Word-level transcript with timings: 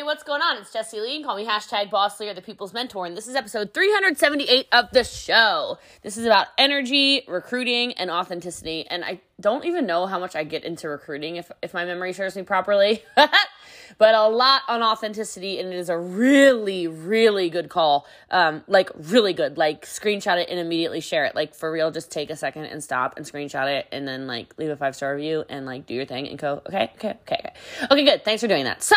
everybody. 0.00 0.14
What's 0.14 0.22
going 0.22 0.42
on? 0.42 0.56
It's 0.58 0.72
Jessie 0.72 1.00
Lee. 1.00 1.22
Call 1.22 1.36
me 1.36 1.46
hashtag 1.46 1.90
Boss 1.90 2.18
Lee 2.20 2.28
or 2.28 2.34
the 2.34 2.42
People's 2.42 2.72
Mentor. 2.72 3.06
And 3.06 3.16
this 3.16 3.28
is 3.28 3.34
episode 3.34 3.74
378 3.74 4.66
of 4.72 4.90
the 4.92 5.04
show. 5.04 5.78
This 6.02 6.16
is 6.16 6.24
about 6.24 6.46
energy, 6.58 7.22
recruiting, 7.28 7.92
and 7.94 8.10
authenticity. 8.10 8.86
And 8.86 9.04
I 9.04 9.20
don't 9.40 9.64
even 9.64 9.86
know 9.86 10.06
how 10.06 10.18
much 10.18 10.34
I 10.36 10.44
get 10.44 10.64
into 10.64 10.88
recruiting 10.88 11.36
if, 11.36 11.50
if 11.62 11.74
my 11.74 11.84
memory 11.84 12.12
serves 12.12 12.36
me 12.36 12.42
properly. 12.42 13.02
but 13.98 14.14
a 14.14 14.28
lot 14.28 14.62
on 14.68 14.82
authenticity, 14.82 15.58
and 15.58 15.72
it 15.72 15.76
is 15.76 15.88
a 15.88 15.98
really, 15.98 16.86
really 16.86 17.50
good 17.50 17.68
call. 17.68 18.06
Um, 18.30 18.62
like, 18.66 18.90
really 18.96 19.32
good. 19.32 19.58
Like, 19.58 19.86
screenshot 19.86 20.40
it 20.40 20.48
and 20.48 20.58
immediately 20.58 21.00
share 21.00 21.24
it. 21.26 21.34
Like, 21.34 21.54
for 21.54 21.70
real, 21.70 21.90
just 21.90 22.10
take 22.10 22.30
a 22.30 22.36
second 22.36 22.66
and 22.66 22.82
stop 22.82 23.16
and 23.16 23.26
screenshot 23.26 23.66
it 23.68 23.86
and 23.92 24.06
then, 24.06 24.26
like, 24.26 24.54
leave 24.58 24.70
a 24.70 24.76
five 24.76 24.96
star 24.96 25.14
review 25.14 25.44
and, 25.48 25.66
like, 25.66 25.86
do 25.86 25.94
your 25.94 26.06
thing 26.06 26.28
and 26.28 26.38
go, 26.38 26.62
okay, 26.66 26.90
okay, 26.96 27.18
okay, 27.26 27.38
okay. 27.40 27.52
Okay, 27.90 28.04
good. 28.04 28.24
Thanks 28.24 28.40
for 28.40 28.48
doing 28.48 28.64
that. 28.64 28.82
So, 28.82 28.96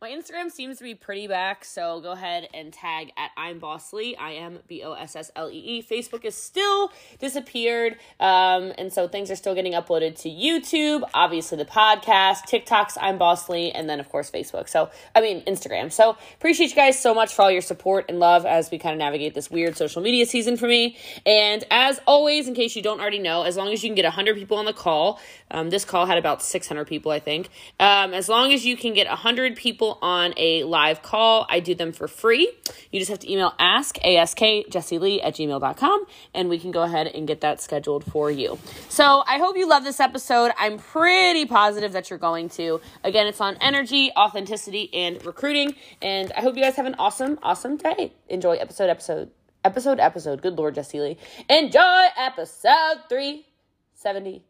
my 0.00 0.10
Instagram 0.10 0.48
seems 0.48 0.78
to 0.78 0.84
be 0.84 0.94
pretty 0.94 1.26
back, 1.26 1.64
so 1.64 2.00
go 2.00 2.12
ahead 2.12 2.48
and 2.54 2.72
tag 2.72 3.10
at 3.16 3.32
I'm 3.36 3.60
Bossly. 3.60 4.14
I 4.16 4.32
am 4.32 4.60
B 4.68 4.84
O 4.84 4.92
S 4.92 5.16
S 5.16 5.32
L 5.34 5.50
E 5.50 5.56
E. 5.56 5.82
Facebook 5.82 6.24
is 6.24 6.36
still 6.36 6.92
disappeared, 7.18 7.96
um, 8.20 8.72
and 8.78 8.92
so 8.92 9.08
things 9.08 9.28
are 9.28 9.36
still 9.36 9.56
getting 9.56 9.72
uploaded 9.72 10.16
to 10.20 10.28
YouTube. 10.28 11.02
Obviously, 11.14 11.58
the 11.58 11.64
podcast, 11.64 12.46
TikToks, 12.48 12.96
I'm 13.00 13.18
Bossly, 13.18 13.72
and 13.74 13.90
then 13.90 13.98
of 13.98 14.08
course 14.08 14.30
Facebook. 14.30 14.68
So 14.68 14.88
I 15.16 15.20
mean 15.20 15.44
Instagram. 15.46 15.90
So 15.90 16.16
appreciate 16.36 16.70
you 16.70 16.76
guys 16.76 17.00
so 17.00 17.12
much 17.12 17.34
for 17.34 17.42
all 17.42 17.50
your 17.50 17.62
support 17.62 18.04
and 18.08 18.20
love 18.20 18.46
as 18.46 18.70
we 18.70 18.78
kind 18.78 18.92
of 18.92 18.98
navigate 18.98 19.34
this 19.34 19.50
weird 19.50 19.76
social 19.76 20.00
media 20.00 20.26
season 20.26 20.56
for 20.56 20.68
me. 20.68 20.96
And 21.26 21.64
as 21.72 22.00
always, 22.06 22.46
in 22.46 22.54
case 22.54 22.76
you 22.76 22.82
don't 22.82 23.00
already 23.00 23.18
know, 23.18 23.42
as 23.42 23.56
long 23.56 23.72
as 23.72 23.82
you 23.82 23.88
can 23.88 23.96
get 23.96 24.04
100 24.04 24.36
people 24.36 24.58
on 24.58 24.64
the 24.64 24.72
call, 24.72 25.18
um, 25.50 25.70
this 25.70 25.84
call 25.84 26.06
had 26.06 26.18
about 26.18 26.40
600 26.40 26.86
people, 26.86 27.10
I 27.10 27.18
think. 27.18 27.48
Um, 27.80 28.14
as 28.14 28.28
long 28.28 28.52
as 28.52 28.64
you 28.64 28.76
can 28.76 28.94
get 28.94 29.08
100 29.08 29.56
people 29.56 29.87
people 29.88 29.98
on 30.06 30.34
a 30.36 30.64
live 30.64 31.02
call. 31.02 31.46
I 31.48 31.60
do 31.60 31.74
them 31.74 31.92
for 31.92 32.08
free. 32.08 32.52
You 32.90 32.98
just 32.98 33.10
have 33.10 33.20
to 33.20 33.32
email 33.32 33.54
ask, 33.58 33.96
ask, 34.04 34.38
Jessie 34.38 34.98
Lee 34.98 35.20
at 35.20 35.34
gmail.com, 35.34 36.04
and 36.34 36.48
we 36.48 36.58
can 36.58 36.70
go 36.70 36.82
ahead 36.82 37.06
and 37.06 37.26
get 37.26 37.40
that 37.40 37.60
scheduled 37.60 38.04
for 38.04 38.30
you. 38.30 38.58
So 38.88 39.22
I 39.26 39.38
hope 39.38 39.56
you 39.56 39.68
love 39.68 39.84
this 39.84 40.00
episode. 40.00 40.52
I'm 40.58 40.78
pretty 40.78 41.46
positive 41.46 41.92
that 41.92 42.10
you're 42.10 42.18
going 42.18 42.48
to. 42.50 42.80
Again, 43.04 43.26
it's 43.26 43.40
on 43.40 43.56
energy, 43.60 44.10
authenticity, 44.16 44.92
and 44.92 45.24
recruiting. 45.24 45.74
And 46.02 46.32
I 46.36 46.40
hope 46.40 46.56
you 46.56 46.62
guys 46.62 46.76
have 46.76 46.86
an 46.86 46.96
awesome, 46.98 47.38
awesome 47.42 47.76
day. 47.76 48.12
Enjoy 48.28 48.56
episode, 48.56 48.90
episode, 48.90 49.30
episode, 49.64 50.00
episode. 50.00 50.42
Good 50.42 50.56
Lord, 50.56 50.74
Jessie 50.74 51.00
Lee. 51.00 51.16
Enjoy 51.48 52.04
episode 52.16 53.00
370 53.08 54.44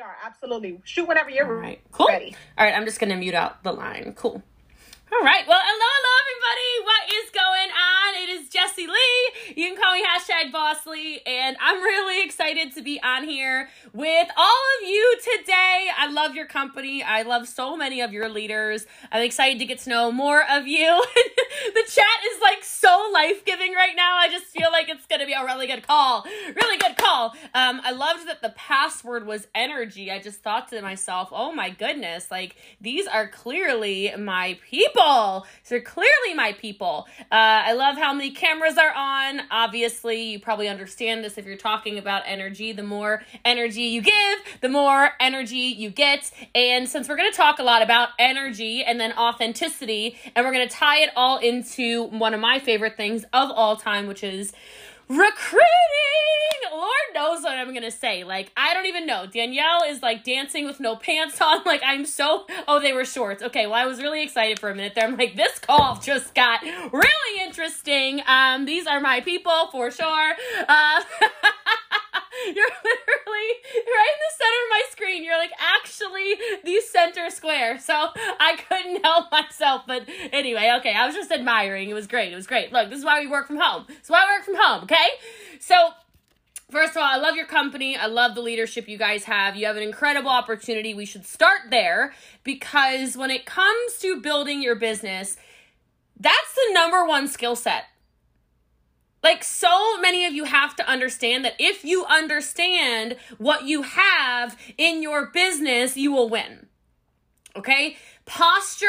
are 0.00 0.16
absolutely 0.24 0.80
shoot 0.84 1.06
whenever 1.08 1.30
you're 1.30 1.46
All 1.46 1.52
right. 1.60 1.80
cool. 1.92 2.06
ready. 2.08 2.34
All 2.56 2.64
right, 2.64 2.74
I'm 2.74 2.84
just 2.84 3.00
gonna 3.00 3.16
mute 3.16 3.34
out 3.34 3.62
the 3.62 3.72
line. 3.72 4.12
Cool. 4.16 4.42
All 5.10 5.24
right. 5.24 5.48
Well, 5.48 5.58
hello, 5.58 5.86
hello, 5.96 6.14
everybody. 6.20 6.84
What 6.84 7.24
is 7.24 7.30
going 7.30 7.70
on? 7.72 8.22
It 8.22 8.28
is 8.28 8.48
Jessie 8.50 8.86
Lee. 8.86 9.54
You 9.56 9.68
can 9.68 9.82
call 9.82 9.94
me 9.94 10.04
hashtag 10.04 10.52
Boss 10.52 10.86
Lee, 10.86 11.22
and 11.24 11.56
I'm 11.62 11.82
really 11.82 12.22
excited 12.22 12.74
to 12.74 12.82
be 12.82 13.00
on 13.02 13.24
here 13.24 13.70
with 13.94 14.28
all 14.36 14.62
of 14.82 14.88
you 14.88 15.16
today. 15.24 15.88
I 15.96 16.10
love 16.12 16.34
your 16.34 16.44
company. 16.44 17.02
I 17.02 17.22
love 17.22 17.48
so 17.48 17.74
many 17.74 18.02
of 18.02 18.12
your 18.12 18.28
leaders. 18.28 18.86
I'm 19.10 19.22
excited 19.22 19.58
to 19.60 19.64
get 19.64 19.78
to 19.80 19.88
know 19.90 20.12
more 20.12 20.42
of 20.48 20.66
you. 20.66 21.04
the 21.74 21.84
chat 21.88 22.04
is 22.34 22.42
like 22.42 22.62
so 22.62 23.10
life 23.12 23.46
giving 23.46 23.72
right 23.72 23.96
now. 23.96 24.16
I 24.18 24.28
just 24.28 24.44
feel 24.46 24.70
like 24.70 24.90
it's 24.90 25.06
to 25.06 25.26
be 25.26 25.32
a 25.32 25.44
really 25.44 25.66
good 25.66 25.86
call. 25.86 26.24
Really 26.54 26.78
good 26.78 26.96
call. 26.96 27.34
Um, 27.54 27.80
I 27.82 27.92
loved 27.92 28.28
that 28.28 28.42
the 28.42 28.50
password 28.50 29.26
was 29.26 29.48
energy. 29.54 30.10
I 30.10 30.20
just 30.20 30.42
thought 30.42 30.68
to 30.68 30.82
myself, 30.82 31.30
oh 31.32 31.52
my 31.52 31.70
goodness, 31.70 32.30
like 32.30 32.56
these 32.80 33.06
are 33.06 33.26
clearly 33.26 34.12
my 34.16 34.58
people 34.70 34.97
people. 34.98 35.46
So 35.62 35.74
you're 35.76 35.84
clearly 35.84 36.34
my 36.34 36.52
people. 36.52 37.06
Uh, 37.20 37.24
I 37.30 37.72
love 37.74 37.96
how 37.96 38.12
many 38.12 38.30
cameras 38.30 38.76
are 38.78 38.92
on. 38.92 39.42
Obviously, 39.50 40.22
you 40.22 40.40
probably 40.40 40.68
understand 40.68 41.24
this 41.24 41.38
if 41.38 41.46
you're 41.46 41.56
talking 41.56 41.98
about 41.98 42.22
energy. 42.26 42.72
The 42.72 42.82
more 42.82 43.22
energy 43.44 43.82
you 43.82 44.02
give, 44.02 44.38
the 44.60 44.68
more 44.68 45.10
energy 45.20 45.56
you 45.56 45.90
get. 45.90 46.30
And 46.54 46.88
since 46.88 47.08
we're 47.08 47.16
going 47.16 47.30
to 47.30 47.36
talk 47.36 47.58
a 47.58 47.62
lot 47.62 47.82
about 47.82 48.10
energy 48.18 48.84
and 48.84 48.98
then 48.98 49.12
authenticity, 49.12 50.18
and 50.34 50.44
we're 50.44 50.52
going 50.52 50.68
to 50.68 50.74
tie 50.74 51.00
it 51.00 51.10
all 51.16 51.38
into 51.38 52.04
one 52.04 52.34
of 52.34 52.40
my 52.40 52.58
favorite 52.58 52.96
things 52.96 53.24
of 53.32 53.50
all 53.50 53.76
time, 53.76 54.06
which 54.06 54.24
is 54.24 54.52
recruiting. 55.08 55.64
Lord 56.72 56.92
knows 57.14 57.42
what 57.42 57.58
I'm 57.58 57.72
gonna 57.74 57.90
say. 57.90 58.24
Like, 58.24 58.52
I 58.56 58.74
don't 58.74 58.86
even 58.86 59.06
know. 59.06 59.26
Danielle 59.26 59.82
is 59.88 60.02
like 60.02 60.22
dancing 60.24 60.66
with 60.66 60.80
no 60.80 60.96
pants 60.96 61.40
on. 61.40 61.58
Like, 61.68 61.82
I'm 61.84 62.06
so. 62.06 62.46
Oh, 62.66 62.80
they 62.80 62.92
were 62.92 63.04
shorts. 63.04 63.42
Okay, 63.42 63.66
well, 63.66 63.74
I 63.74 63.84
was 63.84 64.00
really 64.00 64.22
excited 64.22 64.58
for 64.58 64.70
a 64.70 64.74
minute 64.74 64.94
there. 64.94 65.04
I'm 65.04 65.16
like, 65.16 65.36
this 65.36 65.58
call 65.58 65.96
just 65.96 66.34
got 66.34 66.62
really 66.62 67.42
interesting. 67.42 68.22
Um, 68.26 68.64
these 68.64 68.86
are 68.86 69.00
my 69.00 69.20
people 69.20 69.68
for 69.70 69.90
sure. 69.90 70.32
Uh, 70.66 71.02
You're 72.46 72.54
literally 72.54 73.50
right 73.74 74.14
in 74.14 74.20
the 74.24 74.34
center 74.36 74.60
of 74.64 74.70
my 74.70 74.82
screen. 74.90 75.24
You're 75.24 75.38
like 75.38 75.52
actually 75.58 76.34
the 76.64 76.80
center 76.80 77.30
square. 77.30 77.78
So 77.78 77.94
I 77.94 78.56
couldn't 78.68 79.02
help 79.04 79.30
myself. 79.30 79.82
But 79.86 80.08
anyway, 80.32 80.74
okay, 80.80 80.94
I 80.94 81.06
was 81.06 81.14
just 81.14 81.32
admiring. 81.32 81.90
It 81.90 81.94
was 81.94 82.06
great. 82.06 82.32
It 82.32 82.36
was 82.36 82.46
great. 82.46 82.72
Look, 82.72 82.90
this 82.90 82.98
is 82.98 83.04
why 83.04 83.20
we 83.20 83.26
work 83.26 83.46
from 83.46 83.58
home. 83.58 83.84
This 83.88 84.04
is 84.04 84.10
why 84.10 84.24
I 84.26 84.36
work 84.36 84.44
from 84.44 84.56
home, 84.56 84.84
okay? 84.84 85.08
So 85.60 85.90
First 86.70 86.90
of 86.90 86.98
all, 86.98 87.08
I 87.08 87.16
love 87.16 87.34
your 87.34 87.46
company. 87.46 87.96
I 87.96 88.08
love 88.08 88.34
the 88.34 88.42
leadership 88.42 88.88
you 88.88 88.98
guys 88.98 89.24
have. 89.24 89.56
You 89.56 89.64
have 89.64 89.78
an 89.78 89.82
incredible 89.82 90.28
opportunity. 90.28 90.92
We 90.92 91.06
should 91.06 91.24
start 91.24 91.70
there 91.70 92.12
because 92.44 93.16
when 93.16 93.30
it 93.30 93.46
comes 93.46 93.96
to 94.00 94.20
building 94.20 94.62
your 94.62 94.74
business, 94.74 95.38
that's 96.20 96.54
the 96.54 96.74
number 96.74 97.06
one 97.06 97.26
skill 97.26 97.56
set 97.56 97.84
like, 99.22 99.42
so 99.42 99.98
many 100.00 100.24
of 100.24 100.32
you 100.32 100.44
have 100.44 100.76
to 100.76 100.88
understand 100.88 101.44
that 101.44 101.54
if 101.58 101.84
you 101.84 102.04
understand 102.04 103.16
what 103.38 103.64
you 103.64 103.82
have 103.82 104.56
in 104.76 105.02
your 105.02 105.26
business, 105.26 105.96
you 105.96 106.12
will 106.12 106.28
win. 106.28 106.66
Okay? 107.56 107.96
Posture 108.24 108.86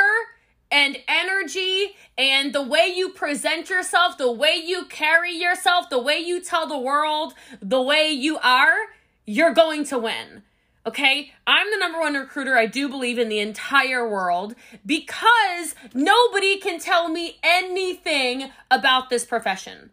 and 0.72 0.98
energy 1.08 1.96
and 2.18 2.54
the 2.54 2.62
way 2.62 2.94
you 2.96 3.10
present 3.10 3.70
yourself, 3.70 4.18
the 4.18 4.32
way 4.32 4.56
you 4.56 4.86
carry 4.86 5.34
yourself, 5.34 5.90
the 5.90 6.02
way 6.02 6.20
you 6.20 6.42
tell 6.42 6.68
the 6.68 6.78
world 6.78 7.34
the 7.62 7.82
way 7.82 8.12
you 8.12 8.38
are, 8.40 8.78
you're 9.26 9.54
going 9.54 9.84
to 9.86 9.98
win. 9.98 10.44
Okay, 10.86 11.34
I'm 11.46 11.70
the 11.72 11.78
number 11.78 12.00
one 12.00 12.14
recruiter 12.14 12.58
I 12.58 12.66
do 12.66 12.88
believe 12.88 13.20
in 13.20 13.30
the 13.30 13.40
entire 13.40 14.08
world 14.08 14.56
because 14.86 15.76
nobody 15.94 16.58
can 16.58 16.80
tell 16.80 17.10
me 17.10 17.38
anything 17.44 18.50
about 18.72 19.10
this 19.10 19.26
profession. 19.26 19.92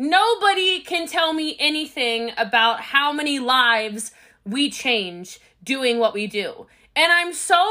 Nobody 0.00 0.80
can 0.80 1.06
tell 1.06 1.34
me 1.34 1.56
anything 1.60 2.32
about 2.38 2.80
how 2.80 3.12
many 3.12 3.38
lives 3.38 4.12
we 4.46 4.70
change 4.70 5.38
doing 5.62 5.98
what 5.98 6.14
we 6.14 6.26
do. 6.26 6.66
And 6.96 7.12
I'm 7.12 7.34
so 7.34 7.62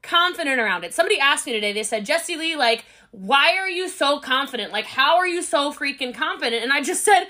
confident 0.00 0.58
around 0.58 0.84
it. 0.84 0.94
Somebody 0.94 1.20
asked 1.20 1.44
me 1.44 1.52
today, 1.52 1.74
they 1.74 1.82
said, 1.82 2.06
Jessie 2.06 2.36
Lee, 2.36 2.56
like, 2.56 2.86
why 3.10 3.58
are 3.58 3.68
you 3.68 3.90
so 3.90 4.18
confident? 4.18 4.72
Like, 4.72 4.86
how 4.86 5.16
are 5.16 5.26
you 5.26 5.42
so 5.42 5.74
freaking 5.74 6.14
confident? 6.14 6.62
And 6.62 6.72
I 6.72 6.82
just 6.82 7.04
said, 7.04 7.26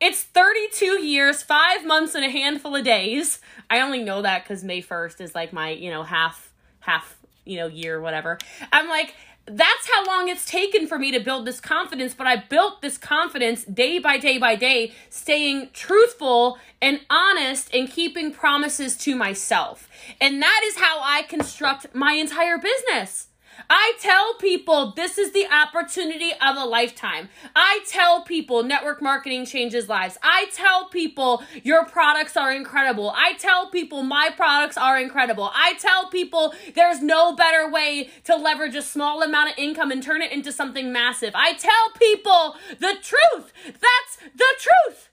it's 0.00 0.22
32 0.22 1.02
years, 1.02 1.42
five 1.42 1.84
months, 1.84 2.14
and 2.14 2.24
a 2.24 2.30
handful 2.30 2.74
of 2.76 2.86
days. 2.86 3.40
I 3.68 3.82
only 3.82 4.02
know 4.02 4.22
that 4.22 4.42
because 4.42 4.64
May 4.64 4.80
1st 4.80 5.20
is 5.20 5.34
like 5.34 5.52
my, 5.52 5.68
you 5.68 5.90
know, 5.90 6.02
half, 6.02 6.50
half, 6.80 7.18
you 7.44 7.58
know, 7.58 7.66
year, 7.66 8.00
whatever. 8.00 8.38
I'm 8.72 8.88
like, 8.88 9.14
that's 9.50 9.90
how 9.90 10.04
long 10.06 10.28
it's 10.28 10.44
taken 10.44 10.86
for 10.86 10.98
me 10.98 11.10
to 11.12 11.20
build 11.20 11.46
this 11.46 11.60
confidence, 11.60 12.14
but 12.14 12.26
I 12.26 12.36
built 12.36 12.82
this 12.82 12.98
confidence 12.98 13.64
day 13.64 13.98
by 13.98 14.18
day 14.18 14.38
by 14.38 14.56
day, 14.56 14.92
staying 15.10 15.70
truthful 15.72 16.58
and 16.80 17.00
honest 17.08 17.74
and 17.74 17.90
keeping 17.90 18.32
promises 18.32 18.96
to 18.98 19.16
myself. 19.16 19.88
And 20.20 20.42
that 20.42 20.60
is 20.64 20.76
how 20.76 21.00
I 21.02 21.22
construct 21.22 21.94
my 21.94 22.12
entire 22.12 22.58
business. 22.58 23.27
I 23.68 23.94
tell 24.00 24.34
people 24.34 24.92
this 24.92 25.18
is 25.18 25.32
the 25.32 25.46
opportunity 25.52 26.32
of 26.32 26.56
a 26.56 26.64
lifetime. 26.64 27.28
I 27.54 27.80
tell 27.88 28.22
people 28.22 28.62
network 28.62 29.02
marketing 29.02 29.46
changes 29.46 29.88
lives. 29.88 30.18
I 30.22 30.46
tell 30.52 30.88
people 30.88 31.42
your 31.62 31.84
products 31.84 32.36
are 32.36 32.52
incredible. 32.52 33.12
I 33.16 33.34
tell 33.34 33.70
people 33.70 34.02
my 34.02 34.30
products 34.34 34.76
are 34.76 34.98
incredible. 34.98 35.50
I 35.54 35.74
tell 35.74 36.08
people 36.08 36.54
there's 36.74 37.02
no 37.02 37.34
better 37.34 37.70
way 37.70 38.10
to 38.24 38.36
leverage 38.36 38.74
a 38.74 38.82
small 38.82 39.22
amount 39.22 39.50
of 39.50 39.58
income 39.58 39.90
and 39.90 40.02
turn 40.02 40.22
it 40.22 40.32
into 40.32 40.52
something 40.52 40.92
massive. 40.92 41.32
I 41.34 41.54
tell 41.54 41.90
people 41.98 42.56
the 42.78 42.96
truth. 43.02 43.52
That's 43.64 44.16
the 44.34 44.54
truth. 44.58 45.08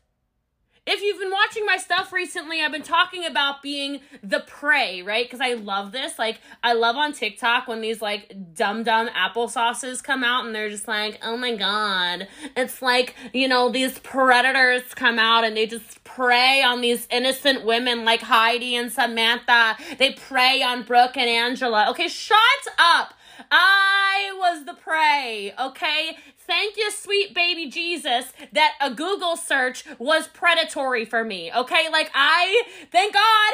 If 0.87 1.01
you've 1.01 1.19
been 1.19 1.31
watching 1.31 1.65
my 1.65 1.77
stuff 1.77 2.13
recently, 2.13 2.61
I've 2.61 2.71
been 2.71 2.83
talking 2.83 3.25
about 3.25 3.63
being 3.63 4.01
the 4.21 4.41
prey, 4.41 5.01
right? 5.01 5.25
Because 5.25 5.41
I 5.41 5.53
love 5.53 5.91
this. 5.91 6.19
Like, 6.19 6.39
I 6.63 6.73
love 6.73 6.95
on 6.95 7.11
TikTok 7.11 7.67
when 7.67 7.81
these 7.81 8.01
like 8.01 8.53
dumb 8.53 8.83
dumb 8.83 9.07
applesauces 9.09 10.03
come 10.03 10.23
out 10.23 10.45
and 10.45 10.53
they're 10.53 10.69
just 10.69 10.87
like, 10.87 11.19
oh 11.23 11.37
my 11.37 11.55
god. 11.55 12.27
It's 12.55 12.83
like, 12.83 13.15
you 13.33 13.47
know, 13.47 13.69
these 13.69 13.97
predators 13.99 14.83
come 14.93 15.17
out 15.17 15.43
and 15.43 15.57
they 15.57 15.65
just 15.65 16.03
prey 16.03 16.61
on 16.61 16.81
these 16.81 17.07
innocent 17.09 17.65
women 17.65 18.05
like 18.05 18.21
Heidi 18.21 18.75
and 18.75 18.91
Samantha. 18.91 19.77
They 19.97 20.13
prey 20.13 20.61
on 20.61 20.83
Brooke 20.83 21.17
and 21.17 21.29
Angela. 21.29 21.87
Okay, 21.89 22.07
shut 22.07 22.37
up. 22.77 23.15
I 23.51 24.31
was 24.37 24.65
the 24.65 24.73
prey, 24.73 25.53
okay? 25.59 26.17
Thank 26.47 26.77
you, 26.77 26.91
sweet 26.91 27.33
baby 27.33 27.69
Jesus, 27.69 28.31
that 28.53 28.73
a 28.79 28.93
Google 28.93 29.35
search 29.35 29.83
was 29.97 30.27
predatory 30.27 31.05
for 31.05 31.23
me, 31.23 31.51
okay? 31.51 31.89
Like, 31.91 32.11
I, 32.13 32.63
thank 32.91 33.13
God, 33.13 33.53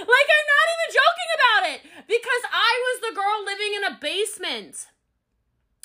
like, 0.00 0.28
I'm 0.36 0.46
not 0.54 0.66
even 0.74 0.88
joking 0.94 1.30
about 1.34 1.70
it 1.70 1.80
because 2.06 2.42
I 2.52 2.80
was 2.84 3.10
the 3.10 3.14
girl 3.14 3.44
living 3.44 3.74
in 3.76 3.84
a 3.84 3.98
basement. 4.00 4.86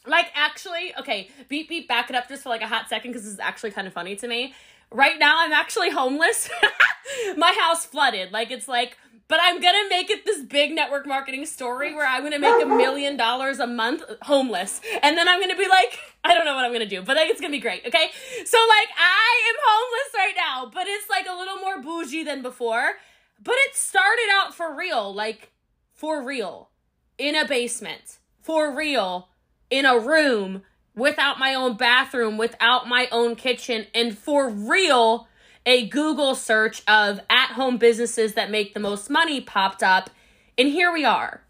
Like, 0.06 0.28
actually, 0.36 0.94
okay, 1.00 1.30
beep, 1.48 1.70
beep, 1.70 1.88
back 1.88 2.10
it 2.10 2.16
up 2.16 2.28
just 2.28 2.44
for 2.44 2.50
like 2.50 2.62
a 2.62 2.68
hot 2.68 2.90
second 2.90 3.12
because 3.12 3.24
this 3.24 3.34
is 3.34 3.40
actually 3.40 3.72
kind 3.72 3.88
of 3.88 3.94
funny 3.94 4.16
to 4.18 4.28
me. 4.28 4.54
Right 4.92 5.18
now, 5.18 5.40
I'm 5.40 5.54
actually 5.54 5.90
homeless. 5.90 6.50
My 7.38 7.56
house 7.60 7.86
flooded. 7.86 8.32
Like, 8.32 8.52
it's 8.52 8.68
like, 8.68 8.98
but 9.28 9.40
I'm 9.42 9.62
gonna 9.62 9.90
make 9.90 10.10
it 10.10 10.26
this 10.26 10.42
big 10.44 10.74
network 10.74 11.08
marketing 11.08 11.46
story 11.46 11.94
where 11.94 12.06
I'm 12.06 12.24
gonna 12.24 12.40
make 12.40 12.62
a 12.62 12.66
million 12.66 13.18
dollars 13.18 13.60
a 13.60 13.68
month 13.68 14.04
homeless. 14.22 14.82
And 15.02 15.18
then 15.18 15.28
I'm 15.28 15.40
gonna 15.40 15.58
be 15.58 15.68
like, 15.68 15.98
I 16.24 16.34
don't 16.34 16.46
know 16.46 16.56
what 16.56 16.66
I'm 16.66 16.74
gonna 16.74 16.86
do, 16.86 17.02
but 17.02 17.18
it's 17.18 17.42
gonna 17.42 17.52
be 17.52 17.60
great, 17.60 17.86
okay? 17.86 18.10
So, 18.46 18.58
like, 18.70 18.90
I 18.98 19.42
am 19.50 19.56
homeless 19.68 20.14
right 20.16 20.34
now, 20.36 20.72
but 20.74 20.88
it's 20.88 21.10
like 21.10 21.26
a 21.28 21.38
little 21.38 21.58
more 21.58 21.82
bougie 21.82 22.24
than 22.24 22.42
before. 22.42 22.94
But 23.42 23.56
it 23.58 23.76
started 23.76 24.30
out 24.34 24.54
for 24.54 24.74
real, 24.76 25.14
like, 25.14 25.52
for 25.94 26.24
real, 26.24 26.70
in 27.18 27.36
a 27.36 27.46
basement, 27.46 28.20
for 28.42 28.76
real, 28.76 29.30
in 29.70 29.86
a 29.86 29.98
room 29.98 30.64
without 30.96 31.40
my 31.40 31.54
own 31.54 31.76
bathroom, 31.76 32.38
without 32.38 32.88
my 32.88 33.08
own 33.12 33.36
kitchen, 33.36 33.88
and 33.96 34.18
for 34.18 34.50
real 34.50 35.28
a 35.66 35.88
Google 35.88 36.36
search 36.36 36.84
of 36.88 37.22
at 37.30 37.54
home 37.54 37.78
businesses 37.78 38.34
that 38.34 38.52
make 38.52 38.74
the 38.74 38.80
most 38.80 39.10
money 39.10 39.40
popped 39.42 39.84
up, 39.84 40.10
and 40.58 40.68
here 40.68 40.92
we 40.92 41.06
are. 41.06 41.42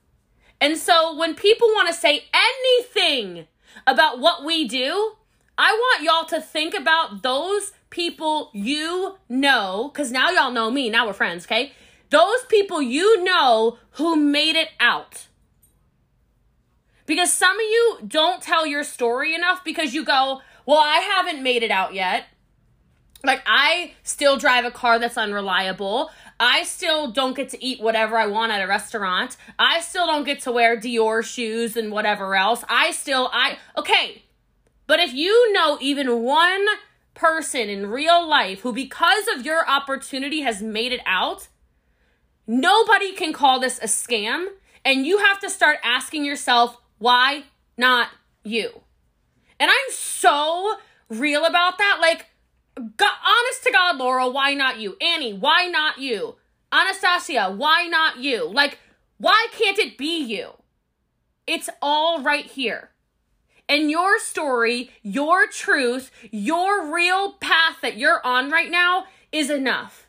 And 0.62 0.77
so 0.77 1.15
when 1.15 1.36
people 1.36 1.68
want 1.69 1.88
to 1.89 1.94
say 1.94 2.25
anything 2.33 3.48
about 3.86 4.19
what 4.19 4.45
we 4.45 4.68
do, 4.68 5.13
I 5.57 5.71
want 5.71 6.04
y'all 6.04 6.25
to 6.25 6.45
think 6.45 6.74
about 6.74 7.21
those 7.21 7.74
people 7.89 8.50
you 8.54 9.15
know, 9.30 9.92
because 9.94 10.12
now 10.12 10.30
y'all 10.30 10.51
know 10.51 10.71
me, 10.71 10.89
now 10.89 11.06
we're 11.06 11.13
friends, 11.13 11.45
okay? 11.45 11.74
Those 12.10 12.45
people 12.48 12.81
you 12.81 13.24
know 13.24 13.77
who 13.92 14.15
made 14.15 14.56
it 14.56 14.69
out. 14.80 15.27
Because 17.06 17.31
some 17.33 17.57
of 17.57 17.63
you 17.63 17.98
don't 18.07 18.42
tell 18.42 18.65
your 18.65 18.83
story 18.83 19.36
enough 19.36 19.63
because 19.63 19.94
you 19.94 20.06
go, 20.06 20.42
Well, 20.65 20.80
I 20.80 21.00
haven't 21.00 21.44
made 21.44 21.63
it 21.63 21.71
out 21.71 21.94
yet. 21.94 22.25
Like, 23.25 23.41
I 23.45 23.93
still 24.03 24.35
drive 24.35 24.65
a 24.65 24.71
car 24.71 24.99
that's 24.99 25.17
unreliable. 25.17 26.11
I 26.41 26.63
still 26.63 27.09
don't 27.09 27.35
get 27.35 27.47
to 27.49 27.63
eat 27.63 27.81
whatever 27.81 28.17
I 28.17 28.27
want 28.27 28.51
at 28.51 28.61
a 28.61 28.67
restaurant. 28.67 29.37
I 29.57 29.79
still 29.79 30.05
don't 30.05 30.25
get 30.25 30.41
to 30.41 30.51
wear 30.51 30.75
Dior 30.75 31.23
shoes 31.23 31.77
and 31.77 31.89
whatever 31.89 32.35
else. 32.35 32.65
I 32.67 32.91
still, 32.91 33.29
I, 33.31 33.59
okay. 33.77 34.23
But 34.87 34.99
if 34.99 35.13
you 35.13 35.53
know 35.53 35.77
even 35.79 36.21
one 36.23 36.65
person 37.13 37.69
in 37.69 37.87
real 37.87 38.27
life 38.27 38.59
who, 38.59 38.73
because 38.73 39.29
of 39.33 39.45
your 39.45 39.69
opportunity, 39.69 40.41
has 40.41 40.61
made 40.61 40.91
it 40.91 41.01
out, 41.05 41.47
nobody 42.45 43.13
can 43.13 43.31
call 43.31 43.61
this 43.61 43.79
a 43.79 43.85
scam. 43.85 44.47
And 44.83 45.05
you 45.05 45.19
have 45.19 45.39
to 45.39 45.49
start 45.49 45.77
asking 45.81 46.25
yourself, 46.25 46.77
why 46.97 47.43
not 47.77 48.09
you? 48.43 48.81
And 49.61 49.71
I'm 49.71 49.91
so 49.91 50.75
real 51.07 51.45
about 51.45 51.77
that. 51.77 51.99
Like, 52.01 52.25
God, 52.75 53.13
honest 53.25 53.63
to 53.63 53.71
God, 53.71 53.97
Laura, 53.97 54.27
why 54.27 54.53
not 54.53 54.79
you? 54.79 54.97
Annie, 54.99 55.33
why 55.33 55.67
not 55.67 55.99
you? 55.99 56.35
Anastasia, 56.71 57.53
why 57.55 57.87
not 57.87 58.17
you? 58.17 58.49
Like, 58.49 58.79
why 59.17 59.47
can't 59.51 59.77
it 59.77 59.97
be 59.97 60.23
you? 60.23 60.53
It's 61.45 61.69
all 61.81 62.21
right 62.23 62.45
here. 62.45 62.89
And 63.69 63.89
your 63.89 64.19
story, 64.19 64.91
your 65.01 65.47
truth, 65.47 66.11
your 66.31 66.93
real 66.93 67.33
path 67.33 67.77
that 67.81 67.97
you're 67.97 68.25
on 68.25 68.49
right 68.49 68.69
now 68.69 69.05
is 69.31 69.49
enough. 69.49 70.07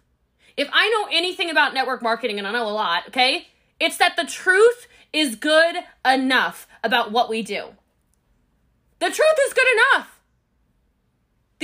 If 0.57 0.69
I 0.73 0.89
know 0.89 1.09
anything 1.17 1.51
about 1.51 1.75
network 1.75 2.03
marketing, 2.03 2.39
and 2.39 2.47
I 2.47 2.53
know 2.53 2.69
a 2.69 2.71
lot, 2.71 3.09
okay, 3.09 3.49
it's 3.79 3.97
that 3.99 4.17
the 4.17 4.25
truth 4.25 4.87
is 5.13 5.37
good 5.37 5.77
enough 6.05 6.67
about 6.83 7.13
what 7.13 7.29
we 7.29 7.43
do. 7.43 7.69
The 9.01 9.07
truth 9.07 9.39
is 9.47 9.53
good 9.53 9.67
enough. 9.95 10.14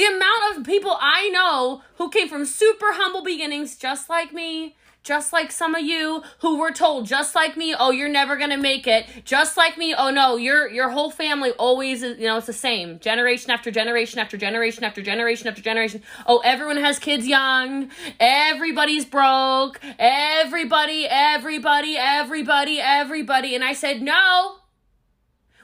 The 0.00 0.06
amount 0.06 0.56
of 0.56 0.64
people 0.64 0.96
I 0.98 1.28
know 1.28 1.82
who 1.96 2.08
came 2.08 2.26
from 2.26 2.46
super 2.46 2.94
humble 2.94 3.22
beginnings, 3.22 3.76
just 3.76 4.08
like 4.08 4.32
me, 4.32 4.74
just 5.02 5.30
like 5.30 5.52
some 5.52 5.74
of 5.74 5.82
you 5.84 6.22
who 6.38 6.58
were 6.58 6.70
told 6.70 7.04
just 7.04 7.34
like 7.34 7.54
me 7.54 7.74
oh 7.78 7.90
you're 7.90 8.08
never 8.08 8.38
going 8.38 8.48
to 8.48 8.56
make 8.56 8.86
it. 8.86 9.04
Just 9.26 9.58
like 9.58 9.76
me 9.76 9.94
oh 9.94 10.08
no 10.08 10.36
your 10.36 10.70
your 10.70 10.88
whole 10.88 11.10
family 11.10 11.50
always 11.58 12.00
you 12.00 12.16
know 12.20 12.38
it's 12.38 12.46
the 12.46 12.54
same. 12.54 12.98
Generation 12.98 13.50
after 13.50 13.70
generation 13.70 14.18
after 14.18 14.38
generation 14.38 14.84
after 14.84 15.02
generation 15.02 15.46
after 15.46 15.60
generation. 15.60 16.02
Oh 16.26 16.38
everyone 16.46 16.78
has 16.78 16.98
kids 16.98 17.26
young. 17.26 17.90
Everybody's 18.18 19.04
broke. 19.04 19.80
Everybody 19.98 21.08
everybody 21.10 21.98
everybody 21.98 22.80
everybody. 22.80 23.54
And 23.54 23.62
i 23.62 23.74
said 23.74 24.00
no. 24.00 24.60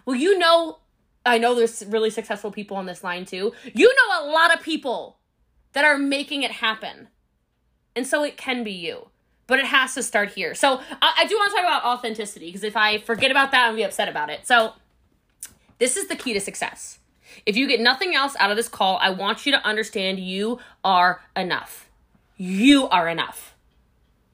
Well 0.05 0.17
you 0.17 0.39
know 0.39 0.81
I 1.27 1.39
know 1.39 1.55
there's 1.55 1.85
really 1.87 2.11
successful 2.11 2.51
people 2.51 2.77
on 2.77 2.87
this 2.87 3.05
line 3.05 3.25
too. 3.25 3.53
You 3.75 3.89
know 3.89 4.27
a 4.27 4.31
lot 4.31 4.55
of 4.55 4.63
people 4.63 5.19
that 5.73 5.85
are 5.85 5.99
making 5.99 6.43
it 6.43 6.51
happen. 6.51 7.09
And 7.95 8.07
so 8.07 8.25
it 8.25 8.37
can 8.37 8.65
be 8.65 8.73
you. 8.73 9.09
But 9.47 9.59
it 9.59 9.67
has 9.67 9.95
to 9.95 10.03
start 10.03 10.31
here. 10.31 10.55
So 10.55 10.81
I, 11.03 11.13
I 11.19 11.27
do 11.27 11.37
want 11.37 11.51
to 11.51 11.57
talk 11.57 11.65
about 11.65 11.85
authenticity 11.85 12.47
because 12.47 12.65
if 12.65 12.77
I 12.77 12.99
forget 12.99 13.31
about 13.31 13.53
that, 13.53 13.67
I'll 13.67 13.77
be 13.77 13.85
upset 13.85 14.09
about 14.09 14.31
it. 14.31 14.47
So 14.47 14.73
this 15.79 15.97
is 15.97 16.09
the 16.09 16.17
key 16.17 16.33
to 16.33 16.41
success. 16.41 16.99
If 17.45 17.57
you 17.57 17.69
get 17.69 17.81
nothing 17.81 18.15
else 18.15 18.35
out 18.39 18.51
of 18.51 18.57
this 18.57 18.69
call, 18.69 18.99
I 19.01 19.11
want 19.11 19.47
you 19.47 19.53
to 19.53 19.65
understand 19.67 20.19
you 20.19 20.59
are 20.83 21.21
enough. 21.37 21.89
You 22.37 22.89
are 22.89 23.09
enough. 23.09 23.55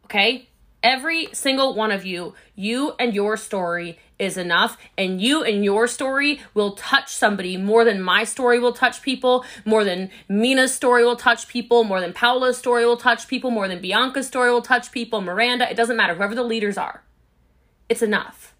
Okay? 0.05 0.49
Every 0.83 1.29
single 1.33 1.75
one 1.75 1.91
of 1.91 2.06
you, 2.06 2.35
you 2.55 2.94
and 2.99 3.15
your 3.15 3.37
story 3.37 3.99
is 4.22 4.36
enough. 4.36 4.78
And 4.96 5.20
you 5.20 5.42
and 5.42 5.64
your 5.64 5.88
story 5.88 6.40
will 6.54 6.72
touch 6.72 7.12
somebody 7.12 7.56
more 7.56 7.84
than 7.84 8.00
my 8.00 8.22
story 8.22 8.60
will 8.60 8.72
touch 8.72 9.02
people, 9.02 9.44
more 9.64 9.84
than 9.84 10.10
Mina's 10.28 10.72
story 10.72 11.04
will 11.04 11.16
touch 11.16 11.48
people, 11.48 11.82
more 11.82 12.00
than 12.00 12.12
Paula's 12.12 12.56
story 12.56 12.86
will 12.86 12.96
touch 12.96 13.26
people, 13.26 13.50
more 13.50 13.66
than 13.66 13.80
Bianca's 13.80 14.28
story 14.28 14.50
will 14.50 14.62
touch 14.62 14.92
people, 14.92 15.20
Miranda, 15.20 15.69
it 15.69 15.76
doesn't 15.76 15.96
matter, 15.96 16.14
whoever 16.14 16.36
the 16.36 16.44
leaders 16.44 16.78
are. 16.78 17.02
It's 17.88 18.02
enough. 18.02 18.54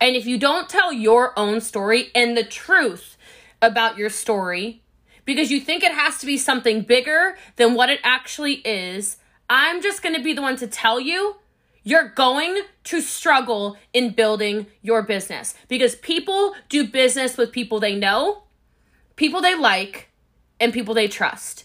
And 0.00 0.16
if 0.16 0.26
you 0.26 0.38
don't 0.38 0.68
tell 0.68 0.92
your 0.92 1.38
own 1.38 1.60
story 1.60 2.10
and 2.14 2.36
the 2.36 2.44
truth 2.44 3.16
about 3.60 3.98
your 3.98 4.10
story, 4.10 4.82
because 5.24 5.50
you 5.50 5.60
think 5.60 5.82
it 5.82 5.92
has 5.92 6.18
to 6.18 6.26
be 6.26 6.36
something 6.36 6.82
bigger 6.82 7.36
than 7.56 7.74
what 7.74 7.90
it 7.90 8.00
actually 8.02 8.54
is, 8.54 9.18
I'm 9.48 9.82
just 9.82 10.02
going 10.02 10.14
to 10.14 10.22
be 10.22 10.32
the 10.32 10.42
one 10.42 10.56
to 10.56 10.66
tell 10.66 10.98
you 10.98 11.36
you're 11.84 12.08
going 12.08 12.62
to 12.84 13.00
struggle 13.00 13.76
in 13.92 14.10
building 14.10 14.66
your 14.82 15.02
business 15.02 15.54
because 15.68 15.94
people 15.96 16.54
do 16.68 16.88
business 16.88 17.36
with 17.36 17.52
people 17.52 17.78
they 17.78 17.94
know, 17.94 18.44
people 19.16 19.40
they 19.40 19.54
like, 19.54 20.08
and 20.58 20.72
people 20.72 20.94
they 20.94 21.06
trust. 21.06 21.64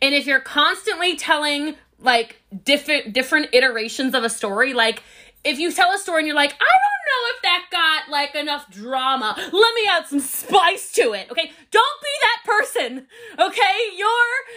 And 0.00 0.14
if 0.14 0.26
you're 0.26 0.40
constantly 0.40 1.14
telling 1.16 1.76
like 1.98 2.40
different 2.64 3.12
different 3.12 3.48
iterations 3.52 4.14
of 4.14 4.24
a 4.24 4.30
story, 4.30 4.72
like 4.72 5.02
if 5.44 5.58
you 5.58 5.72
tell 5.72 5.92
a 5.92 5.98
story 5.98 6.20
and 6.20 6.26
you're 6.26 6.36
like, 6.36 6.54
I 6.54 6.64
don't 6.64 6.99
know 7.10 7.22
if 7.34 7.42
that 7.42 7.66
got 7.70 8.10
like 8.10 8.34
enough 8.34 8.70
drama. 8.70 9.34
Let 9.36 9.74
me 9.74 9.82
add 9.88 10.06
some 10.06 10.20
spice 10.20 10.92
to 10.92 11.12
it. 11.12 11.30
Okay. 11.30 11.52
Don't 11.70 12.00
be 12.02 12.08
that 12.22 12.42
person. 12.44 13.06
Okay. 13.38 13.96
Your 13.96 14.08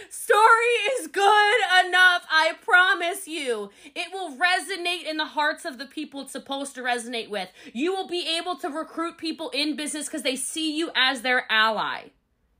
story 0.08 0.74
is 0.98 1.08
good 1.08 1.86
enough. 1.86 2.26
I 2.30 2.52
promise 2.62 3.26
you. 3.28 3.70
It 3.94 4.12
will 4.12 4.36
resonate 4.36 5.08
in 5.08 5.16
the 5.16 5.26
hearts 5.26 5.64
of 5.64 5.78
the 5.78 5.86
people 5.86 6.22
it's 6.22 6.32
supposed 6.32 6.74
to 6.76 6.82
resonate 6.82 7.28
with. 7.28 7.48
You 7.72 7.92
will 7.92 8.08
be 8.08 8.36
able 8.38 8.56
to 8.56 8.68
recruit 8.68 9.18
people 9.18 9.50
in 9.50 9.76
business 9.76 10.06
because 10.06 10.22
they 10.22 10.36
see 10.36 10.76
you 10.76 10.90
as 10.94 11.22
their 11.22 11.50
ally. 11.50 12.10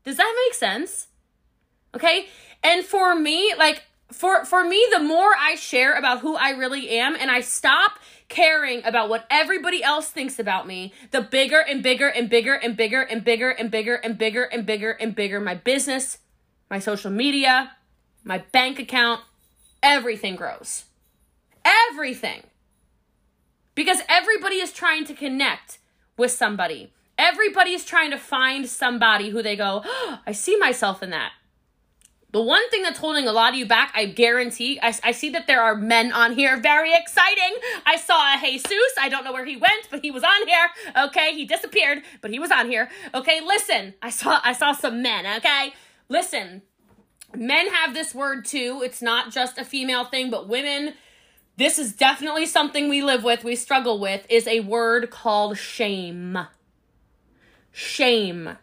Does 0.05 0.17
that 0.17 0.45
make 0.47 0.55
sense? 0.55 1.09
Okay. 1.95 2.27
And 2.63 2.85
for 2.85 3.15
me, 3.15 3.55
like, 3.57 3.85
for 4.15 4.45
for 4.45 4.65
me 4.65 4.87
the 4.93 5.01
more 5.01 5.33
i 5.39 5.55
share 5.55 5.95
about 5.95 6.21
who 6.21 6.35
i 6.37 6.51
really 6.51 6.89
am 6.91 7.17
and 7.17 7.31
i 7.31 7.41
stop 7.41 7.99
caring 8.29 8.85
about 8.85 9.09
what 9.09 9.27
everybody 9.31 9.83
else 9.83 10.09
thinks 10.11 10.39
about 10.39 10.67
me, 10.67 10.93
the 11.11 11.21
bigger 11.21 11.61
and 11.61 11.83
bigger 11.83 12.09
and 12.09 12.29
bigger 12.29 12.55
and 12.55 12.77
bigger 12.77 13.03
and 13.03 13.25
bigger 13.25 13.51
and 13.51 13.71
bigger 13.71 13.95
and 13.95 14.17
bigger 14.19 14.45
and 14.45 14.67
bigger 14.67 14.91
and 14.93 15.15
bigger 15.15 15.41
my 15.41 15.55
business, 15.55 16.19
my 16.71 16.79
social 16.79 17.11
media, 17.11 17.73
my 18.25 18.39
bank 18.53 18.79
account, 18.79 19.21
everything 19.83 20.37
grows. 20.37 20.85
Everything. 21.65 22.43
Because 23.75 24.01
everybody 24.09 24.57
is 24.57 24.73
trying 24.73 25.05
to 25.07 25.15
connect 25.15 25.79
with 26.17 26.31
somebody. 26.31 26.93
Everybody 27.17 27.73
is 27.73 27.85
trying 27.85 28.11
to 28.11 28.19
find 28.19 28.69
somebody 28.69 29.31
who 29.31 29.43
they 29.43 29.57
go, 29.57 29.83
oh, 29.85 30.19
I 30.27 30.33
see 30.33 30.57
myself 30.57 31.03
in 31.03 31.11
that. 31.11 31.33
The 32.35 32.43
one 32.43 32.69
thing 32.69 32.83
that's 32.83 32.99
holding 32.99 33.29
a 33.29 33.33
lot 33.33 33.53
of 33.53 33.59
you 33.61 33.65
back, 33.65 33.93
I 33.95 34.07
guarantee, 34.07 34.81
I, 34.83 34.93
I, 35.05 35.13
see 35.13 35.31
that 35.31 35.47
there 35.47 35.63
are 35.63 35.77
men 35.77 36.13
on 36.13 36.35
here. 36.35 36.57
Very 36.57 36.93
exciting. 36.93 37.55
I 37.87 37.95
saw 37.95 38.35
a 38.35 38.41
Jesus. 38.41 38.75
I 39.01 39.09
don't 39.09 39.23
know 39.23 39.33
where 39.33 39.45
he 39.45 39.57
went, 39.57 39.89
but 39.89 40.01
he 40.01 40.11
was 40.11 40.25
on 40.25 40.49
here. 40.49 40.69
Okay, 41.05 41.33
he 41.35 41.45
disappeared, 41.45 42.03
but 42.23 42.33
he 42.33 42.41
was 42.41 42.51
on 42.51 42.69
here. 42.69 42.91
Okay, 43.15 43.41
listen. 43.41 43.95
I 44.03 44.11
saw 44.11 44.41
I 44.43 44.53
saw 44.53 44.73
some 44.73 45.01
men. 45.01 45.25
Okay, 45.37 45.75
listen. 46.09 46.63
Men 47.37 47.69
have 47.69 47.95
this 47.95 48.13
word 48.13 48.45
too. 48.45 48.83
It's 48.85 49.01
not 49.01 49.31
just 49.31 49.57
a 49.57 49.65
female 49.65 50.05
thing, 50.05 50.29
but 50.29 50.49
women. 50.49 50.95
This 51.57 51.79
is 51.79 51.93
definitely 51.93 52.47
something 52.47 52.89
we 52.89 53.01
live 53.01 53.23
with. 53.23 53.45
We 53.45 53.55
struggle 53.55 54.01
with. 54.01 54.27
Is 54.29 54.49
a 54.49 54.59
word 54.59 55.09
called 55.13 55.57
shame. 55.57 56.37
Shame 57.71 58.57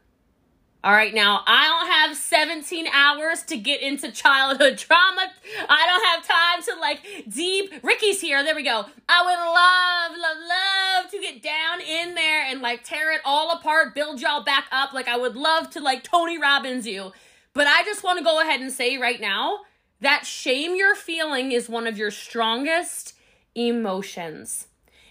all 0.83 0.93
right, 0.93 1.13
now 1.13 1.43
I 1.45 1.67
don't 1.67 1.91
have 1.91 2.17
17 2.17 2.87
hours 2.87 3.43
to 3.43 3.57
get 3.57 3.81
into 3.81 4.11
childhood 4.11 4.79
trauma. 4.79 5.31
I 5.69 5.85
don't 5.85 6.05
have 6.07 6.27
time 6.27 6.73
to 6.73 6.81
like 6.81 7.31
deep. 7.31 7.71
Ricky's 7.83 8.19
here. 8.19 8.43
There 8.43 8.55
we 8.55 8.63
go. 8.63 8.85
I 9.07 9.21
would 9.23 10.17
love, 10.17 10.19
love, 10.19 10.37
love 10.49 11.11
to 11.11 11.19
get 11.19 11.43
down 11.43 11.81
in 11.81 12.15
there 12.15 12.45
and 12.45 12.61
like 12.61 12.83
tear 12.83 13.11
it 13.13 13.21
all 13.25 13.51
apart, 13.51 13.93
build 13.93 14.21
y'all 14.21 14.43
back 14.43 14.65
up. 14.71 14.91
Like 14.91 15.07
I 15.07 15.17
would 15.17 15.35
love 15.35 15.69
to 15.71 15.81
like 15.81 16.03
Tony 16.03 16.39
Robbins 16.39 16.87
you. 16.87 17.11
But 17.53 17.67
I 17.67 17.83
just 17.83 18.03
want 18.03 18.17
to 18.17 18.23
go 18.23 18.41
ahead 18.41 18.61
and 18.61 18.71
say 18.71 18.97
right 18.97 19.21
now 19.21 19.59
that 19.99 20.25
shame 20.25 20.75
you're 20.75 20.95
feeling 20.95 21.51
is 21.51 21.69
one 21.69 21.85
of 21.85 21.97
your 21.97 22.09
strongest 22.09 23.13
emotions. 23.53 24.65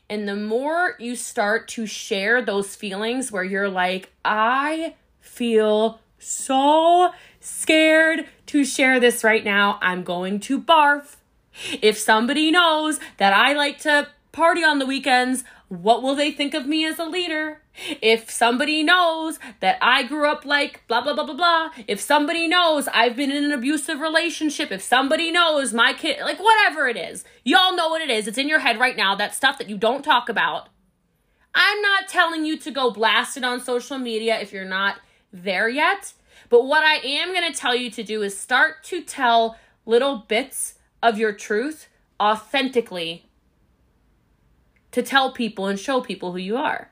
And 0.09 0.27
the 0.27 0.35
more 0.35 0.97
you 0.99 1.15
start 1.15 1.69
to 1.69 1.87
share 1.87 2.43
those 2.43 2.75
feelings 2.75 3.31
where 3.31 3.45
you're 3.45 3.69
like, 3.69 4.11
I 4.25 4.97
feel 5.41 5.99
so 6.19 7.13
scared 7.41 8.27
to 8.45 8.63
share 8.63 9.01
this 9.01 9.25
right 9.25 9.43
now. 9.43 9.79
I'm 9.81 10.05
going 10.05 10.39
to 10.41 10.61
barf. 10.61 11.17
If 11.81 11.97
somebody 11.97 12.51
knows 12.51 13.01
that 13.17 13.33
I 13.33 13.55
like 13.55 13.79
to 13.79 14.09
party 14.33 14.63
on 14.63 14.79
the 14.79 14.85
weekends, 14.85 15.43
what 15.69 16.03
will 16.03 16.15
they 16.15 16.31
think 16.31 16.53
of 16.53 16.67
me 16.67 16.85
as 16.85 16.99
a 16.99 17.07
leader? 17.07 17.63
If 18.03 18.31
somebody 18.31 18.83
knows 18.83 19.39
that 19.61 19.79
I 19.81 20.03
grew 20.03 20.31
up 20.31 20.45
like 20.45 20.87
blah, 20.89 21.01
blah, 21.01 21.15
blah, 21.15 21.25
blah, 21.25 21.35
blah. 21.35 21.71
If 21.89 22.03
somebody 22.03 22.47
knows 22.47 22.87
I've 22.89 23.17
been 23.17 23.31
in 23.31 23.43
an 23.43 23.53
abusive 23.53 23.99
relationship. 23.99 24.71
If 24.71 24.83
somebody 24.83 25.31
knows 25.33 25.73
my 25.73 25.95
kid, 25.95 26.21
like 26.21 26.39
whatever 26.39 26.87
it 26.87 26.99
is, 26.99 27.25
y'all 27.45 27.75
know 27.75 27.89
what 27.89 28.03
it 28.03 28.11
is. 28.11 28.29
It's 28.29 28.37
in 28.37 28.47
your 28.47 28.59
head 28.59 28.79
right 28.79 28.95
now. 28.95 29.15
That 29.15 29.35
stuff 29.35 29.57
that 29.57 29.71
you 29.71 29.79
don't 29.79 30.05
talk 30.05 30.29
about. 30.29 30.69
I'm 31.55 31.81
not 31.81 32.09
telling 32.09 32.45
you 32.45 32.59
to 32.59 32.71
go 32.71 32.91
blast 32.91 33.39
it 33.39 33.45
on 33.45 33.59
social 33.63 33.97
media 33.97 34.39
if 34.39 34.53
you're 34.53 34.67
not 34.67 34.97
there 35.33 35.69
yet. 35.69 36.13
But 36.49 36.67
what 36.67 36.83
I 36.85 36.97
am 36.97 37.33
going 37.33 37.51
to 37.51 37.59
tell 37.59 37.75
you 37.75 37.91
to 37.91 38.03
do 38.03 38.23
is 38.23 38.39
start 38.39 38.83
to 38.85 39.03
tell 39.03 39.57
little 39.87 40.25
bits 40.29 40.75
of 41.03 41.19
your 41.19 41.33
truth 41.33 41.89
authentically 42.21 43.27
to 44.93 45.03
tell 45.03 45.33
people 45.33 45.67
and 45.67 45.79
show 45.79 46.01
people 46.01 46.33
who 46.33 46.39
you 46.39 46.57
are. 46.57 46.91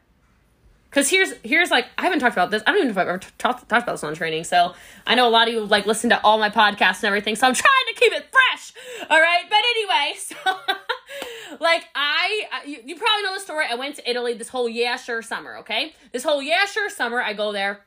Cause 0.90 1.10
here's 1.10 1.34
here's 1.42 1.70
like 1.70 1.84
I 1.98 2.04
haven't 2.04 2.20
talked 2.20 2.34
about 2.34 2.50
this. 2.50 2.62
I 2.66 2.70
don't 2.70 2.78
even 2.78 2.88
know 2.88 2.92
if 2.92 2.98
I've 2.98 3.08
ever 3.08 3.18
t- 3.18 3.28
talked, 3.36 3.68
talked 3.68 3.82
about 3.82 3.92
this 3.92 4.04
on 4.04 4.14
training. 4.14 4.44
So 4.44 4.74
I 5.06 5.16
know 5.16 5.28
a 5.28 5.30
lot 5.30 5.46
of 5.46 5.52
you 5.52 5.66
like 5.66 5.84
listen 5.84 6.08
to 6.08 6.20
all 6.22 6.38
my 6.38 6.48
podcasts 6.48 7.00
and 7.00 7.04
everything. 7.04 7.36
So 7.36 7.46
I'm 7.46 7.52
trying 7.54 7.94
to 7.94 8.00
keep 8.00 8.10
it 8.14 8.24
fresh. 8.32 8.72
All 9.10 9.20
right. 9.20 9.44
But 9.50 9.58
anyway, 9.58 10.14
so 10.18 11.56
like 11.60 11.84
I 11.94 12.62
you, 12.66 12.78
you 12.86 12.96
probably 12.96 13.22
know 13.24 13.34
the 13.34 13.40
story. 13.40 13.66
I 13.70 13.74
went 13.74 13.96
to 13.96 14.10
Italy 14.10 14.32
this 14.32 14.48
whole 14.48 14.66
yeah 14.66 14.96
sure 14.96 15.20
summer. 15.20 15.58
Okay, 15.58 15.94
this 16.12 16.24
whole 16.24 16.42
yeah 16.42 16.64
sure 16.64 16.88
summer 16.88 17.20
I 17.20 17.34
go 17.34 17.52
there 17.52 17.84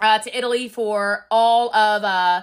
uh, 0.00 0.18
to 0.18 0.36
Italy 0.36 0.68
for 0.68 1.26
all 1.30 1.74
of 1.74 2.04
uh, 2.04 2.42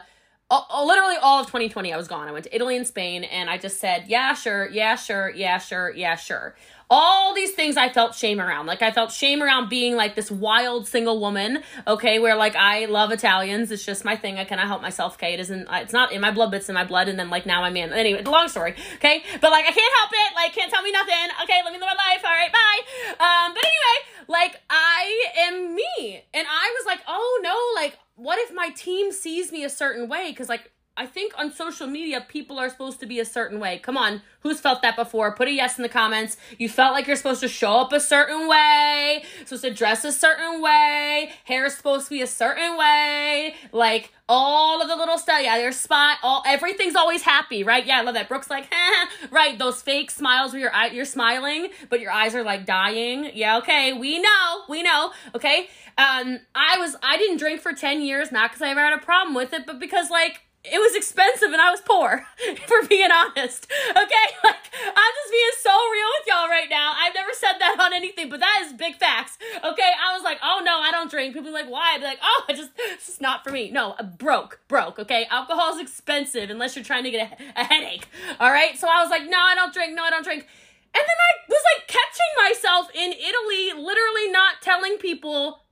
all, 0.49 0.87
literally 0.87 1.15
all 1.21 1.39
of 1.39 1.47
2020. 1.47 1.93
I 1.93 1.97
was 1.97 2.07
gone. 2.07 2.27
I 2.27 2.31
went 2.31 2.45
to 2.45 2.55
Italy 2.55 2.77
and 2.77 2.85
Spain, 2.87 3.23
and 3.23 3.49
I 3.49 3.57
just 3.57 3.79
said, 3.79 4.05
yeah, 4.07 4.33
sure, 4.33 4.69
yeah, 4.69 4.95
sure, 4.95 5.29
yeah, 5.29 5.57
sure, 5.57 5.91
yeah, 5.91 6.15
sure 6.15 6.55
all 6.95 7.33
these 7.33 7.53
things 7.53 7.75
I 7.75 7.89
felt 7.89 8.13
shame 8.13 8.39
around. 8.39 8.67
Like 8.67 8.83
I 8.83 8.91
felt 8.91 9.11
shame 9.11 9.41
around 9.41 9.67
being 9.67 9.95
like 9.95 10.13
this 10.13 10.29
wild 10.29 10.87
single 10.87 11.19
woman, 11.19 11.63
okay, 11.87 12.19
where 12.19 12.35
like 12.35 12.55
I 12.55 12.85
love 12.85 13.11
Italians. 13.11 13.71
It's 13.71 13.83
just 13.83 14.05
my 14.05 14.15
thing. 14.15 14.37
I 14.37 14.45
cannot 14.45 14.67
help 14.67 14.83
myself, 14.83 15.15
okay? 15.15 15.33
It 15.33 15.39
isn't 15.39 15.67
it's 15.71 15.91
not 15.91 16.11
in 16.11 16.21
my 16.21 16.29
blood, 16.29 16.51
but 16.51 16.57
it's 16.57 16.69
in 16.69 16.75
my 16.75 16.83
blood 16.83 17.07
and 17.07 17.17
then 17.17 17.31
like 17.31 17.47
now 17.47 17.63
I'm 17.63 17.75
in. 17.75 17.91
Anyway, 17.91 18.21
long 18.21 18.47
story, 18.47 18.75
okay? 18.97 19.23
But 19.41 19.49
like 19.49 19.65
I 19.65 19.71
can't 19.71 19.93
help 20.01 20.11
it. 20.13 20.35
Like 20.35 20.53
can't 20.53 20.71
tell 20.71 20.83
me 20.83 20.91
nothing. 20.91 21.29
Okay, 21.41 21.61
let 21.63 21.73
me 21.73 21.79
live 21.79 21.87
my 21.87 22.13
life. 22.13 22.23
All 22.23 22.31
right, 22.31 22.53
bye. 22.53 22.79
Um 23.25 23.53
but 23.55 23.63
anyway, 23.65 24.27
like 24.27 24.61
I 24.69 25.29
am 25.47 25.73
me. 25.73 26.23
And 26.31 26.45
I 26.47 26.75
was 26.77 26.85
like, 26.85 26.99
"Oh 27.07 27.39
no, 27.41 27.81
like 27.81 27.97
what 28.17 28.37
if 28.37 28.53
my 28.53 28.69
team 28.69 29.11
sees 29.11 29.51
me 29.51 29.63
a 29.63 29.69
certain 29.69 30.07
way 30.07 30.31
cuz 30.33 30.47
like 30.47 30.71
I 30.95 31.07
think 31.07 31.33
on 31.39 31.51
social 31.51 31.87
media, 31.87 32.23
people 32.27 32.59
are 32.59 32.69
supposed 32.69 32.99
to 32.99 33.07
be 33.07 33.19
a 33.19 33.25
certain 33.25 33.59
way. 33.59 33.79
Come 33.79 33.97
on, 33.97 34.21
who's 34.41 34.59
felt 34.59 34.83
that 34.83 34.95
before? 34.95 35.33
Put 35.33 35.47
a 35.47 35.51
yes 35.51 35.79
in 35.79 35.81
the 35.81 35.89
comments. 35.89 36.37
You 36.59 36.69
felt 36.69 36.93
like 36.93 37.07
you're 37.07 37.15
supposed 37.15 37.41
to 37.41 37.47
show 37.47 37.77
up 37.77 37.91
a 37.93 37.99
certain 37.99 38.47
way, 38.47 39.23
supposed 39.43 39.63
to 39.63 39.73
dress 39.73 40.05
a 40.05 40.11
certain 40.11 40.61
way, 40.61 41.31
hair 41.45 41.65
is 41.65 41.75
supposed 41.75 42.05
to 42.05 42.09
be 42.11 42.21
a 42.21 42.27
certain 42.27 42.77
way, 42.77 43.55
like 43.71 44.11
all 44.29 44.83
of 44.83 44.87
the 44.87 44.95
little 44.95 45.17
stuff. 45.17 45.39
Yeah, 45.41 45.57
your 45.57 45.71
spot, 45.71 46.19
all 46.21 46.43
everything's 46.45 46.95
always 46.95 47.23
happy, 47.23 47.63
right? 47.63 47.83
Yeah, 47.83 47.97
I 47.97 48.01
love 48.03 48.13
that. 48.13 48.29
Brooke's 48.29 48.51
like, 48.51 48.71
right, 49.31 49.57
those 49.57 49.81
fake 49.81 50.11
smiles 50.11 50.53
where 50.53 50.61
you're 50.61 50.93
you're 50.93 51.05
smiling, 51.05 51.69
but 51.89 52.01
your 52.01 52.11
eyes 52.11 52.35
are 52.35 52.43
like 52.43 52.67
dying. 52.67 53.31
Yeah, 53.33 53.57
okay, 53.57 53.93
we 53.93 54.21
know, 54.21 54.61
we 54.69 54.83
know. 54.83 55.11
Okay, 55.33 55.69
um, 55.97 56.39
I 56.53 56.77
was 56.77 56.95
I 57.01 57.17
didn't 57.17 57.37
drink 57.37 57.61
for 57.61 57.73
ten 57.73 58.03
years, 58.03 58.31
not 58.31 58.51
because 58.51 58.61
I 58.61 58.69
ever 58.69 58.81
had 58.81 58.93
a 58.93 59.03
problem 59.03 59.33
with 59.33 59.53
it, 59.53 59.65
but 59.65 59.79
because 59.79 60.11
like 60.11 60.41
it 60.65 60.79
was 60.79 60.95
expensive 60.95 61.51
and 61.51 61.61
I 61.61 61.71
was 61.71 61.81
poor, 61.81 62.25
for 62.67 62.87
being 62.87 63.09
honest. 63.11 63.71
Okay? 63.91 64.27
Like, 64.43 64.57
I'm 64.75 65.13
just 65.15 65.31
being 65.31 65.51
so 65.61 65.71
real 65.71 66.07
with 66.19 66.27
y'all 66.27 66.49
right 66.49 66.67
now. 66.69 66.93
I've 66.97 67.13
never 67.13 67.29
said 67.31 67.53
that 67.59 67.79
on 67.79 67.93
anything, 67.93 68.29
but 68.29 68.39
that 68.41 68.63
is 68.65 68.73
big 68.73 68.97
facts. 68.97 69.37
Okay? 69.57 69.91
I 70.03 70.13
was 70.13 70.23
like, 70.23 70.39
oh 70.43 70.61
no, 70.65 70.79
I 70.79 70.91
don't 70.91 71.09
drink. 71.09 71.33
People 71.33 71.53
like, 71.53 71.69
why? 71.69 71.93
I'd 71.93 71.99
be 71.99 72.05
like, 72.05 72.19
oh, 72.21 72.43
I 72.49 72.53
just, 72.53 72.71
it's 72.77 73.05
just 73.05 73.21
not 73.21 73.43
for 73.43 73.51
me. 73.51 73.71
No, 73.71 73.95
broke, 74.17 74.59
broke, 74.67 74.99
okay? 74.99 75.27
Alcohol 75.29 75.75
is 75.75 75.81
expensive 75.81 76.49
unless 76.49 76.75
you're 76.75 76.83
trying 76.83 77.03
to 77.05 77.11
get 77.11 77.39
a, 77.55 77.61
a 77.61 77.63
headache. 77.63 78.07
All 78.39 78.51
right? 78.51 78.77
So 78.77 78.87
I 78.87 79.01
was 79.01 79.09
like, 79.09 79.29
no, 79.29 79.37
I 79.39 79.55
don't 79.55 79.73
drink. 79.73 79.95
No, 79.95 80.03
I 80.03 80.09
don't 80.09 80.23
drink. 80.23 80.41
And 80.41 81.01
then 81.01 81.17
I 81.29 81.31
was 81.47 81.63
like 81.73 81.87
catching 81.87 82.33
myself 82.49 82.89
in 82.93 83.13
Italy, 83.13 83.81
literally 83.81 84.29
not 84.29 84.61
telling 84.61 84.97
people 84.97 85.63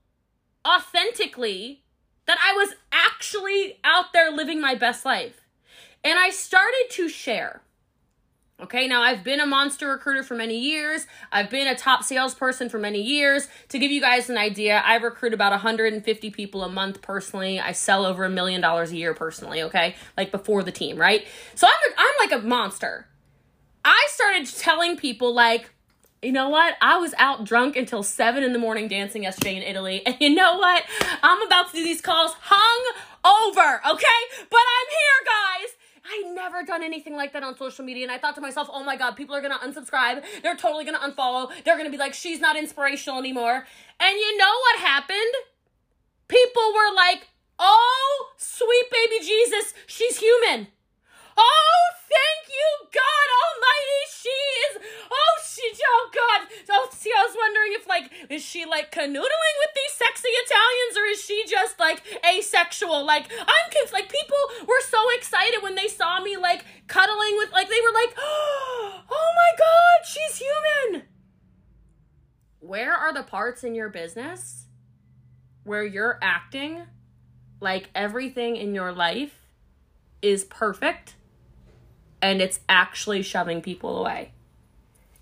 authentically 0.66 1.84
that 2.28 2.38
I 2.44 2.54
was 2.54 2.76
actually 2.92 3.80
out 3.84 4.14
there 4.14 4.32
living 4.32 4.62
my 4.62 4.76
best 4.76 5.06
life. 5.06 5.42
And 6.04 6.18
I 6.18 6.30
started 6.30 6.86
to 6.92 7.10
share. 7.10 7.62
Okay, 8.62 8.88
now 8.88 9.02
I've 9.02 9.24
been 9.24 9.40
a 9.40 9.46
monster 9.48 9.88
recruiter 9.88 10.22
for 10.22 10.36
many 10.36 10.60
years. 10.60 11.08
I've 11.32 11.50
been 11.50 11.68
a 11.68 11.76
top 11.76 12.04
salesperson 12.04 12.70
for 12.70 12.78
many 12.78 13.02
years. 13.02 13.48
To 13.70 13.80
give 13.80 13.90
you 13.90 14.00
guys 14.00 14.30
an 14.30 14.38
idea, 14.38 14.84
I 14.86 14.98
recruit 14.98 15.34
about 15.34 15.52
150 15.52 16.30
people 16.30 16.64
a 16.64 16.70
month 16.70 17.02
personally. 17.02 17.60
I 17.60 17.72
sell 17.72 18.06
over 18.06 18.24
a 18.24 18.30
million 18.30 18.62
dollars 18.62 18.92
a 18.92 18.98
year 18.98 19.16
personally, 19.16 19.64
okay? 19.64 19.96
Like 20.16 20.32
before 20.32 20.62
the 20.62 20.72
team, 20.72 20.98
right? 20.98 21.26
So 21.56 21.66
I'm, 21.66 21.92
a, 21.92 21.96
I'm 21.98 22.30
like 22.30 22.40
a 22.40 22.48
monster. 22.48 23.08
I 23.84 24.08
started 24.12 24.46
telling 24.46 24.96
people, 24.96 25.34
like, 25.34 25.72
you 26.22 26.32
know 26.32 26.50
what? 26.50 26.76
I 26.82 26.98
was 26.98 27.14
out 27.18 27.44
drunk 27.46 27.76
until 27.76 28.04
seven 28.04 28.44
in 28.44 28.54
the 28.54 28.60
morning 28.60 28.88
dancing 28.88 29.24
yesterday 29.24 29.58
in 29.58 29.64
Italy. 29.64 30.04
And 30.06 30.16
you 30.20 30.36
know 30.36 30.58
what? 30.58 30.84
I'm 31.24 31.42
about 31.42 31.72
to 31.72 31.78
do 31.78 31.84
these 31.84 32.02
calls 32.02 32.34
hung 32.40 32.94
over, 33.26 33.82
okay? 33.90 34.22
But 34.50 34.60
I'm 34.60 34.88
here, 34.90 35.26
guys. 35.26 35.76
I 36.04 36.34
never 36.34 36.64
done 36.64 36.84
anything 36.84 37.16
like 37.16 37.34
that 37.34 37.44
on 37.44 37.58
social 37.58 37.86
media. 37.86 38.04
And 38.04 38.12
I 38.12 38.18
thought 38.18 38.36
to 38.36 38.42
myself, 38.42 38.70
oh 38.72 38.84
my 38.84 38.98
God, 38.98 39.16
people 39.16 39.36
are 39.36 39.42
to 39.58 39.66
unsubscribe. 39.66 40.24
They're 40.44 40.56
totally 40.56 40.84
to 41.00 41.04
unfollow. 41.04 41.52
They're 41.64 41.76
to 41.86 41.92
be 41.92 41.98
like, 41.98 42.14
she's 42.14 42.40
not 42.40 42.58
inspirational 42.58 43.20
anymore. 43.20 43.66
And 44.00 44.16
you 44.16 44.38
know 44.38 44.52
what 44.52 44.80
happened? 44.82 45.34
People 46.28 46.74
were 46.74 46.94
like, 46.96 47.28
oh, 47.60 48.30
sweet 48.38 48.86
baby 48.92 49.26
Jesus, 49.26 49.74
she's 49.86 50.18
human. 50.18 50.68
Oh, 51.38 51.84
thank 52.10 52.50
you, 52.50 52.88
God 52.92 53.28
Almighty. 53.42 54.11
She 54.22 54.30
is. 54.30 54.84
Oh, 55.12 55.36
she. 55.48 55.62
Oh, 55.84 56.10
God. 56.14 56.48
Oh, 56.70 56.90
see, 56.92 57.12
I 57.18 57.26
was 57.26 57.36
wondering 57.36 57.72
if, 57.74 57.88
like, 57.88 58.12
is 58.30 58.44
she, 58.44 58.66
like, 58.66 58.92
canoodling 58.92 59.56
with 59.60 59.74
these 59.76 59.94
sexy 59.98 60.30
Italians 60.30 60.98
or 60.98 61.06
is 61.06 61.24
she 61.24 61.44
just, 61.48 61.80
like, 61.80 62.02
asexual? 62.26 63.06
Like, 63.06 63.32
I'm 63.40 63.72
confused. 63.72 63.94
Like, 63.94 64.10
people 64.10 64.38
were 64.68 64.82
so 64.88 65.00
excited 65.18 65.64
when 65.64 65.76
they 65.76 65.88
saw 65.88 66.22
me, 66.22 66.38
like, 66.38 66.66
cuddling 66.88 67.36
with, 67.38 67.52
like, 67.52 67.70
they 67.70 67.82
were 67.82 67.94
like, 67.94 68.16
oh 68.18 69.02
my 69.10 69.58
God, 69.58 70.06
she's 70.06 70.42
human. 70.42 71.04
Where 72.60 72.94
are 72.94 73.14
the 73.14 73.24
parts 73.24 73.64
in 73.64 73.74
your 73.76 73.90
business 73.90 74.66
where 75.64 75.84
you're 75.84 76.20
acting 76.22 76.84
like 77.60 77.90
everything 77.94 78.56
in 78.56 78.74
your 78.74 78.92
life 78.92 79.48
is 80.22 80.44
perfect 80.46 81.16
and 82.22 82.42
it's 82.42 82.60
actually 82.70 83.22
shoving 83.22 83.62
people 83.62 83.98
away. 83.98 84.32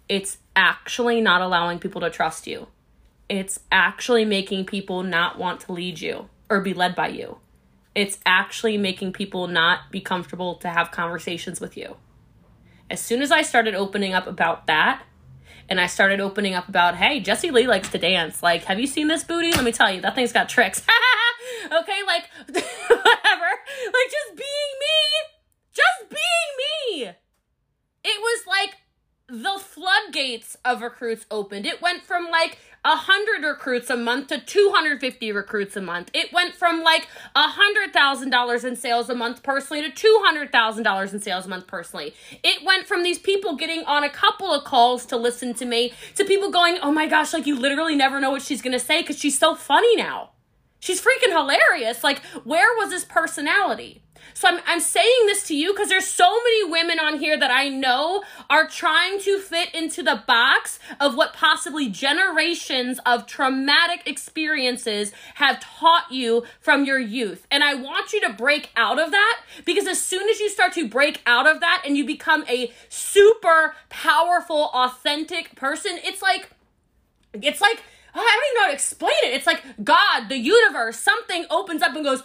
It's 0.07 0.37
actually 0.55 1.21
not 1.21 1.41
allowing 1.41 1.79
people 1.79 2.01
to 2.01 2.09
trust 2.09 2.47
you. 2.47 2.67
It's 3.29 3.59
actually 3.71 4.25
making 4.25 4.65
people 4.65 5.03
not 5.03 5.37
want 5.37 5.61
to 5.61 5.71
lead 5.71 6.01
you 6.01 6.29
or 6.49 6.61
be 6.61 6.73
led 6.73 6.95
by 6.95 7.09
you. 7.09 7.37
It's 7.93 8.19
actually 8.25 8.77
making 8.77 9.13
people 9.13 9.47
not 9.47 9.91
be 9.91 10.01
comfortable 10.01 10.55
to 10.55 10.69
have 10.69 10.91
conversations 10.91 11.61
with 11.61 11.77
you. 11.77 11.97
As 12.89 12.99
soon 12.99 13.21
as 13.21 13.31
I 13.31 13.43
started 13.43 13.75
opening 13.75 14.13
up 14.13 14.25
about 14.25 14.65
that, 14.67 15.03
and 15.69 15.79
I 15.79 15.85
started 15.85 16.19
opening 16.19 16.55
up 16.55 16.67
about, 16.67 16.95
hey, 16.95 17.19
Jessie 17.19 17.51
Lee 17.51 17.67
likes 17.67 17.89
to 17.89 17.99
dance. 17.99 18.41
Like, 18.41 18.63
have 18.63 18.79
you 18.79 18.87
seen 18.87 19.07
this 19.07 19.23
booty? 19.23 19.51
Let 19.51 19.63
me 19.63 19.71
tell 19.71 19.91
you, 19.91 20.01
that 20.01 20.15
thing's 20.15 20.33
got 20.33 20.49
tricks. 20.49 20.81
okay, 21.65 21.99
like, 22.07 22.23
whatever. 22.47 23.51
Like, 23.85 24.09
just 24.09 24.35
being 24.35 24.71
me. 24.79 24.97
Just 25.71 26.09
being 26.09 26.49
me. 26.57 26.68
The 29.29 29.59
floodgates 29.59 30.57
of 30.65 30.81
recruits 30.81 31.27
opened. 31.29 31.67
It 31.67 31.81
went 31.81 32.03
from 32.03 32.29
like 32.31 32.57
100 32.83 33.45
recruits 33.45 33.89
a 33.89 33.97
month 33.97 34.29
to 34.29 34.39
250 34.39 35.31
recruits 35.31 35.75
a 35.75 35.81
month. 35.81 36.09
It 36.13 36.33
went 36.33 36.55
from 36.55 36.81
like 36.81 37.07
$100,000 37.35 38.63
in 38.63 38.75
sales 38.75 39.09
a 39.09 39.15
month 39.15 39.43
personally 39.43 39.83
to 39.87 39.91
$200,000 39.91 41.13
in 41.13 41.19
sales 41.19 41.45
a 41.45 41.49
month 41.49 41.67
personally. 41.67 42.15
It 42.43 42.65
went 42.65 42.87
from 42.87 43.03
these 43.03 43.19
people 43.19 43.55
getting 43.55 43.83
on 43.83 44.03
a 44.03 44.09
couple 44.09 44.51
of 44.51 44.63
calls 44.63 45.05
to 45.07 45.17
listen 45.17 45.53
to 45.55 45.65
me 45.65 45.93
to 46.15 46.25
people 46.25 46.49
going, 46.49 46.79
oh 46.81 46.91
my 46.91 47.05
gosh, 47.05 47.31
like 47.31 47.45
you 47.45 47.59
literally 47.59 47.95
never 47.95 48.19
know 48.19 48.31
what 48.31 48.41
she's 48.41 48.61
gonna 48.61 48.79
say 48.79 49.01
because 49.01 49.19
she's 49.19 49.37
so 49.37 49.53
funny 49.53 49.95
now. 49.95 50.31
She's 50.79 51.01
freaking 51.01 51.31
hilarious. 51.31 52.03
Like, 52.03 52.19
where 52.45 52.73
was 52.77 52.89
this 52.89 53.03
personality? 53.03 54.01
So 54.33 54.47
I'm, 54.47 54.59
I'm 54.65 54.79
saying 54.79 55.25
this 55.25 55.43
to 55.47 55.55
you 55.55 55.73
because 55.73 55.89
there's 55.89 56.07
so 56.07 56.29
many 56.29 56.71
women 56.71 56.99
on 56.99 57.19
here 57.19 57.37
that 57.37 57.51
I 57.51 57.69
know 57.69 58.23
are 58.49 58.67
trying 58.67 59.19
to 59.21 59.39
fit 59.39 59.73
into 59.73 60.03
the 60.03 60.23
box 60.25 60.79
of 60.99 61.15
what 61.15 61.33
possibly 61.33 61.89
generations 61.89 62.99
of 63.05 63.25
traumatic 63.25 64.01
experiences 64.05 65.11
have 65.35 65.59
taught 65.59 66.11
you 66.11 66.43
from 66.59 66.85
your 66.85 66.99
youth. 66.99 67.45
And 67.51 67.63
I 67.63 67.73
want 67.73 68.13
you 68.13 68.21
to 68.21 68.33
break 68.33 68.69
out 68.75 68.99
of 68.99 69.11
that 69.11 69.41
because 69.65 69.87
as 69.87 70.01
soon 70.01 70.29
as 70.29 70.39
you 70.39 70.49
start 70.49 70.73
to 70.73 70.87
break 70.87 71.21
out 71.25 71.47
of 71.47 71.59
that 71.59 71.83
and 71.85 71.97
you 71.97 72.05
become 72.05 72.45
a 72.47 72.71
super 72.89 73.75
powerful, 73.89 74.71
authentic 74.73 75.55
person, 75.55 75.99
it's 76.03 76.21
like, 76.21 76.49
it's 77.33 77.61
like, 77.61 77.81
I 78.13 78.17
don't 78.17 78.25
even 78.25 78.55
know 78.55 78.61
how 78.61 78.67
to 78.67 78.73
explain 78.73 79.13
it. 79.23 79.33
It's 79.33 79.45
like 79.45 79.63
God, 79.83 80.29
the 80.29 80.37
universe, 80.37 80.97
something 80.97 81.45
opens 81.49 81.81
up 81.81 81.95
and 81.95 82.03
goes, 82.03 82.23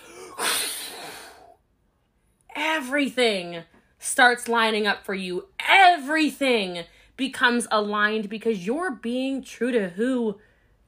everything 2.54 3.64
starts 3.98 4.48
lining 4.48 4.86
up 4.86 5.04
for 5.04 5.14
you. 5.14 5.46
Everything 5.68 6.84
becomes 7.16 7.66
aligned 7.70 8.28
because 8.28 8.66
you're 8.66 8.90
being 8.90 9.42
true 9.42 9.72
to 9.72 9.90
who 9.90 10.38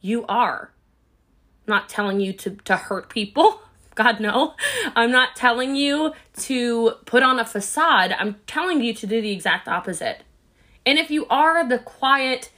you 0.01 0.25
are. 0.27 0.71
I'm 1.67 1.75
not 1.75 1.89
telling 1.89 2.21
you 2.21 2.33
to, 2.35 2.51
to 2.51 2.77
hurt 2.77 3.09
people. 3.09 3.61
God, 3.95 4.21
no. 4.21 4.55
I'm 4.95 5.11
not 5.11 5.35
telling 5.35 5.75
you 5.75 6.13
to 6.41 6.93
put 7.07 7.23
on 7.23 7.41
a 7.41 7.45
facade. 7.45 8.15
I'm 8.19 8.37
telling 8.47 8.83
you 8.83 8.93
to 8.93 9.07
do 9.07 9.23
the 9.23 9.33
exact 9.33 9.69
opposite. 9.69 10.23
And 10.85 10.99
if 10.99 11.11
you 11.11 11.27
are 11.27 11.67
the 11.67 11.79
quiet, 11.79 12.51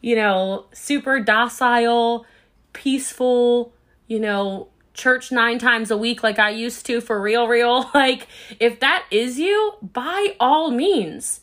you 0.00 0.14
know, 0.14 0.66
super 0.72 1.18
docile, 1.18 2.24
peaceful, 2.72 3.72
you 4.06 4.20
know, 4.20 4.68
church 4.94 5.30
nine 5.30 5.58
times 5.58 5.90
a 5.90 5.96
week 5.96 6.22
like 6.22 6.38
I 6.38 6.50
used 6.50 6.86
to 6.86 7.00
for 7.00 7.20
real, 7.20 7.46
real. 7.46 7.90
Like, 7.94 8.28
if 8.60 8.80
that 8.80 9.04
is 9.10 9.38
you, 9.38 9.74
by 9.82 10.36
all 10.40 10.70
means. 10.70 11.40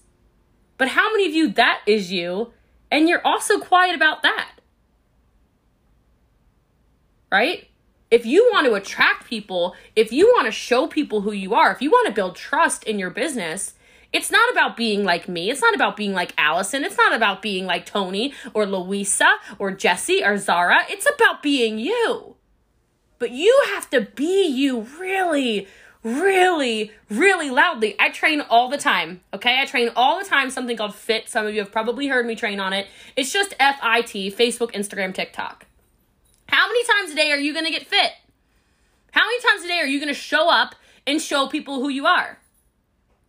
But 0.77 0.89
how 0.89 1.11
many 1.11 1.27
of 1.27 1.33
you 1.33 1.49
that 1.49 1.81
is 1.85 2.11
you 2.11 2.53
and 2.89 3.07
you're 3.07 3.25
also 3.25 3.59
quiet 3.59 3.95
about 3.95 4.23
that? 4.23 4.51
Right? 7.31 7.67
If 8.09 8.25
you 8.25 8.49
want 8.51 8.65
to 8.65 8.73
attract 8.73 9.27
people, 9.27 9.75
if 9.95 10.11
you 10.11 10.27
want 10.27 10.47
to 10.47 10.51
show 10.51 10.87
people 10.87 11.21
who 11.21 11.31
you 11.31 11.53
are, 11.53 11.71
if 11.71 11.81
you 11.81 11.89
want 11.89 12.07
to 12.07 12.13
build 12.13 12.35
trust 12.35 12.83
in 12.83 12.99
your 12.99 13.09
business, 13.09 13.75
it's 14.11 14.29
not 14.29 14.51
about 14.51 14.75
being 14.75 15.05
like 15.05 15.29
me. 15.29 15.49
It's 15.49 15.61
not 15.61 15.73
about 15.73 15.95
being 15.95 16.13
like 16.13 16.33
Allison. 16.37 16.83
It's 16.83 16.97
not 16.97 17.13
about 17.13 17.41
being 17.41 17.65
like 17.65 17.85
Tony 17.85 18.33
or 18.53 18.65
Louisa 18.65 19.29
or 19.57 19.71
Jesse 19.71 20.23
or 20.23 20.37
Zara. 20.37 20.79
It's 20.89 21.07
about 21.15 21.41
being 21.41 21.79
you. 21.79 22.35
But 23.21 23.29
you 23.29 23.55
have 23.67 23.87
to 23.91 24.01
be 24.01 24.47
you 24.47 24.87
really, 24.99 25.67
really, 26.01 26.91
really 27.07 27.51
loudly. 27.51 27.95
I 27.99 28.09
train 28.09 28.41
all 28.41 28.67
the 28.67 28.79
time, 28.79 29.21
okay? 29.31 29.61
I 29.61 29.65
train 29.65 29.91
all 29.95 30.17
the 30.17 30.25
time 30.25 30.49
something 30.49 30.75
called 30.75 30.95
FIT. 30.95 31.29
Some 31.29 31.45
of 31.45 31.53
you 31.53 31.59
have 31.59 31.71
probably 31.71 32.07
heard 32.07 32.25
me 32.25 32.35
train 32.35 32.59
on 32.59 32.73
it. 32.73 32.87
It's 33.15 33.31
just 33.31 33.53
F 33.59 33.77
I 33.83 34.01
T, 34.01 34.31
Facebook, 34.31 34.71
Instagram, 34.71 35.13
TikTok. 35.13 35.67
How 36.49 36.67
many 36.67 36.83
times 36.83 37.11
a 37.11 37.15
day 37.15 37.31
are 37.31 37.37
you 37.37 37.53
gonna 37.53 37.69
get 37.69 37.85
fit? 37.85 38.13
How 39.11 39.21
many 39.21 39.39
times 39.41 39.65
a 39.65 39.67
day 39.67 39.77
are 39.77 39.85
you 39.85 39.99
gonna 39.99 40.15
show 40.15 40.49
up 40.49 40.73
and 41.05 41.21
show 41.21 41.45
people 41.45 41.75
who 41.75 41.89
you 41.89 42.07
are? 42.07 42.39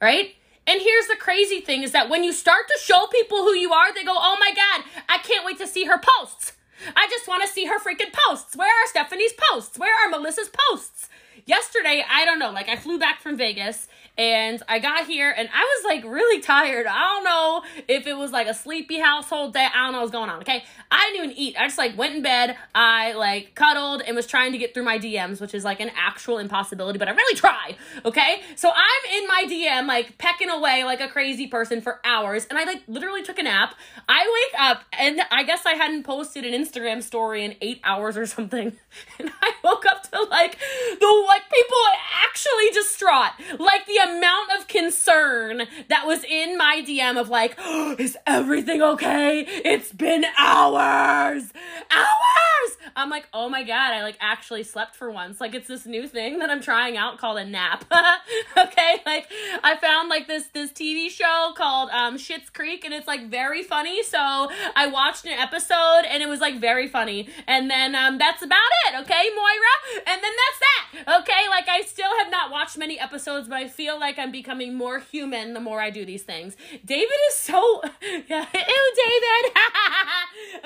Right? 0.00 0.36
And 0.66 0.80
here's 0.80 1.06
the 1.08 1.16
crazy 1.16 1.60
thing 1.60 1.82
is 1.82 1.92
that 1.92 2.08
when 2.08 2.24
you 2.24 2.32
start 2.32 2.66
to 2.68 2.78
show 2.82 3.08
people 3.08 3.42
who 3.42 3.52
you 3.54 3.74
are, 3.74 3.92
they 3.92 4.04
go, 4.04 4.14
oh 4.16 4.38
my 4.40 4.54
God, 4.54 4.86
I 5.10 5.18
can't 5.18 5.44
wait 5.44 5.58
to 5.58 5.66
see 5.66 5.84
her 5.84 6.00
posts. 6.00 6.54
I 6.96 7.06
just 7.08 7.28
want 7.28 7.42
to 7.42 7.48
see 7.48 7.66
her 7.66 7.78
freaking 7.78 8.12
posts. 8.28 8.56
Where 8.56 8.68
are 8.68 8.88
Stephanie's 8.88 9.32
posts? 9.50 9.78
Where 9.78 9.94
are 9.94 10.10
Melissa's 10.10 10.50
posts? 10.70 11.08
Yesterday, 11.46 12.04
I 12.08 12.24
don't 12.24 12.38
know, 12.38 12.50
like 12.50 12.68
I 12.68 12.76
flew 12.76 12.98
back 12.98 13.20
from 13.20 13.36
Vegas 13.36 13.88
and 14.18 14.62
I 14.68 14.78
got 14.78 15.06
here 15.06 15.34
and 15.34 15.48
I 15.52 15.62
was 15.62 15.84
like 15.84 16.04
really 16.04 16.40
tired. 16.42 16.86
I 16.86 16.98
don't 16.98 17.24
know 17.24 17.62
if 17.88 18.06
it 18.06 18.14
was 18.14 18.30
like 18.30 18.46
a 18.46 18.52
sleepy 18.52 18.98
household 18.98 19.54
day. 19.54 19.66
I 19.74 19.84
don't 19.84 19.92
know 19.92 20.00
what's 20.00 20.12
going 20.12 20.28
on. 20.28 20.40
Okay. 20.40 20.64
I 20.90 21.10
didn't 21.10 21.24
even 21.24 21.38
eat. 21.38 21.56
I 21.58 21.66
just 21.66 21.78
like 21.78 21.96
went 21.96 22.16
in 22.16 22.22
bed. 22.22 22.56
I 22.74 23.12
like 23.14 23.54
cuddled 23.54 24.02
and 24.02 24.14
was 24.14 24.26
trying 24.26 24.52
to 24.52 24.58
get 24.58 24.74
through 24.74 24.82
my 24.82 24.98
DMs, 24.98 25.40
which 25.40 25.54
is 25.54 25.64
like 25.64 25.80
an 25.80 25.90
actual 25.96 26.36
impossibility, 26.36 26.98
but 26.98 27.08
I 27.08 27.12
really 27.12 27.36
try. 27.38 27.74
Okay. 28.04 28.42
So 28.54 28.70
I'm 28.70 29.22
in 29.22 29.26
my 29.28 29.46
DM, 29.48 29.86
like 29.86 30.18
pecking 30.18 30.50
away 30.50 30.84
like 30.84 31.00
a 31.00 31.08
crazy 31.08 31.46
person 31.46 31.80
for 31.80 32.00
hours. 32.04 32.46
And 32.50 32.58
I 32.58 32.64
like 32.64 32.82
literally 32.86 33.22
took 33.22 33.38
a 33.38 33.42
nap. 33.42 33.74
I 34.08 34.50
wake 34.52 34.60
up 34.60 34.82
and 34.98 35.22
I 35.30 35.42
guess 35.42 35.64
I 35.64 35.72
hadn't 35.72 36.02
posted 36.02 36.44
an 36.44 36.52
Instagram 36.52 37.02
story 37.02 37.44
in 37.44 37.56
eight 37.62 37.80
hours 37.82 38.16
or 38.18 38.26
something. 38.26 38.76
And 39.18 39.30
I 39.40 39.52
woke 39.64 39.86
up 39.86 40.02
to 40.10 40.22
like 40.24 40.58
the 41.00 41.24
like 41.26 41.42
people 41.50 41.78
actually 42.22 42.70
distraught. 42.74 43.32
Like 43.58 43.86
the 43.86 44.01
amount 44.08 44.52
of 44.58 44.68
concern 44.68 45.62
that 45.88 46.06
was 46.06 46.24
in 46.24 46.56
my 46.56 46.82
DM 46.86 47.20
of 47.20 47.28
like, 47.28 47.54
oh, 47.58 47.96
is 47.98 48.16
everything 48.26 48.82
okay? 48.82 49.44
It's 49.46 49.92
been 49.92 50.24
hours. 50.38 51.52
Hours. 51.90 52.76
I'm 52.96 53.10
like, 53.10 53.28
oh 53.32 53.48
my 53.48 53.62
god, 53.62 53.92
I 53.92 54.02
like 54.02 54.16
actually 54.20 54.62
slept 54.62 54.96
for 54.96 55.10
once. 55.10 55.40
Like 55.40 55.54
it's 55.54 55.68
this 55.68 55.86
new 55.86 56.06
thing 56.06 56.38
that 56.38 56.50
I'm 56.50 56.60
trying 56.60 56.96
out 56.96 57.18
called 57.18 57.38
a 57.38 57.44
nap. 57.44 57.84
okay, 58.56 59.00
like 59.06 59.28
I 59.62 59.76
found 59.76 60.08
like 60.08 60.26
this 60.26 60.46
this 60.48 60.70
TV 60.70 61.08
show 61.08 61.52
called 61.56 61.90
um 61.90 62.16
Schitt's 62.16 62.50
Creek 62.50 62.84
and 62.84 62.92
it's 62.92 63.06
like 63.06 63.30
very 63.30 63.62
funny. 63.62 64.02
So 64.02 64.18
I 64.18 64.88
watched 64.88 65.24
an 65.24 65.32
episode 65.32 66.02
and 66.08 66.22
it 66.22 66.28
was 66.28 66.40
like 66.40 66.60
very 66.60 66.88
funny. 66.88 67.28
And 67.46 67.70
then 67.70 67.94
um 67.94 68.18
that's 68.18 68.42
about 68.42 68.58
it, 68.86 69.00
okay, 69.00 69.28
Moira? 69.34 70.02
And 70.06 70.22
then 70.22 70.32
that's 70.42 70.60
that. 70.60 71.20
Okay, 71.22 71.48
like 71.48 71.68
I 71.68 71.82
still 71.82 72.10
have 72.18 72.30
not 72.30 72.50
watched 72.50 72.76
many 72.76 72.98
episodes, 72.98 73.48
but 73.48 73.56
I 73.56 73.68
feel 73.68 73.91
like 73.98 74.18
I'm 74.18 74.32
becoming 74.32 74.74
more 74.74 74.98
human 74.98 75.54
the 75.54 75.60
more 75.60 75.80
I 75.80 75.90
do 75.90 76.04
these 76.04 76.22
things. 76.22 76.56
David 76.84 77.14
is 77.30 77.36
so 77.36 77.82
ew, 78.02 78.20
David. 78.28 79.52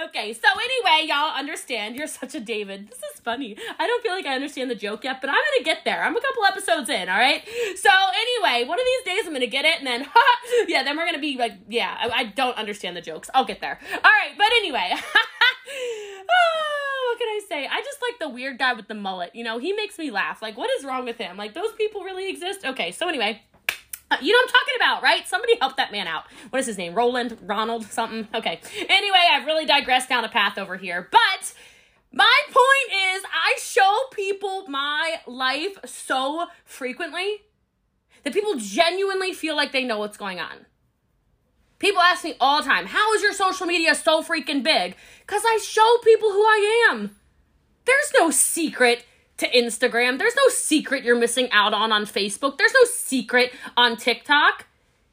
okay, 0.08 0.32
so 0.32 0.48
anyway, 0.58 1.08
y'all 1.08 1.36
understand 1.36 1.96
you're 1.96 2.06
such 2.06 2.34
a 2.34 2.40
David. 2.40 2.88
This 2.88 2.98
is 2.98 3.20
funny. 3.20 3.56
I 3.78 3.86
don't 3.86 4.02
feel 4.02 4.12
like 4.12 4.26
I 4.26 4.34
understand 4.34 4.70
the 4.70 4.74
joke 4.74 5.04
yet, 5.04 5.20
but 5.20 5.30
I'm 5.30 5.36
gonna 5.36 5.64
get 5.64 5.84
there. 5.84 6.02
I'm 6.02 6.16
a 6.16 6.20
couple 6.20 6.44
episodes 6.44 6.88
in, 6.88 7.08
all 7.08 7.18
right? 7.18 7.42
So 7.76 7.90
anyway, 7.90 8.68
one 8.68 8.78
of 8.78 8.84
these 8.84 9.14
days 9.14 9.26
I'm 9.26 9.32
gonna 9.32 9.46
get 9.46 9.64
it, 9.64 9.78
and 9.78 9.86
then 9.86 10.06
yeah, 10.68 10.82
then 10.82 10.96
we're 10.96 11.06
gonna 11.06 11.18
be 11.18 11.36
like, 11.36 11.54
yeah, 11.68 11.96
I, 12.00 12.20
I 12.20 12.24
don't 12.24 12.56
understand 12.56 12.96
the 12.96 13.00
jokes. 13.00 13.30
I'll 13.34 13.44
get 13.44 13.60
there. 13.60 13.78
All 13.92 14.10
right, 14.10 14.36
but 14.36 14.48
anyway. 14.58 14.94
I 17.36 17.46
say? 17.48 17.66
I 17.66 17.80
just 17.82 17.98
like 18.02 18.18
the 18.18 18.28
weird 18.28 18.58
guy 18.58 18.72
with 18.72 18.88
the 18.88 18.94
mullet. 18.94 19.34
You 19.34 19.44
know, 19.44 19.58
he 19.58 19.72
makes 19.72 19.98
me 19.98 20.10
laugh. 20.10 20.42
Like, 20.42 20.56
what 20.56 20.70
is 20.78 20.84
wrong 20.84 21.04
with 21.04 21.16
him? 21.18 21.36
Like, 21.36 21.54
those 21.54 21.72
people 21.72 22.02
really 22.02 22.28
exist? 22.28 22.64
Okay, 22.64 22.92
so 22.92 23.08
anyway. 23.08 23.42
Uh, 24.08 24.16
you 24.22 24.32
know 24.32 24.38
I'm 24.40 24.48
talking 24.48 24.74
about, 24.76 25.02
right? 25.02 25.26
Somebody 25.26 25.58
help 25.58 25.76
that 25.78 25.90
man 25.90 26.06
out. 26.06 26.24
What 26.50 26.60
is 26.60 26.66
his 26.66 26.78
name? 26.78 26.94
Roland? 26.94 27.38
Ronald? 27.42 27.86
Something? 27.86 28.28
Okay. 28.32 28.60
Anyway, 28.88 29.18
I've 29.32 29.46
really 29.46 29.66
digressed 29.66 30.08
down 30.08 30.24
a 30.24 30.28
path 30.28 30.58
over 30.58 30.76
here. 30.76 31.08
But 31.10 31.52
my 32.12 32.40
point 32.46 33.16
is, 33.16 33.24
I 33.24 33.58
show 33.58 33.96
people 34.12 34.68
my 34.68 35.20
life 35.26 35.76
so 35.84 36.46
frequently 36.64 37.42
that 38.22 38.32
people 38.32 38.54
genuinely 38.56 39.32
feel 39.32 39.56
like 39.56 39.72
they 39.72 39.82
know 39.82 39.98
what's 39.98 40.16
going 40.16 40.38
on. 40.38 40.66
People 41.78 42.00
ask 42.00 42.24
me 42.24 42.36
all 42.40 42.62
the 42.62 42.68
time, 42.68 42.86
how 42.86 43.12
is 43.14 43.22
your 43.22 43.32
social 43.32 43.66
media 43.66 43.94
so 43.94 44.22
freaking 44.22 44.62
big? 44.62 44.96
Because 45.20 45.42
I 45.44 45.58
show 45.62 45.98
people 46.04 46.30
who 46.30 46.42
I 46.42 46.88
am. 46.90 47.16
There's 47.86 48.12
no 48.18 48.30
secret 48.30 49.04
to 49.38 49.50
Instagram. 49.50 50.18
There's 50.18 50.36
no 50.36 50.48
secret 50.48 51.04
you're 51.04 51.18
missing 51.18 51.50
out 51.52 51.74
on 51.74 51.92
on 51.92 52.04
Facebook. 52.04 52.58
There's 52.58 52.74
no 52.74 52.84
secret 52.84 53.52
on 53.76 53.96
TikTok. 53.96 54.66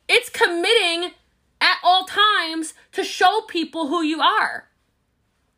It's 0.08 0.30
committing 0.30 1.12
at 1.62 1.78
all 1.84 2.06
times 2.06 2.74
to 2.94 3.04
show 3.04 3.42
people 3.48 3.88
who 3.88 4.02
you 4.02 4.22
are. 4.22 4.70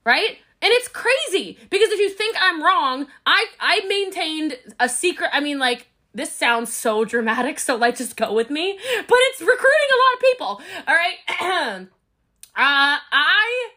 Right? 0.06 0.38
And 0.62 0.72
it's 0.72 0.88
crazy 0.88 1.58
because 1.70 1.90
if 1.90 2.00
you 2.00 2.10
think 2.10 2.36
I'm 2.40 2.64
wrong, 2.64 3.08
I 3.26 3.46
I 3.60 3.82
maintained 3.88 4.58
a 4.80 4.90
secret. 4.90 5.30
I 5.34 5.40
mean, 5.40 5.60
like 5.60 5.88
this 6.14 6.32
sounds 6.32 6.72
so 6.74 7.06
dramatic, 7.06 7.60
so 7.60 7.76
like 7.76 7.98
just 7.98 8.16
go 8.16 8.34
with 8.34 8.50
me. 8.50 8.80
But 9.08 9.18
it's 9.22 9.42
recruiting 9.42 9.90
a 9.92 10.00
lot 10.00 10.14
of 10.14 10.20
people. 10.22 10.62
All 10.88 10.96
right. 10.96 11.18
uh, 12.56 12.98
I 13.12 13.70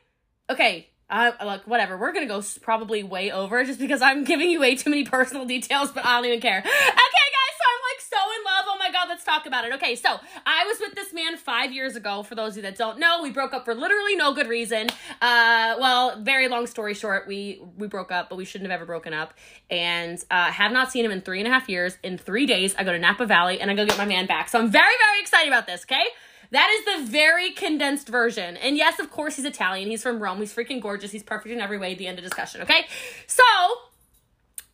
okay. 0.50 0.88
Uh, 1.10 1.32
like 1.42 1.66
whatever, 1.66 1.96
we're 1.96 2.12
gonna 2.12 2.26
go 2.26 2.42
probably 2.60 3.02
way 3.02 3.30
over 3.30 3.64
just 3.64 3.78
because 3.78 4.02
I'm 4.02 4.24
giving 4.24 4.50
you 4.50 4.60
way 4.60 4.76
too 4.76 4.90
many 4.90 5.04
personal 5.04 5.46
details, 5.46 5.90
but 5.90 6.04
I 6.04 6.16
don't 6.16 6.26
even 6.26 6.40
care. 6.40 6.58
Okay, 6.58 6.68
guys, 6.68 7.54
so 7.56 7.64
I'm 7.66 7.82
like 7.88 8.00
so 8.00 8.16
in 8.16 8.44
love. 8.44 8.64
Oh 8.68 8.76
my 8.78 8.90
god, 8.90 9.08
let's 9.08 9.24
talk 9.24 9.46
about 9.46 9.64
it. 9.64 9.72
Okay, 9.74 9.96
so 9.96 10.20
I 10.44 10.66
was 10.66 10.78
with 10.80 10.94
this 10.94 11.14
man 11.14 11.38
five 11.38 11.72
years 11.72 11.96
ago. 11.96 12.22
For 12.22 12.34
those 12.34 12.52
of 12.52 12.56
you 12.58 12.62
that 12.64 12.76
don't 12.76 12.98
know, 12.98 13.22
we 13.22 13.30
broke 13.30 13.54
up 13.54 13.64
for 13.64 13.74
literally 13.74 14.16
no 14.16 14.34
good 14.34 14.48
reason. 14.48 14.88
Uh, 15.22 15.76
well, 15.80 16.20
very 16.20 16.46
long 16.48 16.66
story 16.66 16.92
short, 16.92 17.26
we 17.26 17.62
we 17.78 17.86
broke 17.86 18.12
up, 18.12 18.28
but 18.28 18.36
we 18.36 18.44
shouldn't 18.44 18.70
have 18.70 18.76
ever 18.78 18.84
broken 18.84 19.14
up, 19.14 19.32
and 19.70 20.22
uh, 20.30 20.52
have 20.52 20.72
not 20.72 20.92
seen 20.92 21.06
him 21.06 21.10
in 21.10 21.22
three 21.22 21.38
and 21.38 21.48
a 21.48 21.50
half 21.50 21.70
years. 21.70 21.96
In 22.02 22.18
three 22.18 22.44
days, 22.44 22.74
I 22.78 22.84
go 22.84 22.92
to 22.92 22.98
Napa 22.98 23.24
Valley 23.24 23.62
and 23.62 23.70
I 23.70 23.74
go 23.74 23.86
get 23.86 23.96
my 23.96 24.04
man 24.04 24.26
back. 24.26 24.50
So 24.50 24.58
I'm 24.58 24.70
very 24.70 24.94
very 25.06 25.20
excited 25.22 25.48
about 25.48 25.66
this. 25.66 25.84
Okay. 25.84 26.04
That 26.50 26.70
is 26.70 27.04
the 27.04 27.10
very 27.10 27.50
condensed 27.50 28.08
version. 28.08 28.56
And 28.56 28.76
yes, 28.76 28.98
of 28.98 29.10
course, 29.10 29.36
he's 29.36 29.44
Italian. 29.44 29.90
He's 29.90 30.02
from 30.02 30.20
Rome. 30.20 30.38
He's 30.38 30.54
freaking 30.54 30.80
gorgeous. 30.80 31.10
He's 31.10 31.22
perfect 31.22 31.52
in 31.52 31.60
every 31.60 31.78
way. 31.78 31.94
The 31.94 32.06
end 32.06 32.18
of 32.18 32.24
discussion. 32.24 32.62
Okay. 32.62 32.86
So 33.26 33.44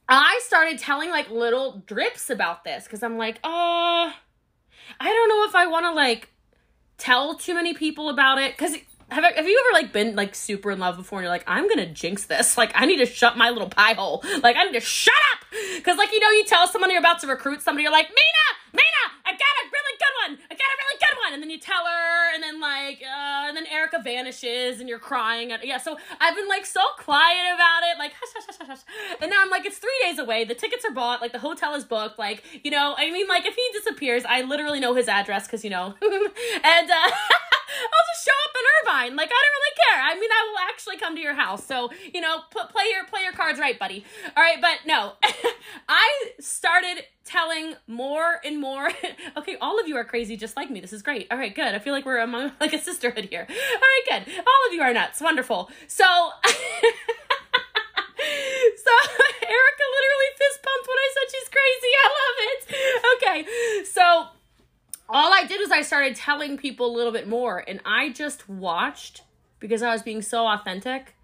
I 0.09 0.41
started 0.45 0.79
telling 0.79 1.11
like 1.11 1.31
little 1.31 1.83
drips 1.87 2.31
about 2.31 2.65
this 2.65 2.85
because 2.85 3.03
I'm 3.03 3.19
like, 3.19 3.41
oh, 3.43 4.13
I 5.01 5.05
don't 5.05 5.29
know 5.29 5.45
if 5.47 5.55
I 5.55 5.67
want 5.67 5.87
to 5.87 5.93
like 5.93 6.29
tell 6.99 7.37
too 7.37 7.55
many 7.55 7.75
people 7.75 8.09
about 8.09 8.39
it 8.39 8.53
because 8.53 8.77
have, 9.11 9.25
have 9.25 9.47
you 9.47 9.65
ever 9.67 9.83
like 9.83 9.93
been 9.93 10.17
like 10.17 10.35
super 10.35 10.71
in 10.71 10.79
love 10.79 10.97
before 10.97 11.19
and 11.19 11.25
you're 11.25 11.33
like 11.33 11.45
i'm 11.47 11.69
gonna 11.69 11.87
jinx 11.87 12.25
this. 12.27 12.59
Like 12.59 12.73
i 12.75 12.87
need 12.87 12.99
to 12.99 13.07
shut 13.07 13.37
my 13.37 13.51
little 13.51 13.69
pie 13.69 13.95
hole. 13.95 14.25
Like 14.43 14.57
i 14.57 14.65
need 14.65 14.73
to 14.73 14.81
shut 14.81 15.15
up. 15.33 15.47
Because 15.77 15.99
like 15.99 16.13
you 16.13 16.21
know 16.21 16.31
you 16.31 16.45
tell 16.45 16.67
someone 16.67 16.91
you're 16.91 17.01
about 17.01 17.21
to 17.21 17.27
recruit 17.27 17.63
somebody 17.63 17.85
you're 17.85 17.93
like 17.93 18.09
mina! 18.09 18.47
Mina! 18.73 19.05
I 19.25 19.31
got 19.31 19.55
a 19.63 19.65
really 19.73 19.99
good 19.99 20.15
one! 20.27 20.39
I 20.51 20.55
got 20.55 20.67
a 20.67 20.79
really 20.83 20.99
good 20.99 21.19
one! 21.25 21.33
And 21.35 21.43
then 21.43 21.51
you 21.51 21.61
tell 21.61 21.85
her 21.85 22.35
and 22.35 22.43
then 22.43 22.61
like 22.61 23.03
uh, 23.03 23.49
and 23.49 23.57
then 23.57 23.67
erica 23.67 24.01
vanishes 24.03 24.81
and 24.81 24.89
you're 24.89 24.99
crying 24.99 25.53
and 25.53 25.63
yeah 25.63 25.79
so 25.79 25.97
i've 26.21 26.35
been 26.35 26.49
like 26.49 26.67
so 26.67 26.81
quiet 26.99 27.55
about 27.55 27.83
it 27.85 27.99
like 27.99 28.13
hush 28.13 28.31
hush 28.35 28.57
hush 28.59 28.67
hush 28.67 29.19
and 29.21 29.31
now 29.31 29.41
i'm 29.41 29.51
like 29.51 29.65
it's 29.65 29.79
three 29.79 29.99
days 30.03 30.19
away. 30.19 30.45
The 30.45 30.55
tickets 30.55 30.85
are 30.85 30.93
bought. 30.93 31.21
Like 31.21 31.33
the 31.33 31.39
hotel 31.39 31.75
is 31.75 31.85
booked. 31.85 32.19
Like 32.19 32.43
you 32.65 32.71
know 32.71 32.95
i 32.99 33.11
mean 33.11 33.29
like 33.29 33.47
if 33.47 33.55
he 33.55 33.69
disappears 33.73 34.25
i 34.29 34.43
literally 34.43 34.81
know 34.81 34.95
his 34.95 35.09
address 35.09 35.47
because 35.47 35.65
you 35.65 35.71
know. 35.71 35.95
And 36.65 36.91
uh 36.91 37.11
I'll 37.69 38.07
just 38.15 38.25
show 38.25 38.39
up 38.45 38.55
in 38.55 38.65
Irvine. 38.77 39.17
Like 39.17 39.31
I 39.31 39.41
don't 39.41 39.55
really 39.59 39.77
care. 39.89 40.01
I 40.03 40.15
mean, 40.19 40.31
I 40.31 40.49
will 40.51 40.59
actually 40.71 40.97
come 40.99 41.15
to 41.17 41.23
your 41.23 41.35
house. 41.35 41.67
So 41.67 41.91
you 42.13 42.21
know, 42.21 42.43
put 42.51 42.69
play 42.71 42.85
your 42.93 43.05
play 43.05 43.23
your 43.23 43.33
cards 43.33 43.59
right, 43.59 43.79
buddy. 43.79 44.05
All 44.37 44.43
right, 44.43 44.61
but 44.61 44.87
no, 44.87 45.13
I 45.89 46.31
started 46.41 47.05
telling 47.25 47.75
more 47.87 48.41
and 48.45 48.61
more. 48.61 48.91
okay, 49.37 49.57
all 49.61 49.81
of 49.81 49.89
you 49.89 49.97
are 49.97 50.05
crazy 50.05 50.37
just 50.37 50.57
like 50.57 50.71
me. 50.71 50.81
This 50.81 50.93
is 50.93 51.03
great. 51.03 51.27
All 51.31 51.39
right, 51.39 51.55
good. 51.55 51.75
I 51.75 51.79
feel 51.79 51.93
like 51.93 52.05
we're 52.05 52.19
among 52.19 52.53
like 52.61 52.73
a 52.73 52.81
sisterhood 52.81 53.29
here. 53.31 53.47
All 53.49 53.57
right, 53.57 54.25
good. 54.25 54.35
All 54.39 54.69
of 54.69 54.75
you 54.75 54.83
are 54.83 54.93
nuts. 54.93 55.21
Wonderful. 55.21 55.71
So. 55.87 56.05
So 58.85 58.93
Erica 59.41 59.87
literally 59.97 60.31
fist 60.37 60.61
pumped 60.63 60.89
when 60.89 60.99
I 60.99 61.09
said 61.13 61.27
she's 61.33 61.49
crazy. 61.49 61.93
I 62.05 62.09
love 62.21 62.37
it. 62.49 62.61
Okay, 63.17 63.39
so 63.85 64.34
all 65.09 65.33
I 65.33 65.45
did 65.45 65.61
was 65.61 65.71
I 65.71 65.83
started 65.83 66.17
telling 66.17 66.57
people 66.57 66.87
a 66.87 66.97
little 66.97 67.13
bit 67.13 67.29
more, 67.29 67.63
and 67.67 67.81
I 67.85 68.11
just 68.11 68.49
watched 68.49 69.23
because 69.61 69.83
I 69.83 69.93
was 69.93 70.03
being 70.03 70.23
so 70.23 70.47
authentic. 70.47 71.15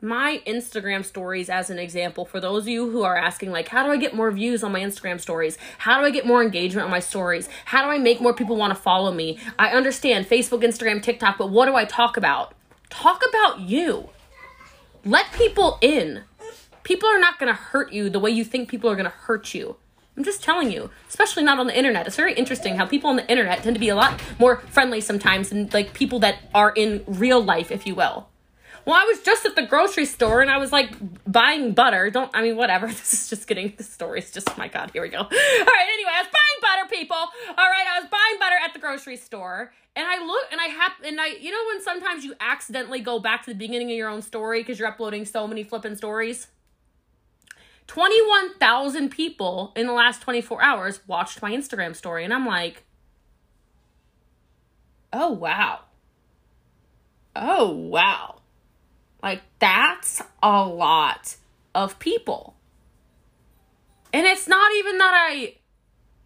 My 0.00 0.42
Instagram 0.46 1.04
stories, 1.04 1.48
as 1.48 1.70
an 1.70 1.78
example, 1.78 2.26
for 2.26 2.38
those 2.38 2.64
of 2.64 2.68
you 2.68 2.90
who 2.90 3.02
are 3.02 3.16
asking, 3.16 3.50
like, 3.50 3.68
how 3.68 3.82
do 3.82 3.90
I 3.90 3.96
get 3.96 4.14
more 4.14 4.30
views 4.30 4.62
on 4.62 4.72
my 4.72 4.80
Instagram 4.80 5.18
stories? 5.18 5.56
How 5.78 5.98
do 5.98 6.06
I 6.06 6.10
get 6.10 6.26
more 6.26 6.42
engagement 6.42 6.84
on 6.84 6.90
my 6.90 7.00
stories? 7.00 7.48
How 7.64 7.82
do 7.82 7.90
I 7.90 7.98
make 7.98 8.20
more 8.20 8.34
people 8.34 8.56
want 8.56 8.74
to 8.74 8.80
follow 8.80 9.12
me? 9.12 9.38
I 9.58 9.70
understand 9.70 10.26
Facebook, 10.26 10.62
Instagram, 10.62 11.02
TikTok, 11.02 11.38
but 11.38 11.50
what 11.50 11.64
do 11.64 11.74
I 11.74 11.86
talk 11.86 12.18
about? 12.18 12.54
Talk 12.90 13.22
about 13.26 13.60
you. 13.60 14.10
Let 15.04 15.32
people 15.32 15.78
in. 15.80 16.24
People 16.82 17.08
are 17.08 17.18
not 17.18 17.38
going 17.38 17.48
to 17.48 17.58
hurt 17.58 17.92
you 17.92 18.10
the 18.10 18.20
way 18.20 18.30
you 18.30 18.44
think 18.44 18.68
people 18.68 18.90
are 18.90 18.96
going 18.96 19.10
to 19.10 19.10
hurt 19.10 19.54
you. 19.54 19.76
I'm 20.16 20.24
just 20.24 20.42
telling 20.42 20.72
you, 20.72 20.90
especially 21.08 21.42
not 21.42 21.58
on 21.58 21.66
the 21.66 21.76
internet. 21.76 22.06
It's 22.06 22.16
very 22.16 22.32
interesting 22.34 22.76
how 22.76 22.86
people 22.86 23.10
on 23.10 23.16
the 23.16 23.30
internet 23.30 23.62
tend 23.62 23.74
to 23.74 23.80
be 23.80 23.90
a 23.90 23.94
lot 23.94 24.20
more 24.38 24.58
friendly 24.70 25.00
sometimes 25.00 25.50
than 25.50 25.68
like 25.72 25.92
people 25.92 26.18
that 26.20 26.38
are 26.54 26.72
in 26.74 27.04
real 27.06 27.42
life, 27.42 27.70
if 27.70 27.86
you 27.86 27.94
will. 27.94 28.28
Well, 28.86 28.94
I 28.94 29.04
was 29.04 29.20
just 29.20 29.44
at 29.44 29.56
the 29.56 29.66
grocery 29.66 30.06
store 30.06 30.40
and 30.40 30.50
I 30.50 30.58
was 30.58 30.70
like 30.70 30.94
buying 31.26 31.72
butter. 31.72 32.08
Don't 32.08 32.30
I 32.32 32.40
mean 32.40 32.56
whatever. 32.56 32.86
This 32.96 33.12
is 33.12 33.28
just 33.28 33.48
getting 33.48 33.74
the 33.76 33.82
story 33.82 34.22
just 34.22 34.56
my 34.56 34.68
god. 34.68 34.92
Here 34.92 35.02
we 35.02 35.08
go. 35.08 35.18
All 35.18 35.24
right. 35.28 35.88
Anyway, 35.92 36.10
I 36.14 36.22
was 36.22 36.30
buying 36.32 36.60
butter, 36.62 36.96
people. 36.96 37.16
All 37.16 37.70
right, 37.70 37.86
I 37.94 38.00
was 38.00 38.08
buying 38.08 38.38
butter 38.38 38.56
at 38.64 38.72
the 38.72 38.78
grocery 38.78 39.16
store, 39.16 39.72
and 39.96 40.06
I 40.06 40.24
look 40.24 40.44
and 40.52 40.60
I 40.60 40.66
have 40.66 40.92
and 41.04 41.20
I 41.20 41.26
you 41.26 41.50
know 41.50 41.64
when 41.66 41.82
sometimes 41.82 42.24
you 42.24 42.34
accidentally 42.40 43.00
go 43.00 43.18
back 43.18 43.44
to 43.44 43.50
the 43.50 43.56
beginning 43.56 43.90
of 43.90 43.96
your 43.96 44.08
own 44.08 44.22
story 44.22 44.60
because 44.60 44.78
you're 44.78 44.88
uploading 44.88 45.24
so 45.24 45.48
many 45.48 45.64
flipping 45.64 45.96
stories. 45.96 46.46
21,000 47.86 49.10
people 49.10 49.72
in 49.76 49.86
the 49.86 49.92
last 49.92 50.22
24 50.22 50.62
hours 50.62 51.00
watched 51.06 51.40
my 51.42 51.52
Instagram 51.52 51.94
story. 51.94 52.24
And 52.24 52.34
I'm 52.34 52.46
like, 52.46 52.84
oh, 55.12 55.30
wow. 55.30 55.80
Oh, 57.34 57.70
wow. 57.70 58.40
Like, 59.22 59.42
that's 59.58 60.22
a 60.42 60.64
lot 60.64 61.36
of 61.74 61.98
people. 61.98 62.56
And 64.12 64.26
it's 64.26 64.48
not 64.48 64.72
even 64.74 64.98
that 64.98 65.12
I 65.14 65.54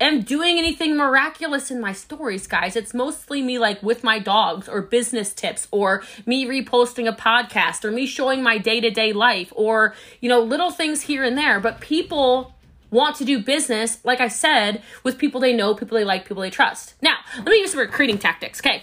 am 0.00 0.22
doing 0.22 0.58
anything 0.58 0.96
miraculous 0.96 1.70
in 1.70 1.80
my 1.80 1.92
stories, 1.92 2.46
guys. 2.46 2.76
It's 2.76 2.94
mostly 2.94 3.42
me 3.42 3.58
like 3.58 3.82
with 3.82 4.02
my 4.02 4.18
dogs 4.18 4.68
or 4.68 4.82
business 4.82 5.32
tips 5.32 5.68
or 5.70 6.02
me 6.26 6.46
reposting 6.46 7.08
a 7.08 7.12
podcast 7.12 7.84
or 7.84 7.90
me 7.90 8.06
showing 8.06 8.42
my 8.42 8.58
day-to-day 8.58 9.12
life 9.12 9.52
or, 9.54 9.94
you 10.20 10.28
know, 10.28 10.40
little 10.40 10.70
things 10.70 11.02
here 11.02 11.24
and 11.24 11.36
there, 11.36 11.60
but 11.60 11.80
people 11.80 12.54
want 12.90 13.16
to 13.16 13.24
do 13.24 13.42
business, 13.42 14.04
like 14.04 14.20
I 14.20 14.28
said, 14.28 14.82
with 15.04 15.18
people 15.18 15.40
they 15.40 15.52
know, 15.52 15.74
people 15.74 15.96
they 15.96 16.04
like, 16.04 16.26
people 16.26 16.42
they 16.42 16.50
trust. 16.50 16.94
Now, 17.00 17.16
let 17.36 17.46
me 17.46 17.58
use 17.58 17.72
some 17.72 17.80
recruiting 17.80 18.18
tactics. 18.18 18.60
Okay. 18.60 18.82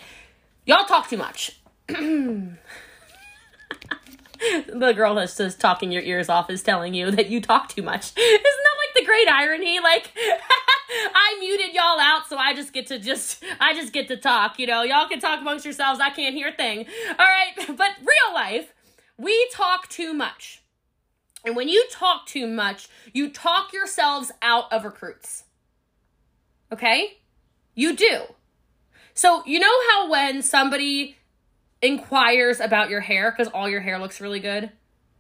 Y'all 0.66 0.86
talk 0.86 1.10
too 1.10 1.18
much. 1.18 1.60
the 1.88 2.58
girl 4.94 5.16
that's 5.16 5.38
just 5.38 5.60
talking 5.60 5.92
your 5.92 6.04
ears 6.04 6.30
off 6.30 6.50
is 6.50 6.62
telling 6.64 6.94
you 6.94 7.12
that 7.12 7.30
you 7.30 7.42
talk 7.42 7.70
too 7.70 7.82
much. 7.82 8.12
Isn't 8.18 8.42
that 8.44 8.76
like 8.88 8.96
the 8.96 9.06
great 9.06 9.28
irony? 9.28 9.80
Like 9.80 10.12
I 11.14 11.38
muted 11.40 11.74
y'all 11.74 12.00
out, 12.00 12.28
so 12.28 12.38
I 12.38 12.54
just 12.54 12.74
get 12.74 12.88
to 12.88 13.00
just 13.00 13.44
I 13.60 13.74
just 13.74 13.94
get 13.94 14.08
to 14.10 14.18
talk. 14.18 14.60
You 14.60 14.68
know, 14.68 14.84
y'all 14.84 15.08
can 15.08 15.20
talk 15.20 15.42
amongst 15.42 15.66
yourselves. 15.66 16.00
I 16.00 16.10
can't 16.10 16.36
hear 16.36 16.50
a 16.50 16.56
thing. 16.56 16.86
All 17.10 17.26
right, 17.26 17.54
but 17.78 17.92
real 18.00 18.34
life, 18.34 18.74
we 19.18 19.50
talk 19.54 19.90
too 19.90 20.14
much. 20.14 20.62
And 21.46 21.56
when 21.56 21.70
you 21.70 21.86
talk 21.92 22.26
too 22.26 22.48
much, 22.48 22.90
you 23.14 23.30
talk 23.30 23.72
yourselves 23.74 24.32
out 24.42 24.72
of 24.72 24.84
recruits. 24.84 25.44
Okay? 26.74 27.20
You 27.74 27.96
do. 27.96 28.24
So, 29.14 29.44
you 29.46 29.60
know 29.60 29.74
how 29.90 30.10
when 30.10 30.42
somebody 30.42 31.16
inquires 31.82 32.60
about 32.60 32.90
your 32.90 33.00
hair 33.02 33.32
because 33.32 33.52
all 33.54 33.70
your 33.70 33.82
hair 33.82 33.98
looks 33.98 34.20
really 34.20 34.40
good, 34.40 34.72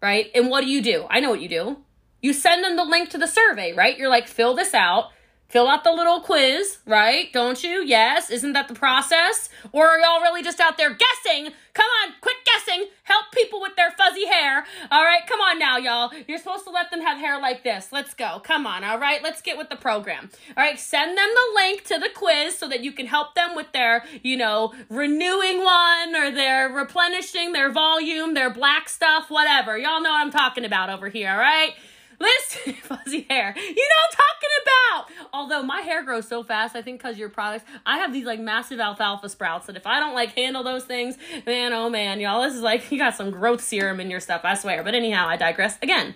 right? 0.01 0.29
And 0.35 0.49
what 0.49 0.61
do 0.61 0.67
you 0.67 0.81
do? 0.81 1.05
I 1.09 1.19
know 1.19 1.29
what 1.29 1.41
you 1.41 1.49
do. 1.49 1.77
You 2.21 2.33
send 2.33 2.63
them 2.63 2.75
the 2.75 2.83
link 2.83 3.09
to 3.11 3.17
the 3.17 3.27
survey, 3.27 3.73
right? 3.73 3.97
You're 3.97 4.09
like, 4.09 4.27
fill 4.27 4.55
this 4.55 4.73
out 4.73 5.11
fill 5.47 5.67
out 5.67 5.83
the 5.83 5.91
little 5.91 6.19
quiz, 6.19 6.77
right? 6.85 7.31
Don't 7.33 7.63
you? 7.63 7.83
Yes. 7.83 8.29
Isn't 8.29 8.53
that 8.53 8.67
the 8.67 8.73
process? 8.73 9.49
Or 9.71 9.87
are 9.87 9.99
y'all 9.99 10.21
really 10.21 10.43
just 10.43 10.59
out 10.59 10.77
there 10.77 10.89
guessing? 10.95 11.53
Come 11.73 11.85
on, 12.03 12.13
quit 12.21 12.37
guessing. 12.45 12.87
Help 13.03 13.25
people 13.31 13.61
with 13.61 13.75
their 13.75 13.91
fuzzy 13.91 14.25
hair. 14.25 14.65
All 14.91 15.03
right, 15.03 15.21
come 15.27 15.39
on 15.39 15.59
now, 15.59 15.77
y'all. 15.77 16.11
You're 16.27 16.39
supposed 16.39 16.63
to 16.65 16.71
let 16.71 16.89
them 16.89 17.01
have 17.01 17.17
hair 17.17 17.39
like 17.39 17.63
this. 17.63 17.89
Let's 17.91 18.13
go. 18.13 18.41
Come 18.43 18.65
on, 18.65 18.83
all 18.83 18.99
right? 18.99 19.21
Let's 19.21 19.41
get 19.41 19.57
with 19.57 19.69
the 19.69 19.75
program. 19.75 20.29
All 20.55 20.63
right, 20.63 20.79
send 20.79 21.17
them 21.17 21.29
the 21.35 21.61
link 21.61 21.83
to 21.85 21.99
the 21.99 22.09
quiz 22.13 22.57
so 22.57 22.67
that 22.69 22.83
you 22.83 22.91
can 22.91 23.05
help 23.05 23.35
them 23.35 23.55
with 23.55 23.71
their, 23.73 24.03
you 24.23 24.37
know, 24.37 24.73
renewing 24.89 25.63
one 25.63 26.15
or 26.15 26.31
their 26.31 26.69
replenishing 26.69 27.53
their 27.53 27.71
volume, 27.71 28.33
their 28.33 28.49
black 28.49 28.89
stuff, 28.89 29.29
whatever. 29.29 29.77
Y'all 29.77 30.01
know 30.01 30.09
what 30.09 30.25
I'm 30.25 30.31
talking 30.31 30.65
about 30.65 30.89
over 30.89 31.09
here, 31.09 31.31
all 31.31 31.37
right? 31.37 31.73
Listen, 32.19 32.73
fuzzy 32.81 33.25
hair. 33.29 33.53
You 33.57 33.75
know 33.75 33.97
I'm 34.03 34.17
talking 34.17 34.49
about. 34.63 35.29
Although 35.33 35.63
my 35.63 35.81
hair 35.81 36.03
grows 36.03 36.27
so 36.27 36.43
fast, 36.43 36.75
I 36.75 36.81
think 36.81 36.99
because 36.99 37.17
your 37.17 37.29
products, 37.29 37.65
I 37.85 37.99
have 37.99 38.11
these 38.11 38.25
like 38.25 38.39
massive 38.39 38.79
alfalfa 38.79 39.29
sprouts 39.29 39.67
that 39.67 39.75
if 39.75 39.85
I 39.85 39.99
don't 39.99 40.15
like 40.15 40.33
handle 40.33 40.63
those 40.63 40.83
things, 40.83 41.17
man, 41.45 41.73
oh 41.73 41.89
man, 41.89 42.19
y'all, 42.19 42.41
this 42.41 42.55
is 42.55 42.61
like 42.61 42.91
you 42.91 42.97
got 42.97 43.15
some 43.15 43.31
growth 43.31 43.61
serum 43.61 43.99
in 43.99 44.09
your 44.09 44.19
stuff, 44.19 44.41
I 44.43 44.55
swear. 44.55 44.83
But 44.83 44.95
anyhow, 44.95 45.27
I 45.27 45.37
digress 45.37 45.77
again. 45.81 46.15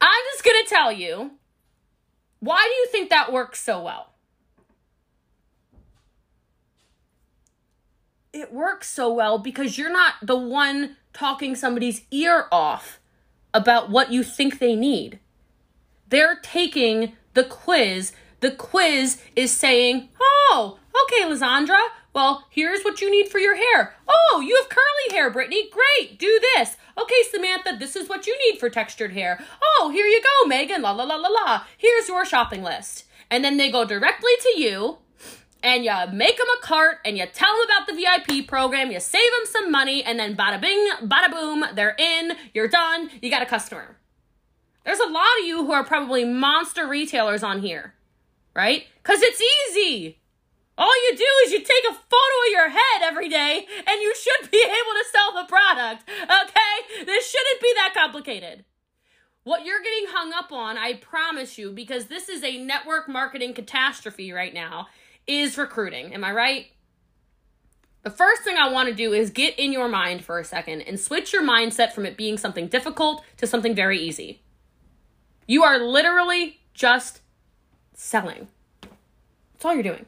I'm 0.00 0.22
just 0.32 0.44
to 0.44 0.64
tell 0.68 0.92
you 0.92 1.32
why 2.40 2.62
do 2.68 2.74
you 2.74 2.86
think 2.92 3.08
that 3.08 3.32
works 3.32 3.62
so 3.62 3.82
well? 3.82 4.10
It 8.34 8.52
works 8.52 8.90
so 8.90 9.12
well 9.12 9.38
because 9.38 9.78
you're 9.78 9.92
not 9.92 10.14
the 10.20 10.36
one 10.36 10.96
talking 11.14 11.54
somebody's 11.54 12.02
ear 12.10 12.46
off 12.52 13.00
about 13.54 13.88
what 13.88 14.12
you 14.12 14.22
think 14.22 14.58
they 14.58 14.74
need. 14.74 15.20
They're 16.14 16.36
taking 16.36 17.16
the 17.32 17.42
quiz. 17.42 18.12
The 18.38 18.52
quiz 18.52 19.20
is 19.34 19.50
saying, 19.50 20.10
Oh, 20.20 20.78
okay, 21.02 21.24
Lizandra, 21.24 21.88
well, 22.12 22.46
here's 22.50 22.84
what 22.84 23.00
you 23.00 23.10
need 23.10 23.30
for 23.30 23.40
your 23.40 23.56
hair. 23.56 23.96
Oh, 24.06 24.40
you 24.40 24.54
have 24.54 24.68
curly 24.68 25.10
hair, 25.10 25.28
Brittany. 25.28 25.68
Great, 25.68 26.16
do 26.20 26.40
this. 26.54 26.76
Okay, 26.96 27.20
Samantha, 27.32 27.76
this 27.80 27.96
is 27.96 28.08
what 28.08 28.28
you 28.28 28.38
need 28.46 28.60
for 28.60 28.70
textured 28.70 29.12
hair. 29.12 29.44
Oh, 29.60 29.90
here 29.92 30.06
you 30.06 30.22
go, 30.22 30.46
Megan. 30.46 30.82
La 30.82 30.92
la 30.92 31.02
la 31.02 31.16
la 31.16 31.28
la. 31.30 31.64
Here's 31.76 32.06
your 32.06 32.24
shopping 32.24 32.62
list. 32.62 33.06
And 33.28 33.44
then 33.44 33.56
they 33.56 33.68
go 33.68 33.84
directly 33.84 34.34
to 34.42 34.60
you 34.60 34.98
and 35.64 35.84
you 35.84 35.92
make 36.12 36.36
them 36.38 36.46
a 36.56 36.64
cart 36.64 36.98
and 37.04 37.18
you 37.18 37.26
tell 37.26 37.52
them 37.56 37.64
about 37.64 37.88
the 37.88 37.94
VIP 37.94 38.46
program, 38.46 38.92
you 38.92 39.00
save 39.00 39.32
them 39.36 39.46
some 39.46 39.72
money, 39.72 40.04
and 40.04 40.16
then 40.20 40.36
bada 40.36 40.60
bing, 40.60 40.90
bada 41.02 41.32
boom, 41.32 41.64
they're 41.74 41.96
in, 41.98 42.36
you're 42.52 42.68
done, 42.68 43.10
you 43.20 43.30
got 43.30 43.42
a 43.42 43.46
customer. 43.46 43.96
There's 44.84 45.00
a 45.00 45.06
lot 45.06 45.26
of 45.40 45.46
you 45.46 45.64
who 45.64 45.72
are 45.72 45.84
probably 45.84 46.24
monster 46.24 46.86
retailers 46.86 47.42
on 47.42 47.60
here, 47.60 47.94
right? 48.54 48.84
Because 49.02 49.22
it's 49.22 49.42
easy. 49.70 50.18
All 50.76 50.94
you 51.08 51.16
do 51.16 51.26
is 51.46 51.52
you 51.52 51.58
take 51.58 51.84
a 51.88 51.94
photo 51.94 52.36
of 52.46 52.50
your 52.50 52.68
head 52.68 53.02
every 53.02 53.28
day 53.28 53.66
and 53.86 54.00
you 54.02 54.14
should 54.14 54.50
be 54.50 54.58
able 54.62 54.70
to 54.70 55.04
sell 55.12 55.42
the 55.42 55.48
product, 55.48 56.08
okay? 56.08 57.04
This 57.04 57.30
shouldn't 57.30 57.62
be 57.62 57.72
that 57.76 57.94
complicated. 57.94 58.64
What 59.44 59.64
you're 59.64 59.82
getting 59.82 60.06
hung 60.08 60.32
up 60.32 60.52
on, 60.52 60.76
I 60.78 60.94
promise 60.94 61.58
you, 61.58 61.70
because 61.70 62.06
this 62.06 62.28
is 62.28 62.42
a 62.42 62.62
network 62.64 63.08
marketing 63.08 63.54
catastrophe 63.54 64.32
right 64.32 64.54
now, 64.54 64.88
is 65.26 65.56
recruiting. 65.58 66.14
Am 66.14 66.24
I 66.24 66.32
right? 66.32 66.66
The 68.02 68.10
first 68.10 68.42
thing 68.42 68.56
I 68.58 68.70
want 68.70 68.88
to 68.88 68.94
do 68.94 69.12
is 69.12 69.30
get 69.30 69.58
in 69.58 69.72
your 69.72 69.88
mind 69.88 70.24
for 70.24 70.38
a 70.38 70.44
second 70.44 70.82
and 70.82 70.98
switch 70.98 71.32
your 71.32 71.42
mindset 71.42 71.92
from 71.92 72.04
it 72.04 72.16
being 72.16 72.36
something 72.36 72.68
difficult 72.68 73.22
to 73.38 73.46
something 73.46 73.74
very 73.74 73.98
easy. 73.98 74.42
You 75.46 75.62
are 75.64 75.78
literally 75.78 76.60
just 76.72 77.20
selling. 77.92 78.48
That's 78.82 79.64
all 79.64 79.74
you're 79.74 79.82
doing. 79.82 80.06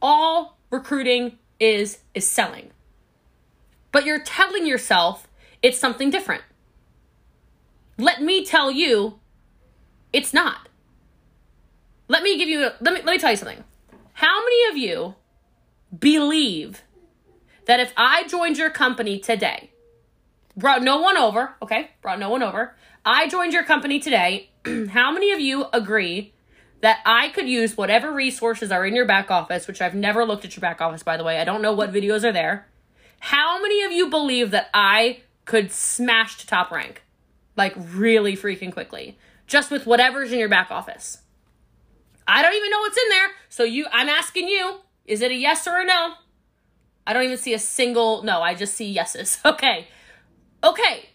All 0.00 0.58
recruiting 0.70 1.38
is 1.58 1.98
is 2.14 2.26
selling. 2.26 2.70
But 3.90 4.04
you're 4.04 4.20
telling 4.20 4.66
yourself 4.66 5.28
it's 5.62 5.78
something 5.78 6.10
different. 6.10 6.42
Let 7.96 8.22
me 8.22 8.44
tell 8.44 8.70
you 8.70 9.18
it's 10.12 10.32
not. 10.32 10.68
Let 12.06 12.22
me 12.22 12.38
give 12.38 12.48
you 12.48 12.60
let 12.80 12.94
me 12.94 13.00
let 13.02 13.06
me 13.06 13.18
tell 13.18 13.30
you 13.30 13.36
something. 13.36 13.64
How 14.14 14.40
many 14.40 14.70
of 14.70 14.76
you 14.76 15.14
believe 15.96 16.82
that 17.66 17.80
if 17.80 17.92
I 17.96 18.26
joined 18.26 18.56
your 18.58 18.70
company 18.70 19.18
today, 19.18 19.70
brought 20.56 20.82
no 20.82 21.00
one 21.00 21.16
over, 21.16 21.54
okay? 21.62 21.90
Brought 22.02 22.18
no 22.18 22.30
one 22.30 22.42
over. 22.42 22.74
I 23.10 23.26
joined 23.26 23.54
your 23.54 23.64
company 23.64 24.00
today. 24.00 24.50
how 24.90 25.10
many 25.10 25.32
of 25.32 25.40
you 25.40 25.64
agree 25.72 26.34
that 26.82 26.98
I 27.06 27.30
could 27.30 27.48
use 27.48 27.74
whatever 27.74 28.12
resources 28.12 28.70
are 28.70 28.84
in 28.84 28.94
your 28.94 29.06
back 29.06 29.30
office, 29.30 29.66
which 29.66 29.80
I've 29.80 29.94
never 29.94 30.26
looked 30.26 30.44
at 30.44 30.54
your 30.54 30.60
back 30.60 30.82
office, 30.82 31.02
by 31.02 31.16
the 31.16 31.24
way. 31.24 31.40
I 31.40 31.44
don't 31.44 31.62
know 31.62 31.72
what 31.72 31.90
videos 31.90 32.22
are 32.22 32.32
there. 32.32 32.66
How 33.20 33.62
many 33.62 33.82
of 33.82 33.92
you 33.92 34.10
believe 34.10 34.50
that 34.50 34.68
I 34.74 35.22
could 35.46 35.72
smash 35.72 36.36
to 36.36 36.46
top 36.46 36.70
rank? 36.70 37.02
Like, 37.56 37.72
really 37.78 38.36
freaking 38.36 38.74
quickly. 38.74 39.16
Just 39.46 39.70
with 39.70 39.86
whatever's 39.86 40.30
in 40.30 40.38
your 40.38 40.50
back 40.50 40.70
office. 40.70 41.22
I 42.26 42.42
don't 42.42 42.54
even 42.54 42.70
know 42.70 42.80
what's 42.80 42.98
in 42.98 43.08
there. 43.08 43.28
So, 43.48 43.64
you, 43.64 43.86
I'm 43.90 44.10
asking 44.10 44.48
you, 44.48 44.80
is 45.06 45.22
it 45.22 45.30
a 45.30 45.34
yes 45.34 45.66
or 45.66 45.80
a 45.80 45.86
no? 45.86 46.12
I 47.06 47.14
don't 47.14 47.24
even 47.24 47.38
see 47.38 47.54
a 47.54 47.58
single 47.58 48.22
no. 48.22 48.42
I 48.42 48.52
just 48.52 48.74
see 48.74 48.90
yeses. 48.90 49.38
Okay. 49.46 49.88
Okay. 50.62 51.08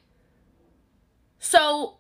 So, 1.46 1.96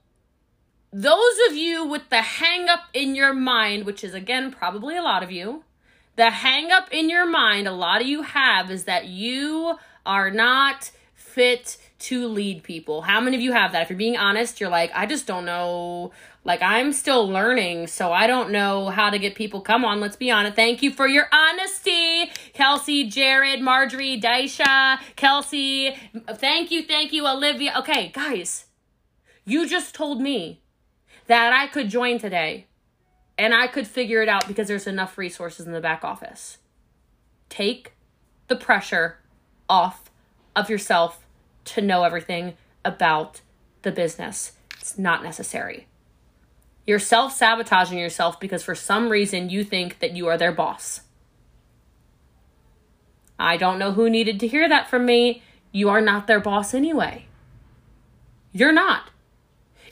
those 0.93 1.35
of 1.49 1.57
you 1.57 1.85
with 1.85 2.09
the 2.09 2.21
hang 2.21 2.69
up 2.69 2.85
in 2.93 3.13
your 3.13 3.33
mind, 3.33 3.85
which 3.85 4.01
is 4.01 4.13
again 4.13 4.51
probably 4.51 4.95
a 4.95 5.01
lot 5.01 5.21
of 5.21 5.31
you, 5.31 5.65
the 6.15 6.29
hang 6.29 6.71
up 6.71 6.87
in 6.93 7.09
your 7.09 7.25
mind 7.25 7.67
a 7.67 7.73
lot 7.73 7.99
of 7.99 8.07
you 8.07 8.21
have 8.21 8.71
is 8.71 8.85
that 8.85 9.07
you 9.07 9.77
are 10.05 10.31
not 10.31 10.91
fit 11.13 11.75
to 11.99 12.25
lead 12.25 12.63
people. 12.63 13.01
How 13.01 13.19
many 13.19 13.35
of 13.35 13.41
you 13.41 13.51
have 13.51 13.73
that? 13.73 13.81
If 13.81 13.89
you're 13.89 13.97
being 13.97 14.15
honest, 14.15 14.61
you're 14.61 14.69
like, 14.69 14.91
I 14.95 15.05
just 15.07 15.27
don't 15.27 15.43
know. 15.43 16.13
Like, 16.45 16.61
I'm 16.61 16.93
still 16.93 17.27
learning, 17.27 17.87
so 17.87 18.13
I 18.13 18.27
don't 18.27 18.51
know 18.51 18.87
how 18.87 19.09
to 19.09 19.19
get 19.19 19.35
people. 19.35 19.59
Come 19.59 19.83
on, 19.83 19.99
let's 19.99 20.15
be 20.15 20.31
honest. 20.31 20.55
Thank 20.55 20.81
you 20.81 20.91
for 20.91 21.05
your 21.05 21.27
honesty, 21.33 22.31
Kelsey, 22.53 23.09
Jared, 23.09 23.61
Marjorie, 23.61 24.21
Daisha, 24.21 24.99
Kelsey. 25.17 25.97
Thank 26.29 26.71
you, 26.71 26.83
thank 26.83 27.11
you, 27.11 27.27
Olivia. 27.27 27.73
Okay, 27.79 28.09
guys, 28.13 28.65
you 29.45 29.67
just 29.67 29.93
told 29.93 30.21
me 30.21 30.61
that 31.27 31.53
I 31.53 31.67
could 31.67 31.89
join 31.89 32.19
today 32.19 32.67
and 33.37 33.53
I 33.53 33.67
could 33.67 33.87
figure 33.87 34.21
it 34.21 34.29
out 34.29 34.47
because 34.47 34.67
there's 34.67 34.87
enough 34.87 35.17
resources 35.17 35.65
in 35.65 35.73
the 35.73 35.81
back 35.81 36.03
office. 36.03 36.59
Take 37.49 37.93
the 38.47 38.55
pressure 38.55 39.17
off 39.69 40.11
of 40.55 40.69
yourself 40.69 41.25
to 41.65 41.81
know 41.81 42.03
everything 42.03 42.55
about 42.85 43.41
the 43.81 43.91
business. 43.91 44.53
It's 44.79 44.97
not 44.97 45.23
necessary. 45.23 45.87
You're 46.85 46.99
self 46.99 47.33
sabotaging 47.33 47.97
yourself 47.97 48.39
because 48.39 48.63
for 48.63 48.75
some 48.75 49.09
reason 49.09 49.49
you 49.49 49.63
think 49.63 49.99
that 49.99 50.15
you 50.15 50.27
are 50.27 50.37
their 50.37 50.51
boss. 50.51 51.01
I 53.39 53.57
don't 53.57 53.79
know 53.79 53.93
who 53.93 54.09
needed 54.09 54.39
to 54.41 54.47
hear 54.47 54.69
that 54.69 54.89
from 54.89 55.05
me. 55.05 55.41
You 55.71 55.89
are 55.89 56.01
not 56.01 56.27
their 56.27 56.39
boss 56.39 56.73
anyway. 56.73 57.25
You're 58.51 58.73
not. 58.73 59.09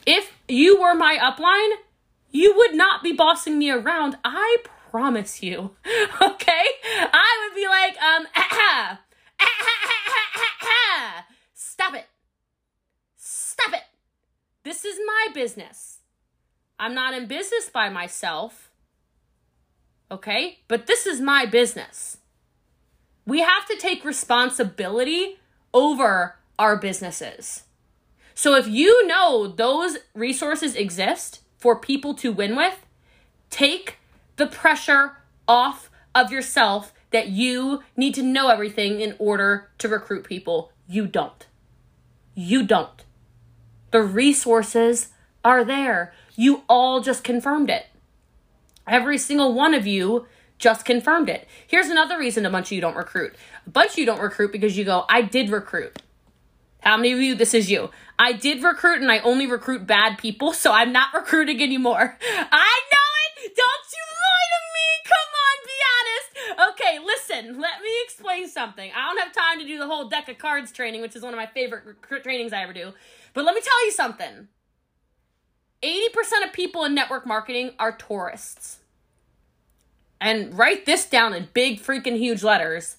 If 0.06 0.34
you 0.48 0.82
were 0.82 0.96
my 0.96 1.18
upline, 1.22 1.78
you 2.32 2.56
would 2.56 2.74
not 2.74 3.04
be 3.04 3.14
bossing 3.14 3.60
me 3.60 3.70
around. 3.70 4.18
I 4.24 4.58
promise 4.90 5.42
you. 5.44 5.72
Okay? 6.22 6.66
I 6.84 7.50
would 7.50 7.56
be 7.56 7.68
like, 7.68 7.98
um, 8.02 8.28
stop 11.54 11.94
it. 11.96 12.06
Stop 13.16 13.74
it. 13.74 13.84
This 14.64 14.86
is 14.86 15.00
my 15.06 15.28
business. 15.34 16.00
I'm 16.80 16.94
not 16.94 17.14
in 17.14 17.28
business 17.28 17.70
by 17.70 17.90
myself. 17.90 18.70
Okay? 20.10 20.60
But 20.68 20.88
this 20.88 21.06
is 21.08 21.22
my 21.22 21.46
business. 21.46 22.18
We 23.26 23.40
have 23.40 23.68
to 23.68 23.78
take 23.78 24.04
responsibility 24.04 25.40
over 25.74 26.36
our 26.60 26.76
businesses. 26.78 27.64
So 28.42 28.56
if 28.56 28.68
you 28.68 29.06
know 29.06 29.46
those 29.46 30.00
resources 30.16 30.76
exist 30.76 31.42
for 31.60 31.76
people 31.76 32.16
to 32.16 32.32
win 32.32 32.56
with, 32.56 32.88
take 33.52 34.00
the 34.38 34.48
pressure 34.48 35.18
off 35.48 35.92
of 36.16 36.32
yourself 36.32 36.92
that 37.12 37.28
you 37.28 37.84
need 37.96 38.16
to 38.16 38.24
know 38.24 38.48
everything 38.48 39.00
in 39.00 39.14
order 39.20 39.70
to 39.78 39.88
recruit 39.88 40.24
people. 40.24 40.72
You 40.88 41.06
don't. 41.06 41.46
You 42.34 42.66
don't. 42.66 43.06
The 43.92 44.02
resources 44.02 45.10
are 45.46 45.64
there. 45.64 46.12
You 46.36 46.64
all 46.68 47.00
just 47.00 47.24
confirmed 47.24 47.70
it. 47.70 47.90
Every 48.88 49.20
single 49.20 49.54
one 49.54 49.76
of 49.76 49.86
you 49.86 50.26
just 50.58 50.84
confirmed 50.84 51.30
it. 51.30 51.48
Here's 51.68 51.90
another 51.90 52.18
reason 52.18 52.48
a 52.48 52.50
bunch 52.50 52.70
of 52.70 52.72
you 52.72 52.82
don't 52.82 52.98
recruit. 52.98 53.36
A 53.68 53.70
bunch 53.70 53.92
of 53.92 53.98
you 54.00 54.08
don't 54.08 54.20
recruit 54.20 54.52
because 54.52 54.76
you 54.76 54.84
go, 54.84 55.06
I 55.10 55.22
did 55.22 55.52
recruit. 55.52 56.02
How 56.82 56.98
many 56.98 57.12
of 57.12 57.20
you, 57.20 57.36
this 57.36 57.54
is 57.54 57.70
you? 57.70 57.92
I 58.18 58.34
did 58.34 58.64
recruit 58.64 59.02
and 59.02 59.12
I 59.12 59.20
only 59.20 59.48
recruit 59.48 59.86
bad 59.86 60.18
people, 60.18 60.52
so 60.52 60.72
I'm 60.72 60.92
not 60.92 61.14
recruiting 61.14 61.62
anymore. 61.62 62.18
I 62.22 62.82
know 62.92 63.46
it! 63.46 63.56
Don't 63.56 63.88
you 63.94 64.06
lie 64.22 64.48
to 64.52 64.62
me! 64.74 64.90
Come 65.06 65.32
on, 65.46 65.58
be 65.66 65.80
honest! 65.94 66.72
Okay, 66.72 67.00
listen, 67.06 67.62
let 67.62 67.82
me 67.82 67.90
explain 68.04 68.48
something. 68.48 68.92
I 68.96 69.08
don't 69.08 69.24
have 69.24 69.34
time 69.34 69.60
to 69.60 69.66
do 69.66 69.78
the 69.78 69.88
whole 69.88 70.10
deck 70.10 70.28
of 70.28 70.40
cards 70.40 70.72
training, 70.72 71.02
which 71.02 71.16
is 71.16 71.22
one 71.22 71.34
of 71.34 71.38
my 71.38 71.46
favorite 71.48 71.84
trainings 72.24 72.52
I 72.52 72.64
ever 72.64 72.74
do. 72.74 72.94
But 73.34 73.46
let 73.46 73.56
me 73.56 73.62
tell 73.62 73.86
you 73.86 73.92
something 73.92 74.48
80% 75.84 76.46
of 76.46 76.54
people 76.54 76.84
in 76.84 76.96
network 76.96 77.28
marketing 77.28 77.72
are 77.78 77.96
tourists. 77.96 78.80
And 80.20 80.56
write 80.58 80.86
this 80.86 81.06
down 81.06 81.34
in 81.34 81.50
big 81.54 81.82
freaking 81.82 82.18
huge 82.18 82.44
letters. 82.44 82.98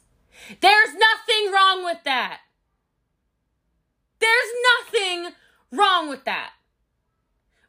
There's 0.60 0.94
nothing 0.94 1.52
wrong 1.52 1.84
with 1.84 1.98
that. 2.04 2.40
There's 4.22 4.52
nothing 4.92 5.32
wrong 5.72 6.08
with 6.08 6.24
that. 6.24 6.52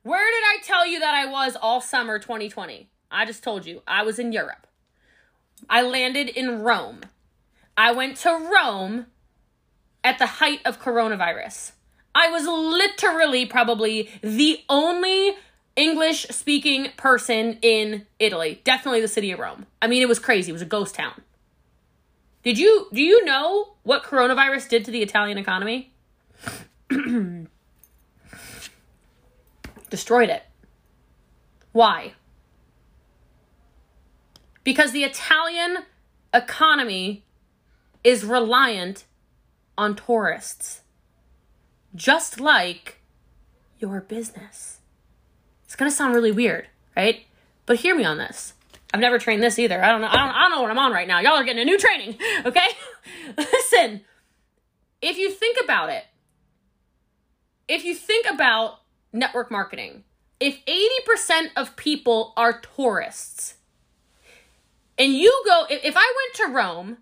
Where 0.04 0.32
did 0.32 0.44
I 0.46 0.58
tell 0.63 0.86
you 0.86 1.00
that 1.00 1.16
I 1.16 1.26
was 1.26 1.58
all 1.60 1.82
summer 1.82 2.20
2020? 2.20 2.89
I 3.10 3.26
just 3.26 3.44
told 3.44 3.66
you. 3.66 3.82
I 3.88 4.04
was 4.04 4.20
in 4.20 4.32
Europe. 4.32 4.68
I 5.70 5.82
landed 5.82 6.30
in 6.30 6.62
Rome. 6.62 7.02
I 7.78 7.92
went 7.92 8.18
to 8.18 8.30
Rome 8.30 9.08
at 10.04 10.20
the 10.20 10.26
height 10.26 10.60
of 10.66 10.82
coronavirus. 10.82 11.72
I 12.13 12.30
was 12.30 12.46
literally 12.46 13.46
probably 13.46 14.10
the 14.22 14.62
only 14.70 15.36
English 15.76 16.28
speaking 16.30 16.89
person 16.98 17.58
in 17.62 18.06
Italy. 18.20 18.62
Definitely 18.63 19.02
the 19.02 19.08
city 19.08 19.32
of 19.32 19.39
Rome. 19.39 19.66
I 19.82 19.88
mean, 19.88 20.02
it 20.02 20.10
was 20.10 20.20
crazy. 20.20 20.52
It 20.52 20.54
was 20.54 20.62
a 20.62 20.66
ghost 20.66 20.96
town. 20.96 21.22
Did 22.44 22.60
you 22.60 22.88
do 22.92 23.02
you 23.02 23.24
know 23.24 23.76
what 23.84 24.04
coronavirus 24.04 24.68
did 24.68 24.86
to 24.86 24.92
the 24.92 25.02
Italian 25.02 25.38
economy? 25.38 25.92
Destroyed 29.89 30.29
it. 30.29 30.43
Why? 31.71 32.13
Because 34.63 34.91
the 34.91 35.03
Italian 35.03 35.79
economy 36.34 37.23
is 38.03 38.23
reliant 38.23 39.06
on 39.77 39.95
tourists. 39.95 40.82
Just 41.95 42.39
like 42.39 42.99
your 43.79 44.01
business. 44.01 44.79
It's 45.65 45.75
to 45.75 45.91
sound 45.91 46.13
really 46.13 46.32
weird, 46.32 46.67
right? 46.95 47.25
But 47.65 47.77
hear 47.77 47.95
me 47.95 48.03
on 48.03 48.17
this. 48.17 48.53
I've 48.93 48.99
never 48.99 49.17
trained 49.17 49.41
this 49.41 49.58
either. 49.58 49.84
I 49.84 49.91
don't 49.91 50.01
know. 50.01 50.08
I 50.08 50.17
don't, 50.17 50.29
I 50.29 50.41
don't 50.41 50.51
know 50.51 50.62
what 50.62 50.69
I'm 50.71 50.77
on 50.77 50.91
right 50.91 51.08
now. 51.08 51.19
Y'all 51.19 51.34
are 51.34 51.43
getting 51.43 51.62
a 51.62 51.65
new 51.65 51.79
training, 51.79 52.15
okay? 52.45 52.67
Listen, 53.38 54.01
if 55.01 55.17
you 55.17 55.32
think 55.32 55.58
about 55.63 55.89
it, 55.89 56.06
if 57.74 57.84
you 57.84 57.96
think 57.96 58.28
about 58.32 58.82
network 59.12 59.50
marketing, 59.50 60.04
if 60.40 60.64
80% 60.66 61.48
of 61.58 61.76
people 61.76 62.34
are 62.38 62.62
tourists, 62.62 63.56
and 64.96 65.14
you 65.14 65.44
go, 65.46 65.66
if, 65.70 65.96
I 65.98 66.14
went 66.16 66.36
to 66.36 66.56
Rome, 66.56 66.98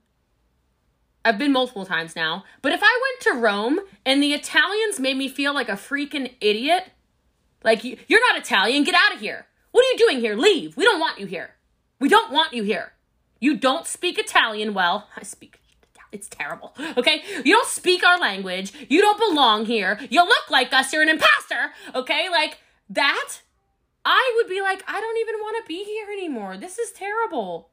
I've 1.25 1.37
been 1.37 1.51
multiple 1.51 1.85
times 1.85 2.15
now, 2.15 2.45
but 2.61 2.71
if 2.71 2.79
I 2.81 3.01
went 3.01 3.21
to 3.35 3.41
Rome 3.43 3.79
and 4.05 4.23
the 4.23 4.31
Italians 4.31 4.97
made 4.97 5.17
me 5.17 5.27
feel 5.27 5.53
like 5.53 5.67
a 5.67 5.73
freaking 5.73 6.35
idiot, 6.39 6.85
like 7.65 7.83
you're 7.83 8.31
not 8.31 8.41
Italian, 8.41 8.85
get 8.85 8.95
out 8.95 9.13
of 9.13 9.19
here. 9.19 9.47
What 9.71 9.83
are 9.83 9.91
you 9.91 9.97
doing 9.97 10.21
here? 10.21 10.35
Leave. 10.35 10.77
We 10.77 10.85
don't 10.85 11.01
want 11.01 11.19
you 11.19 11.25
here. 11.25 11.55
We 11.99 12.07
don't 12.07 12.31
want 12.31 12.53
you 12.53 12.63
here. 12.63 12.93
You 13.41 13.57
don't 13.57 13.85
speak 13.85 14.17
Italian 14.17 14.73
well. 14.73 15.09
I 15.17 15.23
speak 15.23 15.60
it's 16.11 16.27
terrible. 16.27 16.75
Okay? 16.97 17.23
You 17.43 17.55
don't 17.55 17.67
speak 17.67 18.03
our 18.03 18.19
language. 18.19 18.73
You 18.89 19.01
don't 19.01 19.17
belong 19.17 19.65
here. 19.65 19.99
You 20.09 20.23
look 20.23 20.49
like 20.49 20.73
us. 20.73 20.91
You're 20.91 21.01
an 21.01 21.09
imposter. 21.09 21.71
Okay? 21.95 22.29
Like 22.29 22.59
that, 22.89 23.41
I 24.03 24.33
would 24.35 24.49
be 24.49 24.61
like, 24.61 24.83
I 24.87 24.99
don't 24.99 25.17
even 25.17 25.35
want 25.35 25.63
to 25.63 25.67
be 25.67 25.83
here 25.83 26.07
anymore. 26.11 26.57
This 26.57 26.77
is 26.79 26.91
terrible. 26.91 27.69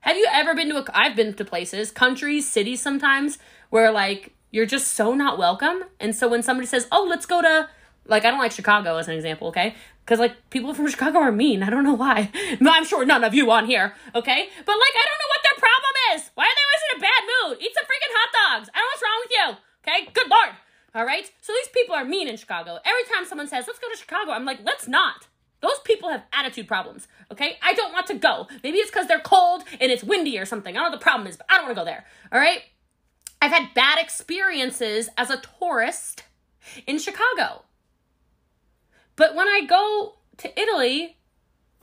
Have 0.00 0.16
you 0.16 0.26
ever 0.30 0.54
been 0.54 0.68
to 0.68 0.78
a 0.78 0.84
I've 0.94 1.16
been 1.16 1.34
to 1.34 1.44
places, 1.44 1.90
countries, 1.90 2.48
cities 2.48 2.80
sometimes 2.80 3.38
where 3.70 3.90
like 3.90 4.34
you're 4.50 4.66
just 4.66 4.94
so 4.94 5.14
not 5.14 5.38
welcome. 5.38 5.84
And 6.00 6.14
so 6.14 6.28
when 6.28 6.42
somebody 6.42 6.66
says, 6.66 6.86
"Oh, 6.92 7.04
let's 7.08 7.26
go 7.26 7.42
to 7.42 7.68
like 8.06 8.24
I 8.24 8.30
don't 8.30 8.38
like 8.38 8.52
Chicago 8.52 8.96
as 8.96 9.08
an 9.08 9.14
example, 9.14 9.48
okay? 9.48 9.74
Because 10.08 10.20
like 10.20 10.48
people 10.48 10.72
from 10.72 10.88
Chicago 10.88 11.18
are 11.18 11.30
mean. 11.30 11.62
I 11.62 11.68
don't 11.68 11.84
know 11.84 11.92
why. 11.92 12.32
I'm 12.62 12.86
sure 12.86 13.04
none 13.04 13.24
of 13.24 13.34
you 13.34 13.50
on 13.50 13.66
here, 13.66 13.92
okay? 14.14 14.48
But 14.64 14.72
like 14.72 14.96
I 14.96 15.04
don't 15.04 15.20
know 15.20 15.28
what 15.28 15.42
their 15.44 15.60
problem 15.60 15.94
is. 16.14 16.30
Why 16.34 16.44
are 16.44 16.56
they 16.56 16.64
always 16.64 16.84
in 16.88 16.96
a 16.96 17.00
bad 17.04 17.22
mood? 17.28 17.58
Eat 17.60 17.72
some 17.76 17.84
freaking 17.84 18.14
hot 18.16 18.30
dogs. 18.32 18.70
I 18.72 18.78
don't 18.78 18.86
know 18.86 18.92
what's 18.94 19.02
wrong 19.04 19.20
with 19.20 19.32
you. 19.36 19.46
Okay? 19.84 20.10
Good 20.14 20.30
lord. 20.30 20.56
All 20.94 21.04
right? 21.04 21.30
So 21.42 21.52
these 21.52 21.68
people 21.74 21.94
are 21.94 22.06
mean 22.06 22.26
in 22.26 22.38
Chicago. 22.38 22.78
Every 22.86 23.04
time 23.12 23.26
someone 23.26 23.48
says, 23.48 23.66
"Let's 23.66 23.78
go 23.78 23.90
to 23.90 23.98
Chicago," 23.98 24.32
I'm 24.32 24.46
like, 24.46 24.60
"Let's 24.64 24.88
not." 24.88 25.26
Those 25.60 25.78
people 25.84 26.08
have 26.08 26.22
attitude 26.32 26.68
problems. 26.68 27.06
Okay? 27.30 27.58
I 27.60 27.74
don't 27.74 27.92
want 27.92 28.06
to 28.06 28.14
go. 28.14 28.48
Maybe 28.64 28.78
it's 28.78 28.90
because 28.90 29.08
they're 29.08 29.20
cold 29.20 29.64
and 29.78 29.92
it's 29.92 30.02
windy 30.02 30.38
or 30.38 30.46
something. 30.46 30.74
I 30.74 30.80
don't 30.80 30.86
know 30.86 30.96
what 30.96 31.00
the 31.00 31.04
problem 31.04 31.28
is, 31.28 31.36
but 31.36 31.44
I 31.50 31.56
don't 31.56 31.66
want 31.66 31.76
to 31.76 31.80
go 31.82 31.84
there. 31.84 32.06
All 32.32 32.40
right? 32.40 32.62
I've 33.42 33.52
had 33.52 33.74
bad 33.74 33.98
experiences 33.98 35.10
as 35.18 35.28
a 35.28 35.42
tourist 35.60 36.22
in 36.86 36.98
Chicago. 36.98 37.64
But 39.18 39.34
when 39.34 39.48
I 39.48 39.62
go 39.68 40.14
to 40.36 40.58
Italy 40.60 41.18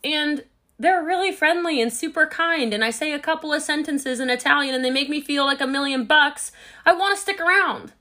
and 0.06 0.46
they're 0.80 1.04
really 1.04 1.34
friendly 1.34 1.82
and 1.82 1.92
super 1.92 2.26
kind 2.26 2.74
and 2.74 2.84
I 2.84 2.92
say 2.92 3.12
a 3.12 3.20
couple 3.20 3.52
of 3.52 3.62
sentences 3.62 4.22
in 4.22 4.30
Italian 4.30 4.74
and 4.74 4.86
they 4.86 4.90
make 4.90 5.10
me 5.10 5.20
feel 5.20 5.46
like 5.46 5.60
a 5.60 5.68
million 5.68 6.06
bucks, 6.06 6.54
I 6.86 6.94
want 6.94 7.14
to 7.14 7.22
stick 7.22 7.42
around. 7.42 7.92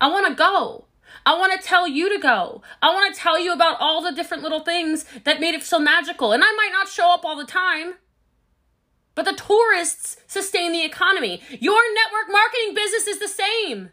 I 0.00 0.08
want 0.08 0.26
to 0.26 0.34
go. 0.34 0.86
I 1.26 1.38
want 1.38 1.52
to 1.52 1.68
tell 1.68 1.86
you 1.86 2.08
to 2.16 2.18
go. 2.18 2.62
I 2.80 2.94
want 2.94 3.14
to 3.14 3.20
tell 3.20 3.38
you 3.38 3.52
about 3.52 3.76
all 3.78 4.00
the 4.00 4.10
different 4.10 4.42
little 4.42 4.60
things 4.60 5.04
that 5.24 5.38
made 5.38 5.54
it 5.54 5.62
so 5.62 5.78
magical. 5.78 6.32
And 6.32 6.42
I 6.42 6.50
might 6.56 6.72
not 6.72 6.88
show 6.88 7.12
up 7.12 7.26
all 7.26 7.36
the 7.36 7.44
time. 7.44 7.96
But 9.14 9.26
the 9.26 9.34
tourists 9.34 10.16
sustain 10.26 10.72
the 10.72 10.82
economy. 10.82 11.42
Your 11.60 11.82
network 11.94 12.32
marketing 12.32 12.74
business 12.74 13.06
is 13.06 13.18
the 13.18 13.28
same. 13.28 13.90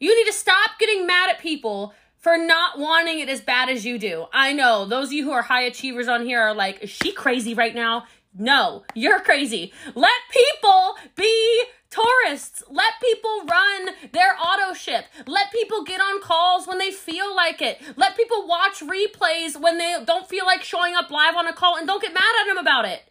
You 0.00 0.16
need 0.16 0.28
to 0.28 0.36
stop 0.36 0.80
getting 0.80 1.06
mad 1.06 1.30
at 1.30 1.38
people 1.38 1.94
for 2.18 2.36
not 2.36 2.78
wanting 2.78 3.20
it 3.20 3.28
as 3.28 3.40
bad 3.40 3.68
as 3.68 3.84
you 3.84 3.98
do. 3.98 4.26
I 4.32 4.52
know 4.52 4.84
those 4.84 5.08
of 5.08 5.12
you 5.12 5.24
who 5.24 5.30
are 5.30 5.42
high 5.42 5.62
achievers 5.62 6.08
on 6.08 6.24
here 6.24 6.40
are 6.40 6.54
like, 6.54 6.82
is 6.82 6.90
she 6.90 7.12
crazy 7.12 7.54
right 7.54 7.74
now? 7.74 8.04
No, 8.36 8.84
you're 8.94 9.20
crazy. 9.20 9.72
Let 9.94 10.12
people 10.30 10.96
be 11.16 11.64
tourists. 11.90 12.62
Let 12.68 12.92
people 13.02 13.44
run 13.46 13.90
their 14.12 14.36
auto 14.38 14.74
ship. 14.74 15.06
Let 15.26 15.50
people 15.52 15.84
get 15.84 16.00
on 16.00 16.20
calls 16.20 16.66
when 16.66 16.78
they 16.78 16.90
feel 16.90 17.34
like 17.34 17.62
it. 17.62 17.80
Let 17.96 18.16
people 18.16 18.46
watch 18.46 18.80
replays 18.80 19.58
when 19.58 19.78
they 19.78 19.96
don't 20.04 20.28
feel 20.28 20.44
like 20.44 20.62
showing 20.62 20.94
up 20.94 21.10
live 21.10 21.36
on 21.36 21.46
a 21.46 21.52
call 21.52 21.76
and 21.76 21.86
don't 21.86 22.02
get 22.02 22.14
mad 22.14 22.22
at 22.42 22.46
them 22.46 22.58
about 22.58 22.84
it. 22.84 23.02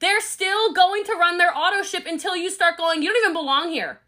They're 0.00 0.20
still 0.20 0.72
going 0.72 1.04
to 1.04 1.14
run 1.14 1.38
their 1.38 1.56
auto 1.56 1.82
ship 1.82 2.04
until 2.06 2.36
you 2.36 2.50
start 2.50 2.76
going, 2.78 3.02
you 3.02 3.12
don't 3.12 3.22
even 3.22 3.34
belong 3.34 3.70
here. 3.70 4.00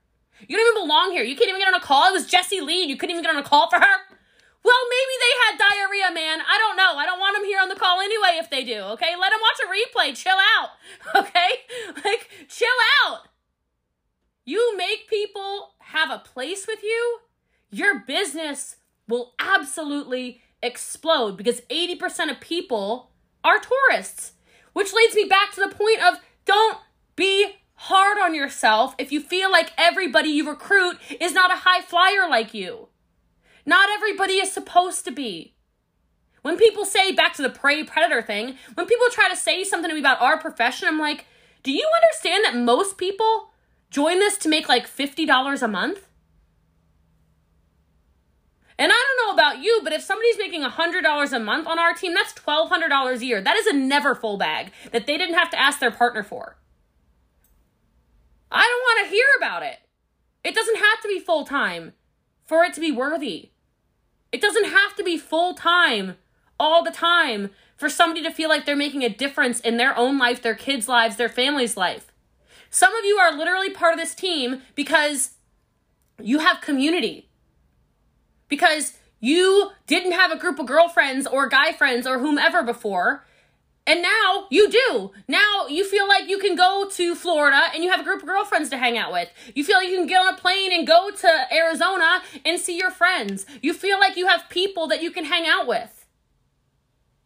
You 0.49 0.57
don't 0.57 0.77
even 0.77 0.89
belong 0.89 1.11
here. 1.11 1.23
You 1.23 1.37
can't 1.37 1.49
even 1.49 1.61
get 1.61 1.69
on 1.69 1.75
a 1.75 1.85
call. 1.85 2.09
It 2.09 2.13
was 2.13 2.27
Jessie 2.27 2.61
Lee. 2.61 2.85
You 2.85 2.97
couldn't 2.97 3.11
even 3.15 3.25
get 3.25 3.35
on 3.35 3.43
a 3.43 3.47
call 3.47 3.69
for 3.69 3.79
her. 3.79 4.17
Well, 4.63 4.83
maybe 4.91 5.15
they 5.21 5.35
had 5.45 5.59
diarrhea, 5.59 6.15
man. 6.15 6.41
I 6.47 6.59
don't 6.59 6.77
know. 6.77 6.97
I 6.97 7.07
don't 7.07 7.19
want 7.19 7.37
them 7.37 7.45
here 7.45 7.61
on 7.61 7.69
the 7.69 7.77
call 7.77 8.01
anyway 8.01 8.39
if 8.39 8.51
they 8.51 8.63
do, 8.63 8.79
okay? 8.95 9.17
Let 9.19 9.31
them 9.31 9.41
watch 9.41 9.61
a 9.65 9.71
replay. 9.73 10.15
Chill 10.17 10.37
out, 10.37 10.71
okay? 11.25 11.51
Like, 12.05 12.29
chill 12.49 12.69
out. 13.07 13.29
You 14.45 14.77
make 14.77 15.09
people 15.09 15.75
have 15.79 16.11
a 16.11 16.19
place 16.19 16.67
with 16.67 16.83
you, 16.83 17.21
your 17.71 18.01
business 18.01 18.77
will 19.09 19.35
absolutely 19.39 20.41
explode 20.63 21.37
because 21.37 21.61
80% 21.63 22.31
of 22.31 22.41
people 22.41 23.11
are 23.43 23.61
tourists. 23.61 24.33
Which 24.73 24.93
leads 24.93 25.15
me 25.15 25.25
back 25.25 25.53
to 25.53 25.61
the 25.61 25.75
point 25.75 26.03
of 26.03 26.21
don't 26.45 26.79
be 27.17 27.57
hard 27.75 28.19
on 28.19 28.35
yourself 28.35 28.95
if 28.99 29.11
you 29.11 29.21
feel 29.21 29.51
like 29.51 29.73
everybody 29.77 30.29
you 30.29 30.49
recruit 30.49 30.99
is 31.19 31.33
not 31.33 31.51
a 31.51 31.61
high 31.61 31.81
flyer 31.81 32.29
like 32.29 32.55
you. 32.55 32.89
Not 33.67 33.91
everybody 33.91 34.35
is 34.35 34.53
supposed 34.53 35.05
to 35.05 35.11
be. 35.11 35.55
When 36.43 36.57
people 36.57 36.85
say 36.85 37.13
back 37.13 37.35
to 37.35 37.43
the 37.43 37.51
prey 37.51 37.85
predator 37.85 38.23
thing, 38.23 38.57
when 38.75 38.87
people 38.87 39.07
try 39.11 39.29
to 39.29 39.37
say 39.37 39.65
something 39.65 39.91
to 39.91 39.95
me 39.95 40.01
about 40.01 40.23
our 40.23 40.39
profession, 40.39 40.89
I'm 40.89 40.99
like, 40.99 41.27
do 41.63 41.71
you 41.71 41.87
understand 42.03 42.45
that 42.45 42.57
most 42.57 42.97
people 42.97 43.51
join 43.91 44.19
this 44.19 44.39
to 44.39 44.49
make 44.49 44.69
like 44.69 44.89
$50 44.89 45.63
a 45.63 45.69
month? 45.69 46.07
And 48.79 48.91
I 48.91 48.95
don't 48.95 49.27
know 49.27 49.35
about 49.35 49.63
you, 49.63 49.81
but 49.85 49.93
if 49.93 50.01
somebody's 50.01 50.39
making 50.39 50.63
$100 50.63 51.33
a 51.33 51.39
month 51.39 51.67
on 51.67 51.79
our 51.79 51.93
team, 51.93 52.15
that's 52.15 52.33
$1,200 52.33 53.21
a 53.21 53.27
year. 53.27 53.43
That 53.43 53.59
is 53.59 53.67
a 53.67 53.75
Neverfull 53.75 54.39
bag 54.39 54.73
that 54.91 55.07
they 55.07 55.19
didn't 55.19 55.35
have 55.35 55.51
to 55.51 55.61
ask 55.61 55.81
their 55.81 55.91
partner 55.91 56.23
for. 56.23 56.57
I 58.51 58.63
don't 58.63 58.81
want 58.81 59.07
to 59.07 59.15
hear 59.15 59.27
about 59.37 59.63
it. 59.63 59.77
It 60.43 60.55
doesn't 60.55 60.79
have 60.79 61.03
to 61.03 61.09
be 61.09 61.21
full 61.21 61.45
time 61.45 61.93
for 62.51 62.65
it 62.65 62.75
to 62.75 62.81
be 62.81 62.91
worthy. 62.91 63.51
It 64.33 64.41
doesn't 64.41 64.65
have 64.65 64.97
to 64.97 65.05
be 65.05 65.17
full 65.17 65.55
time 65.55 66.17
all 66.59 66.83
the 66.83 66.91
time 66.91 67.51
for 67.77 67.89
somebody 67.89 68.25
to 68.25 68.33
feel 68.33 68.49
like 68.49 68.67
they're 68.67 68.75
making 68.75 69.05
a 69.05 69.09
difference 69.09 69.61
in 69.61 69.77
their 69.77 69.97
own 69.97 70.19
life, 70.19 70.43
their 70.43 70.57
kids' 70.57 70.89
lives, 70.89 71.15
their 71.15 71.29
family's 71.29 71.77
life. 71.77 72.11
Some 72.69 72.93
of 72.97 73.05
you 73.05 73.19
are 73.19 73.39
literally 73.39 73.71
part 73.71 73.95
of 73.95 74.01
this 74.01 74.17
team 74.17 74.63
because 74.75 75.35
you 76.21 76.41
have 76.41 76.61
community. 76.61 77.29
Because 78.49 78.95
you 79.21 79.71
didn't 79.87 80.13
have 80.13 80.33
a 80.33 80.37
group 80.37 80.59
of 80.59 80.67
girlfriends 80.67 81.29
or 81.29 81.49
guy 81.49 81.71
friends 81.71 82.05
or 82.05 82.19
whomever 82.19 82.65
before, 82.65 83.25
and 83.91 84.03
now 84.03 84.47
you 84.51 84.71
do. 84.71 85.11
Now 85.27 85.67
you 85.69 85.85
feel 85.85 86.07
like 86.07 86.29
you 86.29 86.39
can 86.39 86.55
go 86.55 86.89
to 86.93 87.15
Florida 87.17 87.61
and 87.75 87.83
you 87.83 87.91
have 87.91 87.99
a 87.99 88.05
group 88.05 88.21
of 88.21 88.29
girlfriends 88.29 88.71
to 88.71 88.79
hang 88.79 88.97
out 88.97 89.11
with. 89.11 89.29
You 89.53 89.65
feel 89.65 89.79
like 89.79 89.89
you 89.89 89.97
can 89.97 90.07
get 90.07 90.21
on 90.21 90.33
a 90.33 90.37
plane 90.37 90.73
and 90.73 90.87
go 90.87 91.11
to 91.11 91.53
Arizona 91.53 92.23
and 92.45 92.61
see 92.61 92.79
your 92.79 92.93
friends. 92.93 93.47
You 93.61 93.75
feel 93.75 93.99
like 93.99 94.17
you 94.17 94.29
have 94.29 94.49
people 94.49 94.87
that 94.87 95.03
you 95.03 95.11
can 95.11 95.25
hang 95.25 95.45
out 95.45 95.67
with. 95.67 96.07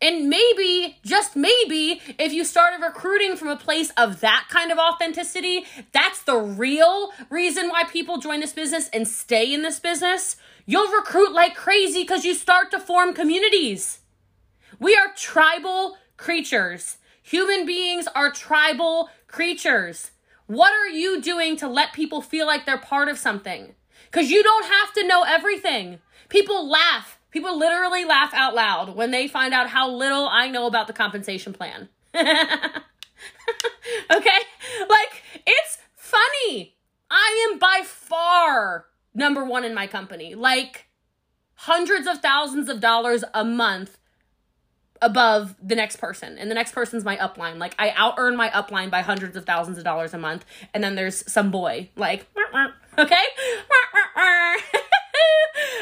And 0.01 0.31
maybe, 0.31 0.99
just 1.05 1.37
maybe, 1.37 2.01
if 2.19 2.33
you 2.33 2.45
started 2.45 2.83
recruiting 2.83 3.37
from 3.37 3.49
a 3.49 3.57
place 3.57 3.91
of 3.99 4.21
that 4.21 4.47
kind 4.49 4.73
of 4.73 4.79
authenticity, 4.79 5.67
that's 5.93 6.23
the 6.23 6.37
real 6.37 7.11
reason 7.29 7.69
why 7.69 7.85
people 7.85 8.17
join 8.17 8.41
this 8.41 8.55
business 8.55 8.89
and 8.89 9.07
stay 9.07 9.53
in 9.53 9.61
this 9.61 9.81
business. 9.81 10.37
You'll 10.65 10.91
recruit 10.91 11.33
like 11.33 11.55
crazy 11.55 12.05
because 12.05 12.25
you 12.25 12.33
start 12.33 12.71
to 12.71 12.81
form 12.81 13.13
communities. 13.13 14.01
We 14.79 14.97
are 14.97 15.13
tribal 15.15 15.97
creatures. 16.17 16.99
Human 17.23 17.65
beings 17.65 18.07
are 18.15 18.31
tribal 18.31 19.09
creatures. 19.27 20.11
What 20.47 20.73
are 20.73 20.89
you 20.89 21.21
doing 21.23 21.57
to 21.57 21.69
let 21.69 21.93
people 21.93 22.21
feel 22.21 22.47
like 22.47 22.67
they're 22.67 22.79
part 22.79 23.09
of 23.09 23.19
something? 23.19 23.75
Because 24.11 24.31
you 24.31 24.43
don't 24.43 24.67
have 24.67 24.93
to 24.95 25.07
know 25.07 25.23
everything. 25.23 26.01
People 26.29 26.69
laugh. 26.69 27.19
People 27.31 27.59
literally 27.59 28.05
laugh 28.05 28.33
out 28.35 28.55
loud 28.55 28.95
when 28.95 29.11
they 29.11 29.27
find 29.27 29.53
out 29.53 29.71
how 29.71 29.91
little 29.91 30.29
I 30.29 30.49
know 30.49 30.67
about 30.67 30.87
the 30.87 30.93
compensation 30.93 31.53
plan. 31.53 31.89
okay? 32.15 32.31
Like, 34.09 35.23
it's 35.47 35.79
funny. 35.97 36.77
I 37.11 37.49
am 37.51 37.59
by 37.59 37.83
far 37.85 38.87
number 39.15 39.45
one 39.45 39.65
in 39.65 39.75
my 39.75 39.87
company. 39.87 40.35
Like, 40.35 40.87
hundreds 41.55 42.07
of 42.07 42.19
thousands 42.19 42.69
of 42.69 42.81
dollars 42.81 43.25
a 43.33 43.45
month 43.45 43.99
above 45.05 45.55
the 45.63 45.75
next 45.75 45.97
person 45.97 46.39
and 46.39 46.51
the 46.51 46.55
next 46.55 46.73
person's 46.73 47.05
my 47.05 47.17
upline. 47.19 47.59
Like 47.59 47.75
i 47.79 47.91
out 47.91 48.15
earn 48.17 48.37
my 48.37 48.49
upline 48.51 48.91
by 48.91 49.03
hundreds 49.03 49.37
of 49.37 49.45
thousands 49.45 49.77
of 49.79 49.85
dollars 49.85 50.15
a 50.15 50.19
month 50.19 50.45
and 50.73 50.83
then 50.83 50.95
there's 50.95 51.31
some 51.31 51.51
boy 51.51 51.91
like 51.97 52.27
okay? 52.99 53.25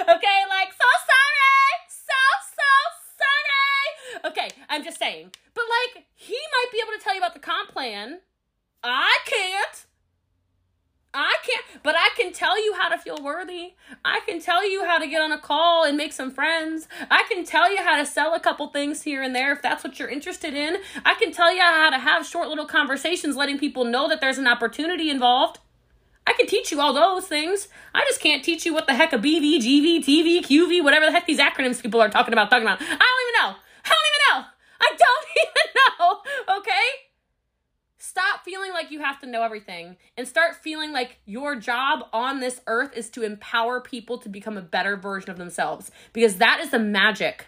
Okay 0.03 0.39
like 0.51 0.71
so 0.73 0.89
sorry 1.09 1.73
so 1.89 2.21
so 2.59 2.71
sorry. 3.23 4.33
Okay 4.33 4.49
i'm 4.69 4.83
just 4.85 4.99
saying. 4.99 5.31
But 5.55 5.65
like 5.95 6.05
he 6.15 6.35
might 6.35 6.73
be 6.73 6.79
able 6.83 6.99
to 6.99 7.05
tell 7.05 7.15
you 7.15 7.21
about 7.21 7.35
the 7.35 7.41
comp 7.41 7.71
plan. 7.71 8.21
I 8.83 9.19
can't 9.27 9.87
I 11.15 11.37
can't, 11.45 11.83
but 11.83 11.95
I 11.95 12.09
can 12.17 12.33
tell 12.33 12.63
you 12.63 12.73
how 12.73 12.89
to 12.89 12.97
feel 12.97 13.19
worthy. 13.23 13.75
I 14.03 14.21
can 14.27 14.41
tell 14.41 14.67
you 14.67 14.85
how 14.87 14.99
to 14.99 15.07
get 15.07 15.21
on 15.21 15.31
a 15.31 15.39
call 15.39 15.85
and 15.85 15.95
make 15.95 16.13
some 16.13 16.31
friends. 16.31 16.89
I 17.11 17.25
can 17.29 17.45
tell 17.45 17.71
you 17.71 17.83
how 17.83 17.99
to 17.99 18.07
sell 18.07 18.35
a 18.35 18.41
couple 18.41 18.67
things 18.69 19.03
here 19.03 19.23
and 19.23 19.35
there 19.35 19.53
if 19.53 19.61
that's 19.61 19.85
what 19.85 19.99
you're 19.99 20.09
interested 20.09 20.55
in. 20.55 20.79
I 21.05 21.15
can 21.15 21.31
tell 21.31 21.55
you 21.55 21.61
how 21.61 21.91
to 21.91 21.99
have 21.99 22.27
short 22.27 22.49
little 22.49 22.65
conversations 22.65 23.37
letting 23.37 23.59
people 23.59 23.85
know 23.85 24.09
that 24.09 24.23
there's 24.23 24.39
an 24.39 24.47
opportunity 24.47 25.11
involved. 25.11 25.59
I 26.27 26.33
can 26.33 26.47
teach 26.47 26.73
you 26.73 26.81
all 26.81 26.95
those 26.95 27.27
things. 27.27 27.69
I 27.95 28.01
just 28.09 28.21
can't 28.21 28.43
teach 28.43 28.65
you 28.65 28.73
what 28.73 28.87
the 28.87 28.95
heck 28.95 29.13
a 29.13 29.19
BV, 29.19 29.59
GV, 29.59 29.99
TV, 29.99 30.41
QV, 30.41 30.83
whatever 30.83 31.05
the 31.05 31.13
heck 31.13 31.27
these 31.27 31.41
acronyms 31.41 31.83
people 31.83 32.01
are 32.01 32.09
talking 32.09 32.33
about, 32.33 32.49
talking 32.49 32.67
about. 32.67 32.81
I 32.81 32.85
don't 32.85 32.95
even 32.95 33.35
know. 33.39 33.57
I 33.85 33.89
don't 33.89 34.09
even 34.09 34.23
know. 34.31 34.47
I 34.81 34.97
don't 34.97 35.27
even 35.37 35.67
know. 35.77 36.57
Okay? 36.59 37.02
Stop 38.13 38.45
feeling 38.45 38.73
like 38.73 38.91
you 38.91 39.01
have 39.01 39.19
to 39.21 39.27
know 39.27 39.43
everything 39.43 39.97
and 40.19 40.29
start 40.29 40.55
feeling 40.55 40.93
like 40.93 41.17
your 41.25 41.57
job 41.57 42.01
on 42.13 42.41
this 42.41 42.61
earth 42.67 42.95
is 42.95 43.09
to 43.09 43.23
empower 43.23 43.81
people 43.81 44.19
to 44.19 44.29
become 44.29 44.59
a 44.59 44.61
better 44.61 44.99
version 44.99 45.31
of 45.31 45.39
themselves 45.39 45.91
because 46.13 46.37
that 46.37 46.61
is 46.61 46.69
the 46.69 46.79
magic 46.79 47.47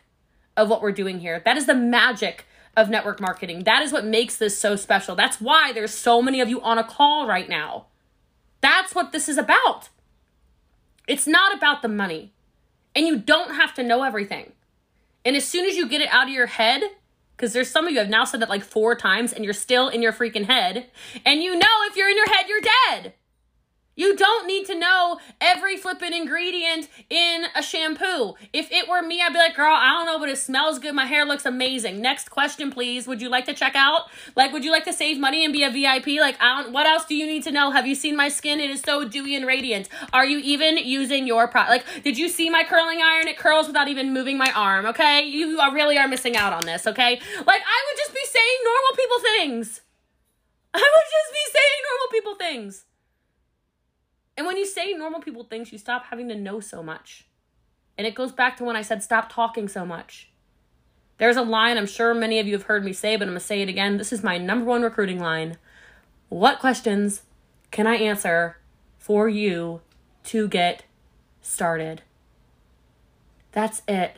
of 0.57 0.71
what 0.71 0.81
we're 0.81 0.91
doing 0.91 1.19
here. 1.21 1.43
That 1.45 1.59
is 1.59 1.67
the 1.67 1.75
magic 1.75 2.47
of 2.79 2.89
network 2.89 3.21
marketing. 3.21 3.65
That 3.65 3.83
is 3.83 3.93
what 3.93 4.07
makes 4.07 4.39
this 4.39 4.57
so 4.57 4.75
special. 4.75 5.15
That's 5.15 5.39
why 5.39 5.75
there's 5.75 5.93
so 5.93 6.23
many 6.23 6.41
of 6.41 6.49
you 6.49 6.62
on 6.62 6.79
a 6.79 6.85
call 6.85 7.27
right 7.27 7.47
now. 7.47 7.89
That's 8.62 8.95
what 8.95 9.12
this 9.12 9.29
is 9.29 9.37
about. 9.37 9.91
It's 11.07 11.27
not 11.27 11.55
about 11.55 11.83
the 11.83 11.89
money. 11.89 12.33
And 12.97 13.07
you 13.07 13.19
don't 13.19 13.57
have 13.57 13.75
to 13.75 13.83
know 13.83 14.03
everything. 14.03 14.53
And 15.27 15.37
as 15.37 15.47
soon 15.47 15.67
as 15.67 15.77
you 15.77 15.87
get 15.87 16.01
it 16.01 16.09
out 16.11 16.29
of 16.29 16.33
your 16.33 16.47
head 16.47 16.85
because 17.37 17.53
there's 17.53 17.70
some 17.70 17.87
of 17.87 17.93
you 17.93 17.99
have 17.99 18.09
now 18.09 18.24
said 18.24 18.41
that 18.41 18.49
like 18.49 18.64
four 18.64 18.95
times 18.95 19.32
and 19.32 19.45
you're 19.45 19.55
still 19.55 19.89
in 19.89 20.03
your 20.03 20.12
freaking 20.12 20.47
head. 20.47 20.87
And 21.24 21.43
you 21.43 21.57
know 21.57 21.66
if 21.91 21.97
you're 21.97 22.09
in 22.09 22.16
your 22.16 22.28
head, 22.28 22.47
you're 22.49 22.61
dead. 22.61 23.14
You 23.97 24.16
don't 24.16 24.47
need 24.47 24.66
to 24.66 24.78
know 24.78 25.18
every 25.40 25.76
flipping 25.76 26.12
ingredient 26.12 26.88
in 27.09 27.45
a 27.55 27.62
shampoo. 27.62 28.34
If 28.53 28.72
it 28.72 28.88
were 28.88 29.03
me, 29.03 29.20
I'd 29.22 29.32
be 29.32 29.38
like, 29.38 29.55
girl, 29.55 29.74
I 29.74 29.90
don't 29.90 30.07
know, 30.07 30.18
but 30.18 30.28
it 30.28 30.38
smells 30.38 30.78
good. 30.78 30.95
My 30.95 31.07
hair 31.07 31.24
looks 31.24 31.47
amazing. 31.47 32.01
Next 32.01 32.30
question, 32.30 32.70
please. 32.70 33.07
Would 33.07 33.22
you 33.22 33.28
like 33.28 33.45
to 33.47 33.55
check 33.55 33.74
out? 33.76 34.11
Like, 34.34 34.53
would 34.53 34.64
you 34.64 34.72
like 34.72 34.84
to 34.84 34.92
save 34.92 35.18
money 35.18 35.45
and 35.45 35.53
be 35.53 35.62
a 35.62 35.70
VIP? 35.70 36.20
Like, 36.20 36.36
I 36.40 36.62
don't, 36.62 36.72
what 36.72 36.86
else 36.86 37.05
do 37.05 37.14
you 37.14 37.26
need 37.26 37.45
to 37.45 37.53
know? 37.53 37.70
Have 37.70 37.86
you 37.86 37.95
seen 37.95 38.16
my 38.16 38.28
skin? 38.28 38.59
It 38.59 38.70
is 38.70 38.80
so 38.80 39.07
dewy 39.07 39.36
and 39.36 39.47
radiant. 39.47 39.88
Are 40.12 40.26
you 40.26 40.38
even 40.38 40.76
using 40.78 41.26
your 41.26 41.47
product? 41.47 41.70
Like, 41.70 42.03
did 42.03 42.18
you 42.18 42.28
see 42.28 42.51
my 42.51 42.64
curling 42.64 43.01
iron? 43.01 43.28
It 43.28 43.38
curls 43.38 43.66
without 43.66 43.88
even 43.88 44.12
moving 44.12 44.36
my 44.36 44.51
arm, 44.55 44.86
okay? 44.86 45.22
You 45.24 45.61
really 45.72 45.99
are 45.99 46.09
missing 46.09 46.36
out 46.36 46.53
on 46.53 46.66
this, 46.66 46.86
okay? 46.86 47.12
Like, 47.12 47.62
I 47.62 47.84
would 47.86 47.99
just 47.99 48.12
be 48.12 48.24
saying 48.24 48.59
normal 48.64 48.97
people 48.97 49.18
things. 49.20 49.80
I 50.74 50.78
would 50.78 50.82
just 50.82 51.32
be 51.32 51.53
saying 51.53 51.82
normal 51.88 52.09
people 52.11 52.34
things. 52.34 52.84
And 54.37 54.47
when 54.47 54.57
you 54.57 54.66
say 54.66 54.93
normal 54.93 55.20
people 55.20 55.45
things, 55.45 55.72
you 55.72 55.78
stop 55.78 56.07
having 56.07 56.28
to 56.28 56.35
know 56.35 56.61
so 56.61 56.82
much. 56.82 57.26
And 57.97 58.07
it 58.07 58.14
goes 58.14 58.32
back 58.32 58.57
to 58.57 58.64
when 58.64 58.76
I 58.76 58.82
said 58.82 59.03
stop 59.03 59.32
talking 59.32 59.68
so 59.68 59.87
much. 59.87 60.30
There's 61.18 61.37
a 61.37 61.43
line 61.43 61.78
I'm 61.78 61.87
sure 61.87 62.12
many 62.12 62.41
of 62.41 62.47
you 62.47 62.55
have 62.55 62.64
heard 62.64 62.85
me 62.85 62.93
say, 62.93 63.16
but 63.16 63.22
I'm 63.22 63.30
going 63.30 63.39
to 63.39 63.47
say 63.47 63.62
it 63.62 63.68
again. 63.68 63.99
This 63.99 64.12
is 64.12 64.24
my 64.24 64.37
number 64.37 64.64
one 64.64 64.82
recruiting 64.82 65.20
line. 65.20 65.59
What 66.28 66.59
questions 66.59 67.22
can 67.70 67.87
I 67.87 67.95
answer 67.95 68.57
for 68.99 69.28
you 69.28 69.80
to 70.24 70.49
get 70.49 70.85
started? 71.41 72.03
That's 73.53 73.82
it. 73.87 74.16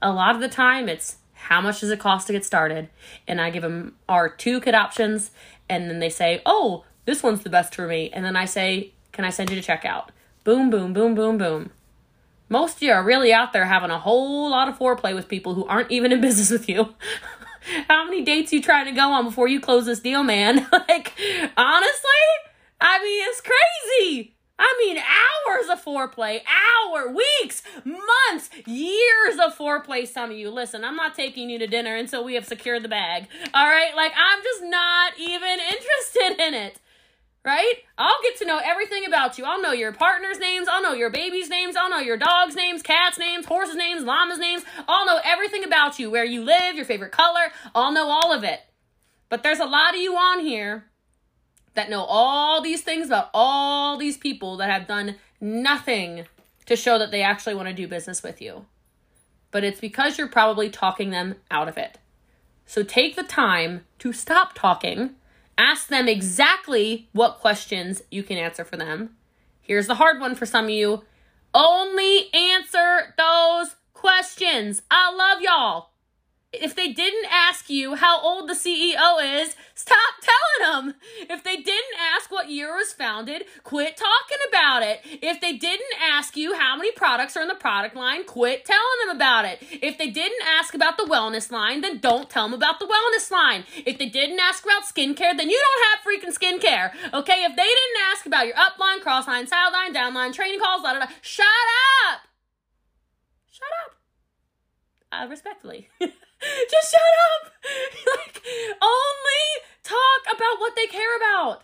A 0.00 0.12
lot 0.12 0.36
of 0.36 0.40
the 0.40 0.48
time, 0.48 0.88
it's 0.88 1.16
how 1.32 1.60
much 1.60 1.80
does 1.80 1.90
it 1.90 1.98
cost 1.98 2.28
to 2.28 2.32
get 2.32 2.44
started? 2.44 2.88
And 3.26 3.40
I 3.40 3.50
give 3.50 3.62
them 3.62 3.96
our 4.08 4.28
two 4.28 4.60
kit 4.60 4.76
options, 4.76 5.32
and 5.68 5.90
then 5.90 5.98
they 5.98 6.10
say, 6.10 6.40
oh, 6.46 6.84
this 7.08 7.22
one's 7.22 7.42
the 7.42 7.48
best 7.48 7.74
for 7.74 7.86
me. 7.86 8.10
And 8.12 8.22
then 8.22 8.36
I 8.36 8.44
say, 8.44 8.92
Can 9.12 9.24
I 9.24 9.30
send 9.30 9.48
you 9.48 9.58
to 9.58 9.66
checkout? 9.66 10.08
Boom, 10.44 10.68
boom, 10.68 10.92
boom, 10.92 11.14
boom, 11.14 11.38
boom. 11.38 11.70
Most 12.50 12.76
of 12.76 12.82
you 12.82 12.92
are 12.92 13.02
really 13.02 13.32
out 13.32 13.54
there 13.54 13.64
having 13.64 13.90
a 13.90 13.98
whole 13.98 14.50
lot 14.50 14.68
of 14.68 14.78
foreplay 14.78 15.14
with 15.14 15.26
people 15.26 15.54
who 15.54 15.64
aren't 15.64 15.90
even 15.90 16.12
in 16.12 16.20
business 16.28 16.50
with 16.50 16.68
you. 16.68 16.94
How 17.88 18.04
many 18.04 18.22
dates 18.22 18.52
you 18.52 18.60
trying 18.60 18.84
to 18.84 18.92
go 18.92 19.10
on 19.10 19.24
before 19.24 19.48
you 19.48 19.58
close 19.58 19.86
this 19.86 20.00
deal, 20.00 20.22
man? 20.22 20.56
like, 20.72 21.14
honestly, 21.56 22.24
I 22.78 23.02
mean, 23.02 23.24
it's 23.26 23.40
crazy. 23.40 24.34
I 24.58 24.74
mean, 24.84 24.98
hours 24.98 25.70
of 25.70 25.82
foreplay, 25.82 26.42
hour, 26.44 27.10
weeks, 27.10 27.62
months, 27.86 28.50
years 28.66 29.38
of 29.42 29.56
foreplay. 29.56 30.06
Some 30.06 30.32
of 30.32 30.36
you, 30.36 30.50
listen, 30.50 30.84
I'm 30.84 30.96
not 30.96 31.14
taking 31.14 31.48
you 31.48 31.58
to 31.58 31.66
dinner 31.66 31.96
until 31.96 32.22
we 32.22 32.34
have 32.34 32.44
secured 32.44 32.82
the 32.82 32.88
bag. 32.88 33.28
All 33.54 33.66
right, 33.66 33.96
like 33.96 34.12
I'm 34.14 34.42
just 34.42 34.62
not 34.64 35.12
even 35.18 35.58
interested 35.58 36.44
in 36.44 36.52
it 36.54 36.80
right? 37.48 37.76
I'll 37.96 38.22
get 38.22 38.36
to 38.38 38.44
know 38.44 38.60
everything 38.62 39.06
about 39.06 39.38
you. 39.38 39.44
I'll 39.46 39.62
know 39.62 39.72
your 39.72 39.92
partner's 39.92 40.38
names. 40.38 40.68
I'll 40.70 40.82
know 40.82 40.92
your 40.92 41.08
baby's 41.08 41.48
names. 41.48 41.76
I'll 41.76 41.88
know 41.88 41.98
your 41.98 42.18
dog's 42.18 42.54
names, 42.54 42.82
cat's 42.82 43.18
names, 43.18 43.46
horse's 43.46 43.74
names, 43.74 44.04
llama's 44.04 44.38
names. 44.38 44.64
I'll 44.86 45.06
know 45.06 45.18
everything 45.24 45.64
about 45.64 45.98
you, 45.98 46.10
where 46.10 46.26
you 46.26 46.44
live, 46.44 46.76
your 46.76 46.84
favorite 46.84 47.10
color. 47.10 47.50
I'll 47.74 47.90
know 47.90 48.10
all 48.10 48.34
of 48.34 48.44
it. 48.44 48.60
But 49.30 49.42
there's 49.42 49.60
a 49.60 49.64
lot 49.64 49.94
of 49.94 50.00
you 50.00 50.14
on 50.14 50.40
here 50.40 50.84
that 51.72 51.88
know 51.88 52.02
all 52.02 52.60
these 52.60 52.82
things 52.82 53.06
about 53.06 53.30
all 53.32 53.96
these 53.96 54.18
people 54.18 54.58
that 54.58 54.68
have 54.68 54.86
done 54.86 55.16
nothing 55.40 56.26
to 56.66 56.76
show 56.76 56.98
that 56.98 57.10
they 57.10 57.22
actually 57.22 57.54
want 57.54 57.68
to 57.68 57.74
do 57.74 57.88
business 57.88 58.22
with 58.22 58.42
you. 58.42 58.66
But 59.50 59.64
it's 59.64 59.80
because 59.80 60.18
you're 60.18 60.28
probably 60.28 60.68
talking 60.68 61.10
them 61.10 61.36
out 61.50 61.68
of 61.68 61.78
it. 61.78 61.96
So 62.66 62.82
take 62.82 63.16
the 63.16 63.22
time 63.22 63.86
to 64.00 64.12
stop 64.12 64.52
talking 64.54 65.14
Ask 65.58 65.88
them 65.88 66.08
exactly 66.08 67.08
what 67.12 67.40
questions 67.40 68.02
you 68.10 68.22
can 68.22 68.38
answer 68.38 68.64
for 68.64 68.76
them. 68.76 69.16
Here's 69.60 69.88
the 69.88 69.96
hard 69.96 70.20
one 70.20 70.36
for 70.36 70.46
some 70.46 70.66
of 70.66 70.70
you 70.70 71.02
only 71.52 72.32
answer 72.32 73.14
those 73.18 73.74
questions. 73.92 74.82
I 74.90 75.12
love 75.12 75.42
y'all 75.42 75.90
if 76.52 76.74
they 76.74 76.92
didn't 76.92 77.26
ask 77.30 77.68
you 77.68 77.94
how 77.94 78.22
old 78.22 78.48
the 78.48 78.54
CEO 78.54 79.42
is, 79.42 79.54
stop 79.74 80.14
telling 80.22 80.86
them. 80.86 80.94
If 81.28 81.44
they 81.44 81.56
didn't 81.56 81.98
ask 82.16 82.30
what 82.30 82.48
year 82.48 82.74
was 82.74 82.90
founded, 82.90 83.44
quit 83.64 83.98
talking 83.98 84.38
about 84.48 84.82
it. 84.82 85.00
If 85.04 85.42
they 85.42 85.58
didn't 85.58 85.92
ask 86.02 86.38
you 86.38 86.54
how 86.54 86.74
many 86.74 86.90
products 86.92 87.36
are 87.36 87.42
in 87.42 87.48
the 87.48 87.54
product 87.54 87.94
line, 87.94 88.24
quit 88.24 88.64
telling 88.64 88.82
them 89.06 89.16
about 89.16 89.44
it. 89.44 89.58
If 89.60 89.98
they 89.98 90.08
didn't 90.08 90.42
ask 90.46 90.74
about 90.74 90.96
the 90.96 91.04
wellness 91.04 91.52
line, 91.52 91.82
then 91.82 91.98
don't 91.98 92.30
tell 92.30 92.44
them 92.48 92.54
about 92.54 92.78
the 92.78 92.86
wellness 92.86 93.30
line. 93.30 93.64
If 93.84 93.98
they 93.98 94.08
didn't 94.08 94.40
ask 94.40 94.64
about 94.64 94.84
skincare, 94.84 95.36
then 95.36 95.50
you 95.50 95.60
don't 95.60 95.84
have 95.86 96.00
freaking 96.02 96.34
skincare. 96.34 96.92
Okay? 97.12 97.44
If 97.44 97.56
they 97.56 97.62
didn't 97.62 98.10
ask 98.10 98.24
about 98.24 98.46
your 98.46 98.56
upline, 98.56 99.00
crossline, 99.00 99.46
sideline, 99.46 99.92
downline, 99.94 100.32
training 100.32 100.60
calls, 100.60 100.80
blah, 100.80 100.96
blah, 100.96 101.04
blah, 101.04 101.14
shut 101.20 101.46
up. 102.10 102.20
Shut 103.50 103.68
up. 103.84 103.92
Uh, 105.12 105.28
respectfully. 105.28 105.88
Just 106.70 106.90
shut 106.90 107.00
up. 107.00 107.52
like, 108.16 108.42
only 108.80 109.44
talk 109.82 110.36
about 110.36 110.60
what 110.60 110.76
they 110.76 110.86
care 110.86 111.16
about. 111.16 111.62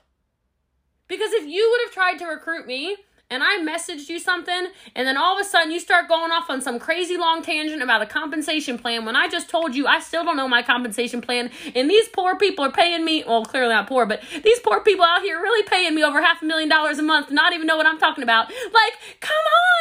Because 1.07 1.33
if 1.33 1.47
you 1.47 1.68
would 1.70 1.81
have 1.87 1.95
tried 1.95 2.18
to 2.18 2.27
recruit 2.27 2.66
me 2.66 2.97
and 3.31 3.43
I 3.43 3.59
messaged 3.59 4.09
you 4.09 4.18
something, 4.18 4.68
and 4.95 5.09
then 5.09 5.16
all 5.16 5.39
of 5.39 5.45
a 5.45 5.49
sudden 5.49 5.72
you 5.72 5.81
start 5.81 6.09
going 6.09 6.31
off 6.31 6.51
on 6.51 6.61
some 6.61 6.79
crazy 6.79 7.16
long 7.16 7.43
tangent 7.43 7.83
about 7.83 8.03
a 8.03 8.07
compensation 8.07 8.79
plan 8.79 9.05
when 9.05 9.16
I 9.16 9.29
just 9.29 9.49
told 9.49 9.75
you 9.75 9.87
I 9.87 10.01
still 10.01 10.25
don't 10.25 10.37
know 10.37 10.47
my 10.47 10.62
compensation 10.62 11.20
plan, 11.20 11.51
and 11.75 11.89
these 11.89 12.09
poor 12.09 12.37
people 12.37 12.64
are 12.64 12.70
paying 12.70 13.05
me, 13.05 13.25
well, 13.27 13.45
clearly 13.45 13.72
not 13.72 13.89
poor, 13.89 14.07
but 14.07 14.22
these 14.43 14.61
poor 14.61 14.81
people 14.81 15.05
out 15.05 15.22
here 15.22 15.41
really 15.41 15.66
paying 15.66 15.95
me 15.95 16.05
over 16.05 16.20
half 16.22 16.43
a 16.43 16.45
million 16.45 16.68
dollars 16.68 16.99
a 16.99 17.03
month 17.03 17.31
not 17.31 17.53
even 17.53 17.66
know 17.66 17.77
what 17.77 17.87
I'm 17.87 17.99
talking 17.99 18.22
about. 18.22 18.49
Like, 18.49 19.20
come 19.20 19.33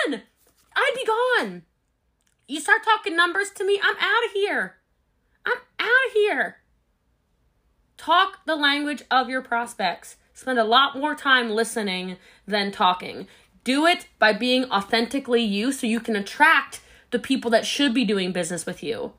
on! 0.08 0.22
I'd 0.76 0.94
be 0.96 1.06
gone. 1.06 1.64
You 2.48 2.60
start 2.60 2.84
talking 2.84 3.16
numbers 3.16 3.50
to 3.52 3.66
me, 3.66 3.80
I'm 3.84 3.98
out 3.98 4.26
of 4.26 4.32
here. 4.32 4.78
Here. 6.14 6.58
Talk 7.98 8.46
the 8.46 8.56
language 8.56 9.04
of 9.10 9.30
your 9.30 9.42
prospects. 9.42 10.18
spend 10.36 10.58
a 10.58 10.64
lot 10.64 10.98
more 10.98 11.16
time 11.16 11.50
listening 11.50 12.18
than 12.48 12.72
talking. 12.72 13.28
Do 13.64 13.86
it 13.86 14.08
by 14.20 14.34
being 14.34 14.66
authentically 14.72 15.42
you 15.42 15.72
so 15.72 15.88
you 15.88 16.00
can 16.00 16.16
attract 16.16 16.82
the 17.12 17.20
people 17.20 17.52
that 17.52 17.66
should 17.66 17.94
be 17.94 18.04
doing 18.04 18.32
business 18.32 18.66
with 18.66 18.84
you. 18.84 19.14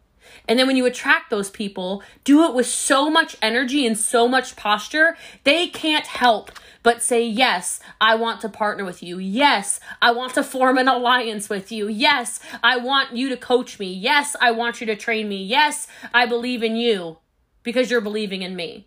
And 0.48 0.58
then 0.58 0.66
when 0.66 0.76
you 0.76 0.86
attract 0.86 1.30
those 1.30 1.50
people, 1.50 2.02
do 2.24 2.44
it 2.44 2.54
with 2.54 2.66
so 2.66 3.08
much 3.08 3.36
energy 3.40 3.86
and 3.86 3.96
so 3.96 4.26
much 4.26 4.56
posture, 4.56 5.16
they 5.44 5.68
can't 5.68 6.06
help 6.06 6.50
but 6.84 7.02
say, 7.02 7.26
Yes, 7.26 7.80
I 8.00 8.14
want 8.14 8.40
to 8.42 8.48
partner 8.48 8.84
with 8.84 9.02
you. 9.02 9.18
Yes, 9.18 9.80
I 10.00 10.12
want 10.12 10.34
to 10.34 10.44
form 10.44 10.78
an 10.78 10.86
alliance 10.86 11.48
with 11.48 11.72
you. 11.72 11.88
Yes, 11.88 12.38
I 12.62 12.76
want 12.76 13.16
you 13.16 13.28
to 13.30 13.36
coach 13.36 13.80
me. 13.80 13.92
Yes, 13.92 14.36
I 14.40 14.52
want 14.52 14.80
you 14.80 14.86
to 14.86 14.94
train 14.94 15.28
me. 15.28 15.42
Yes, 15.42 15.88
I 16.12 16.26
believe 16.26 16.62
in 16.62 16.76
you 16.76 17.18
because 17.64 17.90
you're 17.90 18.00
believing 18.00 18.42
in 18.42 18.54
me. 18.54 18.86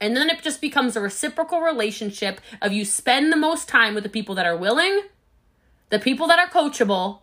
And 0.00 0.16
then 0.16 0.28
it 0.28 0.42
just 0.42 0.60
becomes 0.60 0.96
a 0.96 1.00
reciprocal 1.00 1.60
relationship 1.60 2.40
of 2.60 2.72
you 2.72 2.84
spend 2.84 3.30
the 3.30 3.36
most 3.36 3.68
time 3.68 3.94
with 3.94 4.02
the 4.02 4.10
people 4.10 4.34
that 4.34 4.46
are 4.46 4.56
willing, 4.56 5.02
the 5.90 6.00
people 6.00 6.26
that 6.26 6.38
are 6.38 6.48
coachable, 6.48 7.20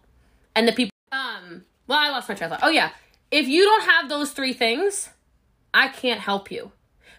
and 0.56 0.68
the 0.68 0.72
people 0.72 0.92
um 1.12 1.66
well, 1.88 2.00
I 2.00 2.10
lost 2.10 2.30
my 2.30 2.36
train 2.36 2.52
of 2.52 2.60
thought. 2.60 2.68
Oh 2.68 2.72
yeah. 2.72 2.92
If 3.32 3.48
you 3.48 3.64
don't 3.64 3.84
have 3.84 4.08
those 4.08 4.32
three 4.32 4.54
things, 4.54 5.10
I 5.74 5.88
can't 5.88 6.22
help 6.22 6.52
you. 6.52 6.72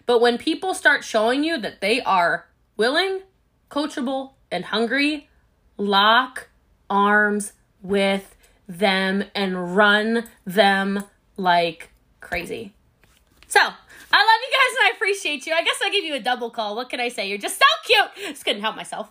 But 0.05 0.21
when 0.21 0.37
people 0.37 0.73
start 0.73 1.03
showing 1.03 1.43
you 1.43 1.57
that 1.59 1.81
they 1.81 2.01
are 2.01 2.47
willing, 2.77 3.21
coachable, 3.69 4.33
and 4.51 4.65
hungry, 4.65 5.29
lock 5.77 6.49
arms 6.89 7.53
with 7.81 8.35
them 8.67 9.25
and 9.35 9.75
run 9.75 10.25
them 10.45 11.03
like 11.37 11.89
crazy. 12.21 12.73
So, 13.47 13.59
I 13.59 14.17
love 14.17 14.41
you 14.41 14.51
guys 14.51 14.77
and 14.77 14.87
I 14.87 14.91
appreciate 14.95 15.47
you. 15.47 15.53
I 15.53 15.63
guess 15.63 15.79
I 15.83 15.89
give 15.89 16.05
you 16.05 16.13
a 16.15 16.19
double 16.19 16.51
call. 16.51 16.75
What 16.75 16.89
can 16.89 16.99
I 16.99 17.09
say? 17.09 17.27
You're 17.27 17.39
just 17.39 17.57
so 17.57 17.65
cute. 17.85 18.29
Just 18.29 18.45
couldn't 18.45 18.61
help 18.61 18.75
myself. 18.75 19.09